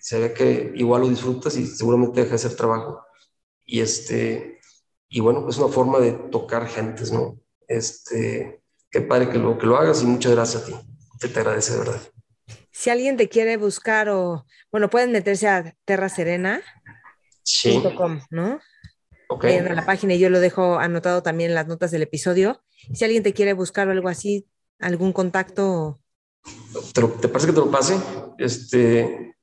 se 0.00 0.18
ve 0.18 0.32
que 0.32 0.72
igual 0.74 1.02
lo 1.02 1.08
disfrutas 1.08 1.54
y 1.56 1.66
seguramente 1.66 2.20
deja 2.20 2.30
de 2.30 2.36
hacer 2.36 2.56
trabajo. 2.56 3.02
Y 3.66 3.80
este, 3.80 4.58
y 5.08 5.20
bueno, 5.20 5.46
es 5.48 5.58
una 5.58 5.68
forma 5.68 5.98
de 5.98 6.12
tocar 6.12 6.66
gentes, 6.66 7.12
¿no? 7.12 7.38
Este, 7.68 8.62
qué 8.90 9.00
padre 9.02 9.28
que 9.28 9.38
lo, 9.38 9.58
que 9.58 9.66
lo 9.66 9.76
hagas 9.76 10.02
y 10.02 10.06
muchas 10.06 10.32
gracias 10.32 10.62
a 10.62 10.66
ti. 10.66 10.74
Te, 11.18 11.28
te 11.28 11.40
agradece 11.40 11.74
de 11.74 11.78
verdad. 11.80 12.00
Si 12.80 12.88
alguien 12.88 13.18
te 13.18 13.28
quiere 13.28 13.58
buscar 13.58 14.08
o, 14.08 14.46
bueno, 14.72 14.88
pueden 14.88 15.12
meterse 15.12 15.46
a 15.48 15.76
terraserena.com, 15.84 16.62
sí. 17.42 17.78
¿no? 18.30 18.58
en 19.42 19.76
la 19.76 19.84
página 19.84 20.14
y 20.14 20.18
yo 20.18 20.30
lo 20.30 20.40
dejo 20.40 20.78
anotado 20.78 21.22
también 21.22 21.50
en 21.50 21.56
las 21.56 21.66
notas 21.66 21.90
del 21.90 22.00
episodio. 22.00 22.62
Si 22.94 23.04
alguien 23.04 23.22
te 23.22 23.34
quiere 23.34 23.52
buscar 23.52 23.86
o 23.86 23.90
algo 23.90 24.08
así, 24.08 24.48
algún 24.78 25.12
contacto. 25.12 26.00
¿Te, 26.94 27.28
parece 27.28 27.48
que 27.48 27.52
te 27.52 27.60
lo 27.60 27.70
pase? 27.70 28.00
Este, 28.38 29.36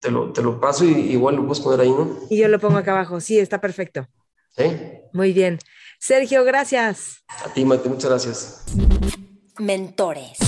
te 0.00 0.10
lo, 0.10 0.32
te 0.32 0.40
lo 0.40 0.58
paso 0.58 0.86
y 0.86 0.92
igual 0.92 1.36
lo 1.36 1.46
puedes 1.46 1.62
poner 1.62 1.80
ahí, 1.80 1.90
¿no? 1.90 2.20
Y 2.30 2.38
yo 2.38 2.48
lo 2.48 2.58
pongo 2.58 2.78
acá 2.78 2.92
abajo. 2.92 3.20
Sí, 3.20 3.38
está 3.38 3.60
perfecto. 3.60 4.08
Sí. 4.56 4.64
Muy 5.12 5.34
bien. 5.34 5.58
Sergio, 5.98 6.42
gracias. 6.42 7.22
A 7.44 7.52
ti, 7.52 7.66
Mate, 7.66 7.90
muchas 7.90 8.08
gracias. 8.08 8.64
Mentores. 9.58 10.38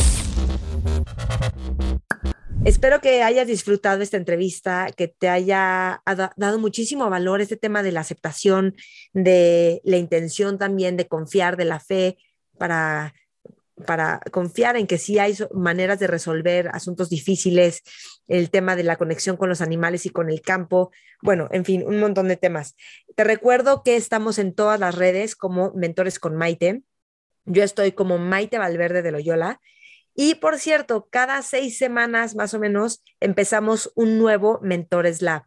Espero 2.65 3.01
que 3.01 3.25
hayas 3.25 3.49
disfrutado 3.49 4.03
esta 4.03 4.17
entrevista, 4.17 4.89
que 4.97 5.09
te 5.09 5.29
haya 5.29 6.01
dado 6.37 6.59
muchísimo 6.61 7.11
valor 7.11 7.41
este 7.41 7.57
tema 7.57 7.83
de 7.83 7.91
la 7.91 8.01
aceptación, 8.01 8.77
de 9.13 9.81
la 9.85 9.97
intención 9.97 10.59
también 10.59 10.97
de 10.97 11.09
confiar, 11.09 11.57
de 11.57 11.65
la 11.65 11.81
fe, 11.81 12.19
para, 12.59 13.15
para 13.85 14.21
confiar 14.31 14.77
en 14.77 14.87
que 14.87 14.99
sí 14.99 15.19
hay 15.19 15.35
maneras 15.53 15.99
de 15.99 16.07
resolver 16.07 16.69
asuntos 16.73 17.11
difíciles, 17.11 17.83
el 18.29 18.49
tema 18.51 18.77
de 18.77 18.85
la 18.85 18.97
conexión 18.97 19.37
con 19.37 19.49
los 19.49 19.61
animales 19.61 20.07
y 20.07 20.11
con 20.11 20.31
el 20.31 20.41
campo, 20.41 20.93
bueno, 21.21 21.49
en 21.51 21.65
fin, 21.65 21.83
un 21.85 21.99
montón 21.99 22.29
de 22.29 22.37
temas. 22.37 22.77
Te 23.17 23.25
recuerdo 23.25 23.83
que 23.83 23.97
estamos 23.97 24.39
en 24.39 24.55
todas 24.55 24.79
las 24.79 24.95
redes 24.95 25.35
como 25.35 25.73
Mentores 25.75 26.21
con 26.21 26.37
Maite. 26.37 26.83
Yo 27.45 27.65
estoy 27.65 27.91
como 27.91 28.19
Maite 28.19 28.59
Valverde 28.59 29.03
de 29.03 29.11
Loyola 29.11 29.61
y 30.15 30.35
por 30.37 30.59
cierto, 30.59 31.09
cada 31.11 31.41
seis 31.43 31.79
semanas 31.79 32.35
más 32.35 32.55
o 32.55 32.59
menos 32.59 33.03
empezamos 33.21 33.93
un 33.95 34.19
nuevo 34.19 34.61
Mentores 34.63 35.23
Lab, 35.23 35.45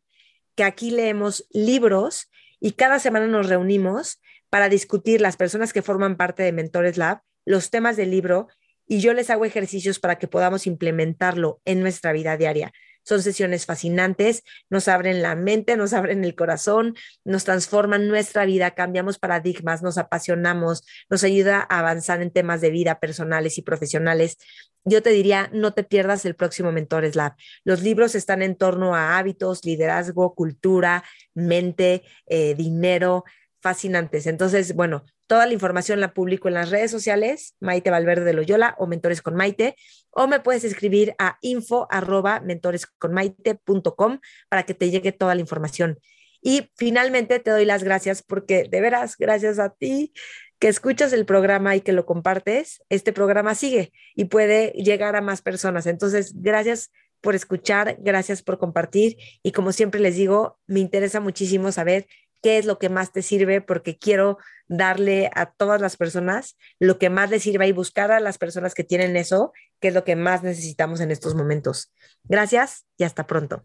que 0.56 0.64
aquí 0.64 0.92
leemos 0.92 1.48
libros 1.52 2.30
y 2.60 2.72
cada 2.72 3.00
semana 3.00 3.28
nos 3.28 3.48
reunimos 3.48 4.20
para 4.50 4.70
discutir 4.70 5.22
las 5.22 5.38
personas 5.38 5.74
que 5.74 5.82
forman 5.82 6.18
parte 6.18 6.44
de 6.44 6.52
Mentores 6.52 6.98
Lab, 6.98 7.22
los 7.46 7.70
temas 7.70 7.96
del 7.98 8.12
libro 8.12 8.48
y 8.88 9.00
yo 9.00 9.14
les 9.14 9.30
hago 9.30 9.46
ejercicios 9.46 10.00
para 10.00 10.18
que 10.18 10.28
podamos 10.28 10.68
implementarlo 10.68 11.62
en 11.66 11.82
nuestra 11.82 12.12
vida 12.12 12.38
diaria. 12.38 12.72
Son 13.06 13.22
sesiones 13.22 13.65
fascinantes, 13.65 14.44
nos 14.69 14.88
abren 14.88 15.22
la 15.22 15.36
mente, 15.36 15.77
nos 15.77 15.94
abren 15.94 16.26
el 16.26 16.36
corazón, 16.36 16.95
nos 17.23 17.45
transforman 17.45 18.07
nuestra 18.07 18.45
vida, 18.45 18.72
cambiamos 18.72 19.19
paradigmas, 19.19 19.84
nos 19.84 19.98
apasionamos, 19.98 20.84
nos 21.10 21.23
ayuda 21.23 21.65
a 21.69 21.80
avanzar 21.80 22.22
en 22.22 22.32
temas 22.32 22.61
de 22.61 22.72
vida 22.72 22.99
personales 22.99 23.57
y 23.57 23.61
profesionales. 23.61 24.38
Yo 24.84 25.02
te 25.02 25.11
diría, 25.11 25.49
no 25.53 25.73
te 25.73 25.84
pierdas 25.84 26.26
el 26.26 26.36
próximo 26.36 26.72
Mentores 26.72 27.15
Lab. 27.15 27.36
Los 27.64 27.82
libros 27.82 28.15
están 28.15 28.41
en 28.41 28.56
torno 28.56 28.95
a 28.95 29.18
hábitos, 29.18 29.65
liderazgo, 29.65 30.36
cultura, 30.36 31.03
mente, 31.34 32.03
eh, 32.26 32.56
dinero, 32.56 33.23
fascinantes. 33.61 34.27
Entonces, 34.27 34.76
bueno, 34.76 35.06
Toda 35.27 35.47
la 35.47 35.53
información 35.53 35.99
la 35.99 36.14
publico 36.14 36.47
en 36.47 36.53
las 36.53 36.69
redes 36.69 36.91
sociales, 36.91 37.56
Maite 37.60 37.89
Valverde 37.89 38.26
de 38.26 38.34
Loyola 38.34 38.76
o 38.77 38.85
Mentores 38.85 39.22
con 39.22 39.35
Maite, 39.35 39.76
o 40.11 40.27
me 40.27 40.39
puedes 40.39 40.64
escribir 40.64 41.15
a 41.18 41.38
info 41.41 41.88
arroba 41.89 42.39
mentoresconmaite.com 42.41 44.19
para 44.49 44.64
que 44.64 44.73
te 44.73 44.91
llegue 44.91 45.11
toda 45.11 45.34
la 45.34 45.41
información. 45.41 45.99
Y 46.41 46.72
finalmente 46.76 47.39
te 47.39 47.49
doy 47.49 47.65
las 47.65 47.84
gracias 47.84 48.22
porque 48.22 48.65
de 48.69 48.81
veras, 48.81 49.18
gracias 49.18 49.57
a 49.57 49.69
ti 49.69 50.14
que 50.60 50.68
escuchas 50.68 51.11
el 51.11 51.26
programa 51.26 51.76
y 51.76 51.81
que 51.81 51.91
lo 51.91 52.06
compartes, 52.06 52.84
este 52.89 53.11
programa 53.11 53.56
sigue 53.56 53.91
y 54.15 54.26
puede 54.26 54.72
llegar 54.72 55.15
a 55.15 55.22
más 55.22 55.41
personas. 55.41 55.88
Entonces, 55.88 56.34
gracias 56.35 56.91
por 57.19 57.34
escuchar, 57.34 57.97
gracias 57.99 58.43
por 58.43 58.60
compartir 58.60 59.18
y 59.41 59.52
como 59.52 59.72
siempre 59.72 59.99
les 59.99 60.15
digo, 60.15 60.60
me 60.68 60.80
interesa 60.80 61.19
muchísimo 61.19 61.72
saber 61.72 62.06
qué 62.45 62.59
es 62.59 62.65
lo 62.67 62.77
que 62.77 62.89
más 62.89 63.11
te 63.11 63.23
sirve 63.23 63.59
porque 63.59 63.97
quiero 63.97 64.38
darle 64.67 65.31
a 65.34 65.47
todas 65.47 65.81
las 65.81 65.97
personas 65.97 66.57
lo 66.77 66.99
que 66.99 67.09
más 67.09 67.31
les 67.31 67.41
sirva 67.41 67.65
y 67.65 67.72
buscar 67.72 68.11
a 68.11 68.19
las 68.19 68.38
personas 68.38 68.76
que 68.76 68.84
tienen 68.84 69.17
eso, 69.17 69.51
que 69.80 69.88
es 69.88 69.95
lo 69.95 70.03
que 70.03 70.15
más 70.15 70.43
necesitamos 70.43 71.01
en 71.01 71.09
estos 71.09 71.34
momentos. 71.34 71.91
Gracias 72.23 72.85
y 72.97 73.03
hasta 73.03 73.26
pronto. 73.26 73.63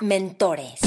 Mentores. 0.00 0.80